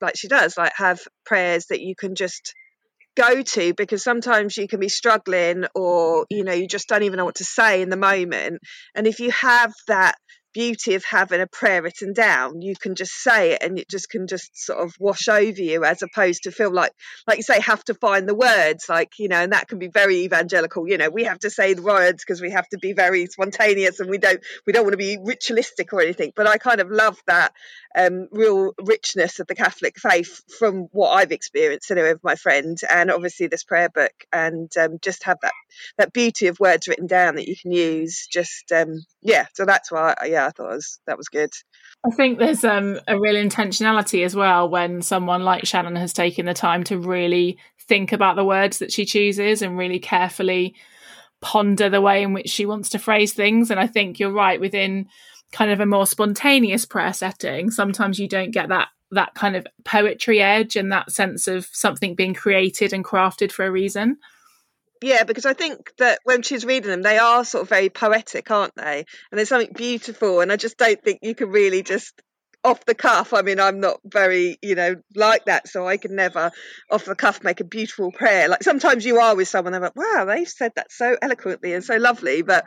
like 0.00 0.16
she 0.16 0.28
does, 0.28 0.56
like 0.56 0.72
have 0.76 1.00
prayers 1.24 1.66
that 1.66 1.80
you 1.80 1.94
can 1.94 2.14
just 2.14 2.54
go 3.16 3.42
to 3.42 3.74
because 3.74 4.04
sometimes 4.04 4.56
you 4.56 4.68
can 4.68 4.78
be 4.78 4.88
struggling 4.88 5.64
or 5.74 6.26
you 6.30 6.44
know 6.44 6.52
you 6.52 6.68
just 6.68 6.88
don't 6.88 7.02
even 7.02 7.16
know 7.16 7.24
what 7.24 7.36
to 7.36 7.44
say 7.44 7.80
in 7.80 7.88
the 7.88 7.96
moment 7.96 8.60
and 8.94 9.06
if 9.06 9.20
you 9.20 9.30
have 9.30 9.72
that 9.88 10.16
beauty 10.56 10.94
of 10.94 11.04
having 11.04 11.42
a 11.42 11.46
prayer 11.46 11.82
written 11.82 12.14
down 12.14 12.62
you 12.62 12.74
can 12.74 12.94
just 12.94 13.12
say 13.12 13.52
it 13.52 13.62
and 13.62 13.78
it 13.78 13.90
just 13.90 14.08
can 14.08 14.26
just 14.26 14.56
sort 14.56 14.78
of 14.78 14.96
wash 14.98 15.28
over 15.28 15.60
you 15.60 15.84
as 15.84 16.00
opposed 16.00 16.44
to 16.44 16.50
feel 16.50 16.72
like 16.72 16.92
like 17.26 17.36
you 17.36 17.42
say 17.42 17.60
have 17.60 17.84
to 17.84 17.92
find 17.92 18.26
the 18.26 18.34
words 18.34 18.86
like 18.88 19.18
you 19.18 19.28
know 19.28 19.36
and 19.36 19.52
that 19.52 19.68
can 19.68 19.78
be 19.78 19.88
very 19.88 20.20
evangelical 20.20 20.88
you 20.88 20.96
know 20.96 21.10
we 21.10 21.24
have 21.24 21.38
to 21.38 21.50
say 21.50 21.74
the 21.74 21.82
words 21.82 22.24
because 22.24 22.40
we 22.40 22.52
have 22.52 22.66
to 22.70 22.78
be 22.78 22.94
very 22.94 23.26
spontaneous 23.26 24.00
and 24.00 24.08
we 24.08 24.16
don't 24.16 24.42
we 24.66 24.72
don't 24.72 24.84
want 24.84 24.94
to 24.94 24.96
be 24.96 25.18
ritualistic 25.22 25.92
or 25.92 26.00
anything 26.00 26.32
but 26.34 26.46
i 26.46 26.56
kind 26.56 26.80
of 26.80 26.90
love 26.90 27.18
that 27.26 27.52
um, 27.94 28.28
real 28.32 28.72
richness 28.82 29.40
of 29.40 29.46
the 29.46 29.54
catholic 29.54 29.98
faith 29.98 30.40
from 30.58 30.88
what 30.92 31.10
i've 31.10 31.32
experienced 31.32 31.90
anyway 31.90 32.14
with 32.14 32.24
my 32.24 32.34
friend 32.34 32.78
and 32.90 33.10
obviously 33.10 33.46
this 33.46 33.64
prayer 33.64 33.90
book 33.90 34.12
and 34.32 34.70
um, 34.80 34.96
just 35.02 35.24
have 35.24 35.36
that 35.42 35.52
that 35.98 36.14
beauty 36.14 36.46
of 36.46 36.58
words 36.58 36.88
written 36.88 37.06
down 37.06 37.34
that 37.34 37.46
you 37.46 37.56
can 37.60 37.72
use 37.72 38.26
just 38.32 38.72
um, 38.72 39.04
yeah 39.20 39.44
so 39.52 39.66
that's 39.66 39.92
why 39.92 40.14
yeah 40.24 40.45
I 40.46 40.50
thought 40.50 40.68
was 40.68 40.98
that 41.06 41.18
was 41.18 41.28
good. 41.28 41.50
I 42.06 42.14
think 42.14 42.38
there's 42.38 42.64
um, 42.64 43.00
a 43.08 43.18
real 43.18 43.34
intentionality 43.34 44.24
as 44.24 44.34
well 44.34 44.68
when 44.68 45.02
someone 45.02 45.42
like 45.42 45.66
Shannon 45.66 45.96
has 45.96 46.12
taken 46.12 46.46
the 46.46 46.54
time 46.54 46.84
to 46.84 46.98
really 46.98 47.58
think 47.88 48.12
about 48.12 48.36
the 48.36 48.44
words 48.44 48.78
that 48.78 48.92
she 48.92 49.04
chooses 49.04 49.62
and 49.62 49.78
really 49.78 49.98
carefully 49.98 50.74
ponder 51.40 51.88
the 51.88 52.00
way 52.00 52.22
in 52.22 52.32
which 52.32 52.48
she 52.48 52.66
wants 52.66 52.88
to 52.90 52.98
phrase 52.98 53.32
things. 53.32 53.70
And 53.70 53.78
I 53.78 53.86
think 53.86 54.18
you're 54.18 54.30
right 54.30 54.60
within 54.60 55.06
kind 55.52 55.70
of 55.70 55.80
a 55.80 55.86
more 55.86 56.06
spontaneous 56.06 56.86
prayer 56.86 57.12
setting. 57.12 57.70
Sometimes 57.70 58.18
you 58.18 58.28
don't 58.28 58.50
get 58.50 58.68
that 58.68 58.88
that 59.12 59.34
kind 59.34 59.54
of 59.54 59.66
poetry 59.84 60.40
edge 60.40 60.74
and 60.74 60.90
that 60.90 61.12
sense 61.12 61.46
of 61.46 61.68
something 61.72 62.14
being 62.16 62.34
created 62.34 62.92
and 62.92 63.04
crafted 63.04 63.52
for 63.52 63.64
a 63.64 63.70
reason 63.70 64.16
yeah, 65.02 65.24
because 65.24 65.46
I 65.46 65.52
think 65.54 65.92
that 65.98 66.20
when 66.24 66.42
she's 66.42 66.64
reading 66.64 66.90
them, 66.90 67.02
they 67.02 67.18
are 67.18 67.44
sort 67.44 67.62
of 67.62 67.68
very 67.68 67.88
poetic, 67.88 68.50
aren't 68.50 68.74
they? 68.76 68.98
And 69.30 69.38
there's 69.38 69.48
something 69.48 69.72
beautiful, 69.74 70.40
and 70.40 70.52
I 70.52 70.56
just 70.56 70.78
don't 70.78 71.02
think 71.02 71.20
you 71.22 71.34
can 71.34 71.50
really 71.50 71.82
just 71.82 72.20
off 72.64 72.84
the 72.84 72.94
cuff. 72.94 73.32
I 73.32 73.42
mean, 73.42 73.60
I'm 73.60 73.80
not 73.80 74.00
very, 74.04 74.58
you 74.60 74.74
know, 74.74 74.96
like 75.14 75.44
that, 75.44 75.68
so 75.68 75.86
I 75.86 75.96
can 75.96 76.16
never 76.16 76.50
off 76.90 77.04
the 77.04 77.14
cuff 77.14 77.44
make 77.44 77.60
a 77.60 77.64
beautiful 77.64 78.10
prayer. 78.10 78.48
Like 78.48 78.62
sometimes 78.62 79.04
you 79.04 79.20
are 79.20 79.36
with 79.36 79.48
someone, 79.48 79.74
I'm 79.74 79.82
like, 79.82 79.96
wow, 79.96 80.24
they've 80.26 80.48
said 80.48 80.72
that 80.76 80.90
so 80.90 81.16
eloquently 81.20 81.72
and 81.74 81.84
so 81.84 81.96
lovely, 81.96 82.42
but 82.42 82.66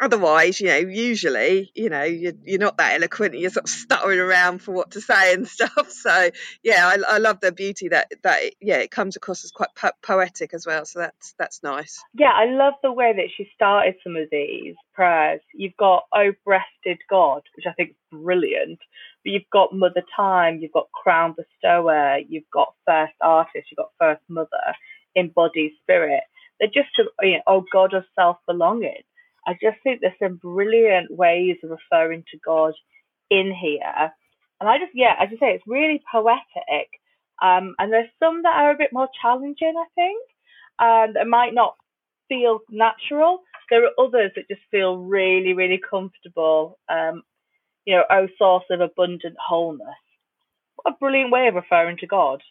otherwise, 0.00 0.60
you 0.60 0.68
know, 0.68 0.78
usually, 0.78 1.70
you 1.74 1.90
know, 1.90 2.02
you're, 2.02 2.32
you're 2.44 2.58
not 2.58 2.78
that 2.78 2.94
eloquent. 2.94 3.38
You're 3.38 3.50
sort 3.50 3.64
of 3.64 3.70
stuttering 3.70 4.18
around 4.18 4.62
for 4.62 4.72
what 4.72 4.92
to 4.92 5.00
say 5.00 5.34
and 5.34 5.46
stuff. 5.46 5.70
So, 6.00 6.30
yeah, 6.62 6.86
I, 6.86 7.16
I 7.16 7.18
love 7.18 7.40
the 7.40 7.52
beauty 7.52 7.88
that 7.88 8.10
that 8.22 8.42
it, 8.42 8.54
yeah, 8.60 8.76
it 8.76 8.90
comes 8.90 9.16
across 9.16 9.44
as 9.44 9.50
quite 9.50 9.74
po- 9.74 9.90
poetic 10.02 10.54
as 10.54 10.66
well. 10.66 10.86
So 10.86 11.00
that's 11.00 11.34
that's 11.38 11.62
nice. 11.62 12.02
Yeah, 12.14 12.32
I 12.32 12.46
love 12.46 12.74
the 12.82 12.92
way 12.92 13.12
that 13.14 13.28
she 13.36 13.50
started 13.54 13.96
some 14.02 14.16
of 14.16 14.28
these 14.30 14.76
prayers. 14.94 15.40
You've 15.52 15.76
got 15.76 16.04
"Oh 16.14 16.32
breasted 16.44 16.98
God," 17.10 17.42
which 17.54 17.66
I 17.68 17.72
think 17.72 17.90
is 17.90 17.96
brilliant. 18.10 18.78
But 19.24 19.32
you've 19.32 19.50
got 19.52 19.74
Mother 19.74 20.02
Time, 20.16 20.58
you've 20.60 20.72
got 20.72 20.90
Crown 20.92 21.34
Bestower, 21.36 22.18
you've 22.26 22.50
got 22.52 22.74
First 22.86 23.14
Artist, 23.20 23.66
you've 23.70 23.76
got 23.76 23.92
First 23.98 24.22
Mother, 24.28 24.74
Embodied 25.14 25.72
Spirit. 25.82 26.22
They're 26.58 26.68
just, 26.68 26.88
you 27.20 27.32
know, 27.32 27.42
oh 27.46 27.64
God 27.72 27.92
of 27.94 28.04
self 28.14 28.38
belonging 28.46 29.02
I 29.46 29.52
just 29.52 29.78
think 29.82 30.00
there's 30.00 30.12
some 30.22 30.36
brilliant 30.36 31.10
ways 31.10 31.56
of 31.62 31.70
referring 31.70 32.24
to 32.30 32.38
God 32.44 32.74
in 33.30 33.54
here. 33.54 34.12
And 34.60 34.68
I 34.68 34.78
just, 34.78 34.92
yeah, 34.94 35.14
as 35.18 35.30
you 35.30 35.38
say, 35.38 35.52
it's 35.54 35.64
really 35.66 36.02
poetic. 36.10 36.88
Um, 37.42 37.74
and 37.78 37.92
there's 37.92 38.10
some 38.18 38.42
that 38.42 38.54
are 38.54 38.72
a 38.72 38.78
bit 38.78 38.90
more 38.92 39.08
challenging, 39.22 39.74
I 39.76 39.86
think, 39.94 40.22
and 40.78 41.16
that 41.16 41.26
might 41.26 41.54
not 41.54 41.74
feel 42.28 42.60
natural. 42.70 43.40
There 43.70 43.84
are 43.84 44.04
others 44.04 44.32
that 44.36 44.48
just 44.48 44.60
feel 44.70 44.98
really, 44.98 45.54
really 45.54 45.80
comfortable. 45.88 46.78
Um, 46.88 47.22
you 47.86 47.96
know, 47.96 48.04
oh, 48.10 48.28
source 48.38 48.64
of 48.70 48.80
abundant 48.80 49.36
wholeness. 49.44 49.86
What 50.76 50.94
a 50.94 50.98
brilliant 50.98 51.32
way 51.32 51.48
of 51.48 51.54
referring 51.54 51.96
to 51.98 52.06
God. 52.06 52.42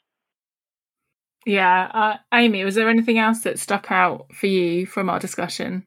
Yeah. 1.45 1.89
Uh, 1.93 2.17
Amy, 2.33 2.63
was 2.63 2.75
there 2.75 2.89
anything 2.89 3.19
else 3.19 3.41
that 3.41 3.59
stuck 3.59 3.91
out 3.91 4.33
for 4.33 4.47
you 4.47 4.85
from 4.85 5.09
our 5.09 5.19
discussion? 5.19 5.85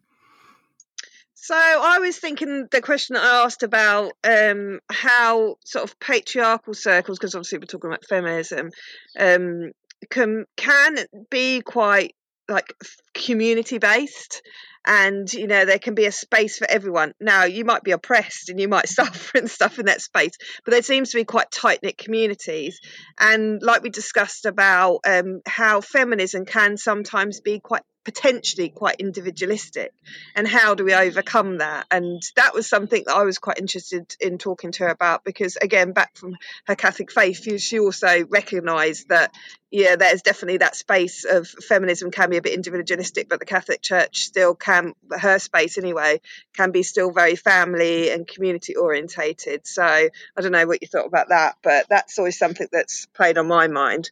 So 1.43 1.57
I 1.57 1.99
was 1.99 2.17
thinking 2.19 2.69
the 2.71 2.81
question 2.81 3.15
that 3.15 3.25
I 3.25 3.43
asked 3.43 3.65
about 3.65 4.13
um, 4.23 4.79
how 4.89 5.57
sort 5.65 5.83
of 5.83 5.99
patriarchal 5.99 6.73
circles, 6.73 7.19
because 7.19 7.35
obviously 7.35 7.59
we're 7.59 7.65
talking 7.65 7.91
about 7.91 8.07
feminism, 8.07 8.71
um, 9.19 9.73
can 10.09 10.45
can 10.57 10.99
be 11.31 11.61
quite 11.61 12.15
like 12.49 12.73
community 13.13 13.79
based 13.79 14.43
and 14.87 15.33
you 15.33 15.49
know 15.49 15.65
there 15.65 15.81
can 15.81 15.97
be 15.97 16.07
a 16.07 16.13
space 16.13 16.59
for 16.59 16.71
everyone. 16.71 17.13
Now 17.21 17.43
you 17.43 17.65
might 17.65 17.83
be 17.83 17.91
oppressed 17.91 18.49
and 18.49 18.61
you 18.61 18.69
might 18.69 18.89
suffer 18.89 19.39
and 19.39 19.51
stuff 19.51 19.81
in 19.81 19.87
that 19.87 20.01
space 20.01 20.35
but 20.65 20.71
there 20.71 20.83
seems 20.83 21.11
to 21.11 21.17
be 21.17 21.25
quite 21.25 21.51
tight 21.51 21.81
knit 21.83 21.99
communities. 21.99 22.79
And 23.19 23.61
like 23.61 23.83
we 23.83 23.91
discussed 23.91 24.47
about 24.47 25.01
um, 25.05 25.41
how 25.45 25.81
feminism 25.81 26.45
can 26.45 26.77
sometimes 26.77 27.41
be 27.41 27.59
quite 27.59 27.83
potentially 28.05 28.69
quite 28.69 28.97
individualistic 28.99 29.93
and 30.35 30.47
how 30.47 30.75
do 30.75 30.85
we 30.85 30.95
overcome 30.95 31.59
that? 31.59 31.87
And 31.91 32.23
that 32.37 32.55
was 32.55 32.69
something 32.69 33.05
that 33.07 33.15
i 33.15 33.23
was 33.23 33.39
quite 33.39 33.59
interested 33.59 34.17
in 34.21 34.39
talking 34.39 34.73
to 34.73 34.85
her 34.85 34.91
about 34.91 35.25
because 35.25 35.57
again 35.57 35.93
back 35.93 36.17
from 36.17 36.37
her 36.67 36.75
catholic 36.75 37.11
faith 37.11 37.61
she 37.61 37.79
also 37.79 38.25
recognized 38.27 39.09
that 39.09 39.33
yeah 39.71 39.97
there's 39.97 40.23
definitely 40.23 40.59
that 40.59 40.77
space 40.77 41.25
of 41.25 41.47
feminism 41.49 42.11
can 42.11 42.31
be 42.31 42.37
a 42.37 42.43
bit 42.43 42.55
individualistic 42.55 43.29
but 43.29 43.39
the 43.39 43.47
catholic 43.47 43.83
church 43.83 44.25
still 44.25 44.55
can 44.55 44.95
her 45.11 45.39
space 45.39 45.79
anyway 45.79 46.21
can 46.55 46.71
be 46.71 46.83
still 46.83 47.11
very 47.11 47.37
family 47.37 48.11
and 48.11 48.27
community 48.27 48.77
orientated. 48.77 49.67
So 49.67 49.83
i 49.83 50.11
don't 50.37 50.53
know 50.53 50.67
what 50.67 50.83
you 50.83 50.89
thought 50.89 51.07
about 51.07 51.29
that 51.29 51.57
but 51.63 51.87
that's 51.89 52.19
always 52.19 52.39
something 52.39 52.69
that's 52.71 53.07
played 53.07 53.39
on 53.39 53.47
my 53.47 53.69
mind 53.69 54.11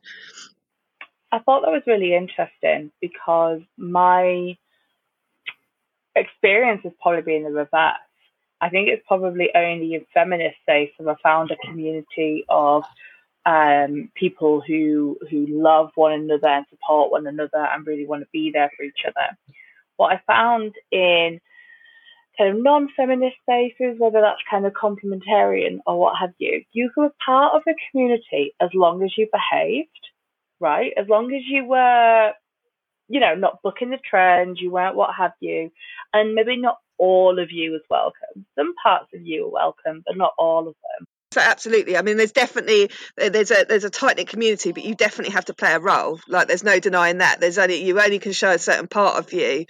I 1.32 1.38
thought 1.38 1.62
that 1.62 1.70
was 1.70 1.82
really 1.86 2.14
interesting 2.14 2.90
because 3.00 3.60
my 3.76 4.56
experience 6.16 6.80
has 6.84 6.92
probably 7.00 7.22
been 7.22 7.44
the 7.44 7.50
reverse. 7.50 7.94
I 8.60 8.68
think 8.68 8.88
it's 8.88 9.06
probably 9.06 9.50
only 9.54 9.94
in 9.94 10.04
feminist 10.12 10.56
space 10.62 10.90
have 10.98 11.08
I 11.08 11.14
found 11.22 11.50
a 11.50 11.66
community 11.66 12.44
of 12.48 12.84
um, 13.46 14.10
people 14.14 14.60
who 14.66 15.18
who 15.30 15.46
love 15.48 15.90
one 15.94 16.12
another 16.12 16.48
and 16.48 16.66
support 16.68 17.10
one 17.10 17.26
another 17.26 17.58
and 17.58 17.86
really 17.86 18.06
want 18.06 18.22
to 18.22 18.28
be 18.32 18.50
there 18.52 18.70
for 18.76 18.82
each 18.82 19.04
other. 19.06 19.36
What 19.96 20.12
I 20.12 20.20
found 20.26 20.74
in 20.90 21.40
kind 22.36 22.56
of 22.56 22.62
non-feminist 22.62 23.36
spaces, 23.42 23.98
whether 23.98 24.20
that's 24.20 24.42
kind 24.50 24.66
of 24.66 24.72
complementarian 24.72 25.78
or 25.86 25.98
what 25.98 26.16
have 26.18 26.32
you, 26.38 26.62
you 26.72 26.90
were 26.96 27.12
part 27.24 27.54
of 27.54 27.62
the 27.64 27.74
community 27.90 28.54
as 28.60 28.70
long 28.74 29.02
as 29.02 29.16
you 29.16 29.26
behaved, 29.32 30.09
right? 30.60 30.92
As 30.96 31.08
long 31.08 31.32
as 31.34 31.42
you 31.46 31.64
were, 31.64 32.32
you 33.08 33.20
know, 33.20 33.34
not 33.34 33.62
booking 33.62 33.90
the 33.90 33.98
trend, 33.98 34.58
you 34.60 34.70
weren't 34.70 34.96
what 34.96 35.14
have 35.16 35.32
you, 35.40 35.70
and 36.12 36.34
maybe 36.34 36.56
not 36.56 36.78
all 36.98 37.38
of 37.38 37.50
you 37.50 37.72
was 37.72 37.82
welcome. 37.88 38.46
Some 38.56 38.74
parts 38.82 39.08
of 39.14 39.22
you 39.22 39.46
are 39.46 39.50
welcome, 39.50 40.02
but 40.06 40.16
not 40.16 40.32
all 40.38 40.68
of 40.68 40.74
them. 40.74 41.06
So 41.32 41.40
absolutely. 41.40 41.96
I 41.96 42.02
mean, 42.02 42.16
there's 42.16 42.32
definitely 42.32 42.90
there's 43.16 43.52
a 43.52 43.64
there's 43.68 43.84
a 43.84 43.90
tight 43.90 44.16
knit 44.16 44.28
community, 44.28 44.72
but 44.72 44.84
you 44.84 44.96
definitely 44.96 45.32
have 45.32 45.44
to 45.44 45.54
play 45.54 45.72
a 45.72 45.78
role. 45.78 46.18
Like 46.28 46.48
there's 46.48 46.64
no 46.64 46.80
denying 46.80 47.18
that. 47.18 47.40
There's 47.40 47.58
only 47.58 47.84
you 47.84 48.00
only 48.00 48.18
can 48.18 48.32
show 48.32 48.50
a 48.50 48.58
certain 48.58 48.88
part 48.88 49.16
of 49.16 49.32
you. 49.32 49.66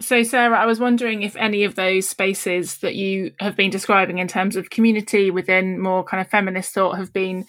So, 0.00 0.22
Sarah, 0.22 0.58
I 0.58 0.64
was 0.64 0.80
wondering 0.80 1.22
if 1.22 1.36
any 1.36 1.64
of 1.64 1.74
those 1.74 2.08
spaces 2.08 2.78
that 2.78 2.94
you 2.94 3.32
have 3.38 3.54
been 3.54 3.68
describing 3.68 4.16
in 4.16 4.28
terms 4.28 4.56
of 4.56 4.70
community 4.70 5.30
within 5.30 5.78
more 5.78 6.02
kind 6.02 6.22
of 6.22 6.30
feminist 6.30 6.72
thought 6.72 6.96
have 6.96 7.12
been 7.12 7.44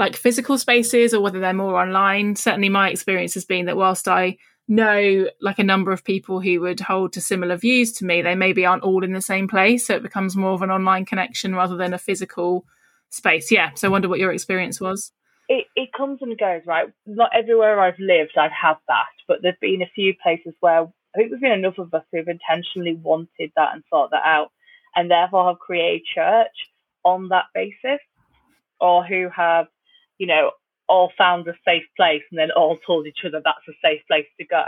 like 0.00 0.16
physical 0.16 0.58
spaces 0.58 1.14
or 1.14 1.20
whether 1.20 1.38
they're 1.38 1.52
more 1.52 1.80
online. 1.80 2.34
Certainly, 2.34 2.70
my 2.70 2.90
experience 2.90 3.34
has 3.34 3.44
been 3.44 3.66
that 3.66 3.76
whilst 3.76 4.08
I 4.08 4.38
know 4.66 5.26
like 5.40 5.58
a 5.58 5.64
number 5.64 5.92
of 5.92 6.02
people 6.04 6.40
who 6.40 6.60
would 6.60 6.80
hold 6.80 7.12
to 7.12 7.20
similar 7.20 7.56
views 7.56 7.92
to 7.92 8.06
me, 8.06 8.22
they 8.22 8.34
maybe 8.34 8.64
aren't 8.64 8.82
all 8.82 9.04
in 9.04 9.12
the 9.12 9.20
same 9.20 9.46
place. 9.46 9.86
So 9.86 9.94
it 9.94 10.02
becomes 10.02 10.34
more 10.34 10.52
of 10.52 10.62
an 10.62 10.70
online 10.70 11.04
connection 11.04 11.54
rather 11.54 11.76
than 11.76 11.92
a 11.92 11.98
physical 11.98 12.64
space. 13.10 13.52
Yeah. 13.52 13.74
So 13.74 13.88
I 13.88 13.90
wonder 13.90 14.08
what 14.08 14.18
your 14.18 14.32
experience 14.32 14.80
was. 14.80 15.12
It, 15.48 15.66
it 15.76 15.92
comes 15.92 16.22
and 16.22 16.38
goes, 16.38 16.62
right? 16.64 16.88
Not 17.04 17.30
everywhere 17.34 17.80
I've 17.80 17.98
lived, 17.98 18.38
I've 18.38 18.52
had 18.52 18.76
that, 18.88 19.12
but 19.28 19.42
there've 19.42 19.60
been 19.60 19.82
a 19.82 19.90
few 19.94 20.14
places 20.22 20.54
where 20.60 20.82
I 20.82 21.18
think 21.18 21.30
there's 21.30 21.40
been 21.40 21.52
enough 21.52 21.78
of 21.78 21.92
us 21.92 22.04
who've 22.12 22.28
intentionally 22.28 22.94
wanted 22.94 23.50
that 23.56 23.74
and 23.74 23.82
thought 23.90 24.10
that 24.12 24.22
out, 24.24 24.52
and 24.94 25.10
therefore 25.10 25.48
have 25.48 25.58
created 25.58 26.06
church 26.14 26.56
on 27.04 27.28
that 27.30 27.46
basis, 27.52 28.00
or 28.80 29.04
who 29.04 29.28
have, 29.34 29.66
you 30.20 30.26
know, 30.28 30.52
all 30.88 31.10
found 31.16 31.48
a 31.48 31.54
safe 31.66 31.84
place 31.96 32.22
and 32.30 32.38
then 32.38 32.50
all 32.52 32.78
told 32.86 33.06
each 33.06 33.20
other 33.26 33.40
that's 33.42 33.68
a 33.68 33.72
safe 33.82 34.02
place 34.06 34.26
to 34.38 34.46
go. 34.46 34.64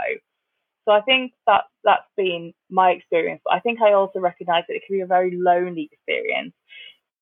So 0.85 0.91
I 0.91 1.01
think 1.01 1.33
that 1.47 1.65
that's 1.83 2.09
been 2.17 2.53
my 2.71 2.89
experience, 2.91 3.41
but 3.45 3.53
I 3.53 3.59
think 3.59 3.81
I 3.81 3.93
also 3.93 4.19
recognise 4.19 4.63
that 4.67 4.73
it 4.73 4.83
can 4.87 4.97
be 4.97 5.01
a 5.01 5.05
very 5.05 5.31
lonely 5.37 5.89
experience. 5.91 6.53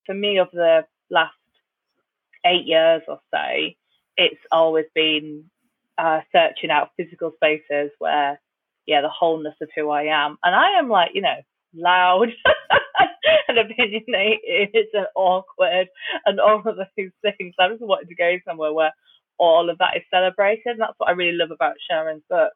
For 0.05 0.15
me, 0.15 0.39
of 0.39 0.47
the 0.53 0.85
last 1.11 1.35
eight 2.45 2.65
years 2.65 3.01
or 3.07 3.19
so, 3.31 3.67
it's 4.17 4.41
always 4.51 4.85
been 4.95 5.43
uh, 5.97 6.21
searching 6.31 6.71
out 6.71 6.91
physical 6.97 7.33
spaces 7.35 7.91
where 7.99 8.39
yeah, 8.87 9.01
the 9.01 9.09
wholeness 9.09 9.55
of 9.61 9.69
who 9.75 9.89
I 9.89 10.03
am. 10.05 10.37
And 10.43 10.55
I 10.55 10.79
am 10.79 10.89
like, 10.89 11.11
you 11.13 11.21
know, 11.21 11.37
loud 11.75 12.29
and 13.47 13.57
opinionated 13.57 14.87
and 14.93 15.07
awkward 15.15 15.87
and 16.25 16.39
all 16.39 16.59
of 16.59 16.75
those 16.75 16.85
things. 16.95 17.53
I 17.59 17.69
just 17.69 17.81
wanted 17.81 18.09
to 18.09 18.15
go 18.15 18.37
somewhere 18.47 18.73
where 18.73 18.93
all 19.37 19.69
of 19.69 19.77
that 19.79 19.97
is 19.97 20.03
celebrated. 20.11 20.61
And 20.65 20.81
that's 20.81 20.93
what 20.97 21.09
I 21.09 21.13
really 21.13 21.37
love 21.37 21.51
about 21.51 21.75
Sharon's 21.89 22.23
book. 22.29 22.51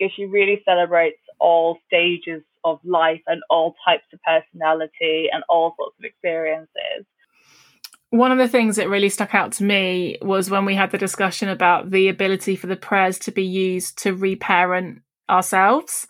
Is 0.00 0.10
she 0.16 0.24
really 0.24 0.62
celebrates 0.64 1.20
all 1.38 1.78
stages 1.86 2.42
of 2.64 2.78
life 2.84 3.20
and 3.26 3.42
all 3.50 3.74
types 3.86 4.04
of 4.12 4.20
personality 4.22 5.28
and 5.32 5.42
all 5.48 5.74
sorts 5.76 5.96
of 5.98 6.04
experiences. 6.04 7.06
One 8.10 8.32
of 8.32 8.38
the 8.38 8.48
things 8.48 8.76
that 8.76 8.88
really 8.88 9.08
stuck 9.08 9.34
out 9.34 9.52
to 9.52 9.64
me 9.64 10.18
was 10.20 10.50
when 10.50 10.64
we 10.64 10.74
had 10.74 10.90
the 10.90 10.98
discussion 10.98 11.48
about 11.48 11.90
the 11.90 12.08
ability 12.08 12.56
for 12.56 12.66
the 12.66 12.76
prayers 12.76 13.18
to 13.20 13.30
be 13.30 13.44
used 13.44 13.98
to 14.02 14.14
reparent 14.14 15.02
ourselves. 15.28 16.06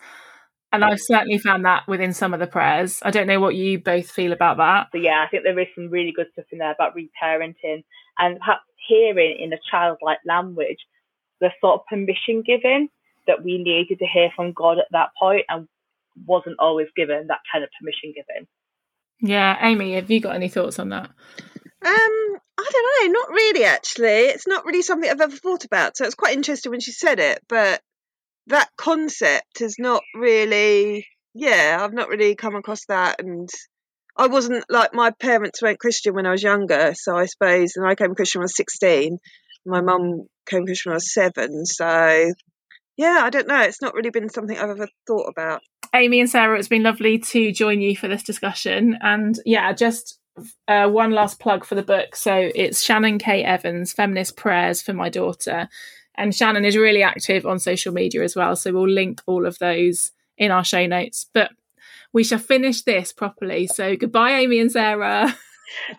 And 0.73 0.85
I've 0.85 1.01
certainly 1.01 1.37
found 1.37 1.65
that 1.65 1.87
within 1.87 2.13
some 2.13 2.33
of 2.33 2.39
the 2.39 2.47
prayers. 2.47 2.99
I 3.03 3.11
don't 3.11 3.27
know 3.27 3.39
what 3.39 3.55
you 3.55 3.79
both 3.79 4.09
feel 4.09 4.31
about 4.31 4.57
that. 4.57 4.87
But 4.91 5.01
yeah, 5.01 5.23
I 5.25 5.29
think 5.29 5.43
there 5.43 5.59
is 5.59 5.67
some 5.75 5.89
really 5.89 6.13
good 6.15 6.27
stuff 6.33 6.45
in 6.51 6.59
there 6.59 6.71
about 6.71 6.95
reparenting 6.95 7.83
and 8.17 8.39
perhaps 8.39 8.63
hearing 8.87 9.37
in 9.39 9.51
a 9.53 9.57
childlike 9.69 10.19
language 10.25 10.79
the 11.41 11.49
sort 11.59 11.81
of 11.81 11.85
permission 11.87 12.43
given 12.45 12.89
that 13.27 13.43
we 13.43 13.57
needed 13.57 13.99
to 13.99 14.05
hear 14.05 14.29
from 14.35 14.53
God 14.53 14.77
at 14.79 14.85
that 14.91 15.09
point 15.19 15.45
and 15.49 15.67
wasn't 16.25 16.57
always 16.59 16.87
given 16.95 17.27
that 17.27 17.39
kind 17.51 17.63
of 17.63 17.69
permission 17.79 18.13
given. 18.15 18.47
Yeah, 19.21 19.57
Amy, 19.61 19.93
have 19.95 20.09
you 20.09 20.19
got 20.19 20.35
any 20.35 20.49
thoughts 20.49 20.79
on 20.79 20.89
that? 20.89 21.09
Um, 21.83 22.39
I 22.57 22.69
don't 22.71 23.13
know, 23.13 23.19
not 23.19 23.29
really 23.29 23.65
actually. 23.65 24.07
It's 24.07 24.47
not 24.47 24.65
really 24.65 24.81
something 24.81 25.09
I've 25.09 25.21
ever 25.21 25.35
thought 25.35 25.65
about. 25.65 25.97
So 25.97 26.05
it's 26.05 26.15
quite 26.15 26.35
interesting 26.35 26.71
when 26.71 26.79
she 26.79 26.91
said 26.91 27.19
it, 27.19 27.39
but 27.47 27.81
that 28.47 28.69
concept 28.77 29.61
is 29.61 29.75
not 29.77 30.03
really 30.15 31.05
yeah 31.33 31.77
i've 31.79 31.93
not 31.93 32.09
really 32.09 32.35
come 32.35 32.55
across 32.55 32.85
that 32.85 33.21
and 33.21 33.49
i 34.17 34.27
wasn't 34.27 34.63
like 34.69 34.93
my 34.93 35.11
parents 35.11 35.61
weren't 35.61 35.79
christian 35.79 36.13
when 36.13 36.25
i 36.25 36.31
was 36.31 36.43
younger 36.43 36.93
so 36.95 37.15
i 37.15 37.25
suppose 37.25 37.73
and 37.75 37.85
i 37.85 37.95
came 37.95 38.15
christian 38.15 38.39
when 38.39 38.43
i 38.43 38.45
was 38.45 38.55
16 38.55 39.17
my 39.65 39.81
mum 39.81 40.25
came 40.45 40.65
christian 40.65 40.89
when 40.89 40.95
i 40.95 40.97
was 40.97 41.13
seven 41.13 41.65
so 41.65 42.31
yeah 42.97 43.21
i 43.23 43.29
don't 43.29 43.47
know 43.47 43.61
it's 43.61 43.81
not 43.81 43.93
really 43.93 44.09
been 44.09 44.29
something 44.29 44.57
i've 44.57 44.69
ever 44.69 44.87
thought 45.07 45.27
about. 45.29 45.61
Amy 45.93 46.19
and 46.19 46.29
sarah 46.29 46.57
it's 46.57 46.67
been 46.67 46.83
lovely 46.83 47.19
to 47.19 47.51
join 47.51 47.81
you 47.81 47.95
for 47.95 48.07
this 48.07 48.23
discussion 48.23 48.97
and 49.01 49.39
yeah 49.45 49.71
just 49.73 50.17
uh, 50.69 50.87
one 50.87 51.11
last 51.11 51.39
plug 51.39 51.65
for 51.65 51.75
the 51.75 51.83
book 51.83 52.15
so 52.15 52.49
it's 52.55 52.81
shannon 52.81 53.19
k. 53.19 53.43
Evans 53.43 53.91
feminist 53.91 54.37
prayers 54.37 54.81
for 54.81 54.93
my 54.93 55.09
daughter 55.09 55.67
and 56.15 56.35
Shannon 56.35 56.65
is 56.65 56.75
really 56.75 57.03
active 57.03 57.45
on 57.45 57.59
social 57.59 57.93
media 57.93 58.23
as 58.23 58.35
well. 58.35 58.55
So 58.55 58.71
we'll 58.71 58.89
link 58.89 59.21
all 59.25 59.45
of 59.45 59.59
those 59.59 60.11
in 60.37 60.51
our 60.51 60.63
show 60.63 60.85
notes. 60.85 61.27
But 61.33 61.51
we 62.13 62.23
shall 62.23 62.39
finish 62.39 62.81
this 62.81 63.13
properly. 63.13 63.67
So 63.67 63.95
goodbye, 63.95 64.31
Amy 64.31 64.59
and 64.59 64.71
Sarah. 64.71 65.35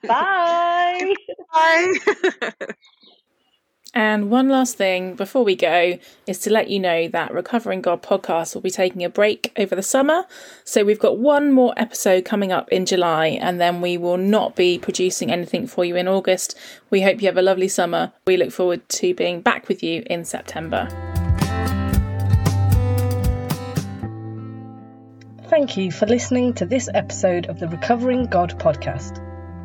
Bye. 0.06 1.14
Bye. 1.52 1.94
And 3.94 4.30
one 4.30 4.48
last 4.48 4.76
thing 4.76 5.14
before 5.16 5.44
we 5.44 5.54
go 5.54 5.98
is 6.26 6.38
to 6.40 6.50
let 6.50 6.70
you 6.70 6.80
know 6.80 7.08
that 7.08 7.32
Recovering 7.32 7.82
God 7.82 8.02
podcast 8.02 8.54
will 8.54 8.62
be 8.62 8.70
taking 8.70 9.04
a 9.04 9.10
break 9.10 9.52
over 9.58 9.76
the 9.76 9.82
summer. 9.82 10.24
So 10.64 10.82
we've 10.82 10.98
got 10.98 11.18
one 11.18 11.52
more 11.52 11.74
episode 11.76 12.24
coming 12.24 12.52
up 12.52 12.70
in 12.70 12.86
July, 12.86 13.26
and 13.26 13.60
then 13.60 13.82
we 13.82 13.98
will 13.98 14.16
not 14.16 14.56
be 14.56 14.78
producing 14.78 15.30
anything 15.30 15.66
for 15.66 15.84
you 15.84 15.96
in 15.96 16.08
August. 16.08 16.58
We 16.88 17.02
hope 17.02 17.20
you 17.20 17.28
have 17.28 17.36
a 17.36 17.42
lovely 17.42 17.68
summer. 17.68 18.12
We 18.26 18.38
look 18.38 18.50
forward 18.50 18.88
to 18.88 19.14
being 19.14 19.42
back 19.42 19.68
with 19.68 19.82
you 19.82 20.02
in 20.06 20.24
September. 20.24 20.88
Thank 25.48 25.76
you 25.76 25.92
for 25.92 26.06
listening 26.06 26.54
to 26.54 26.64
this 26.64 26.88
episode 26.94 27.44
of 27.46 27.60
the 27.60 27.68
Recovering 27.68 28.24
God 28.24 28.58
podcast. 28.58 29.20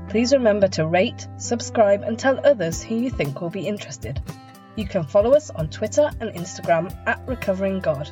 Please 0.10 0.34
remember 0.34 0.68
to 0.70 0.88
rate, 0.88 1.28
subscribe, 1.38 2.04
and 2.04 2.18
tell 2.18 2.46
others 2.46 2.82
who 2.82 2.96
you 2.96 3.10
think 3.10 3.42
will 3.42 3.50
be 3.50 3.68
interested. 3.68 4.22
You 4.76 4.86
can 4.88 5.04
follow 5.04 5.34
us 5.34 5.50
on 5.50 5.70
Twitter 5.70 6.10
and 6.22 6.34
Instagram 6.34 6.96
at 7.06 7.28
Recovering 7.28 7.80
God, 7.80 8.12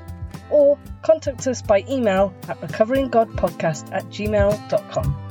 or 0.50 0.78
contact 1.04 1.48
us 1.48 1.62
by 1.62 1.86
email 1.89 2.34
at 2.50 2.60
recoveringgodpodcast 2.62 3.93
at 3.93 4.06
gmail.com. 4.06 5.24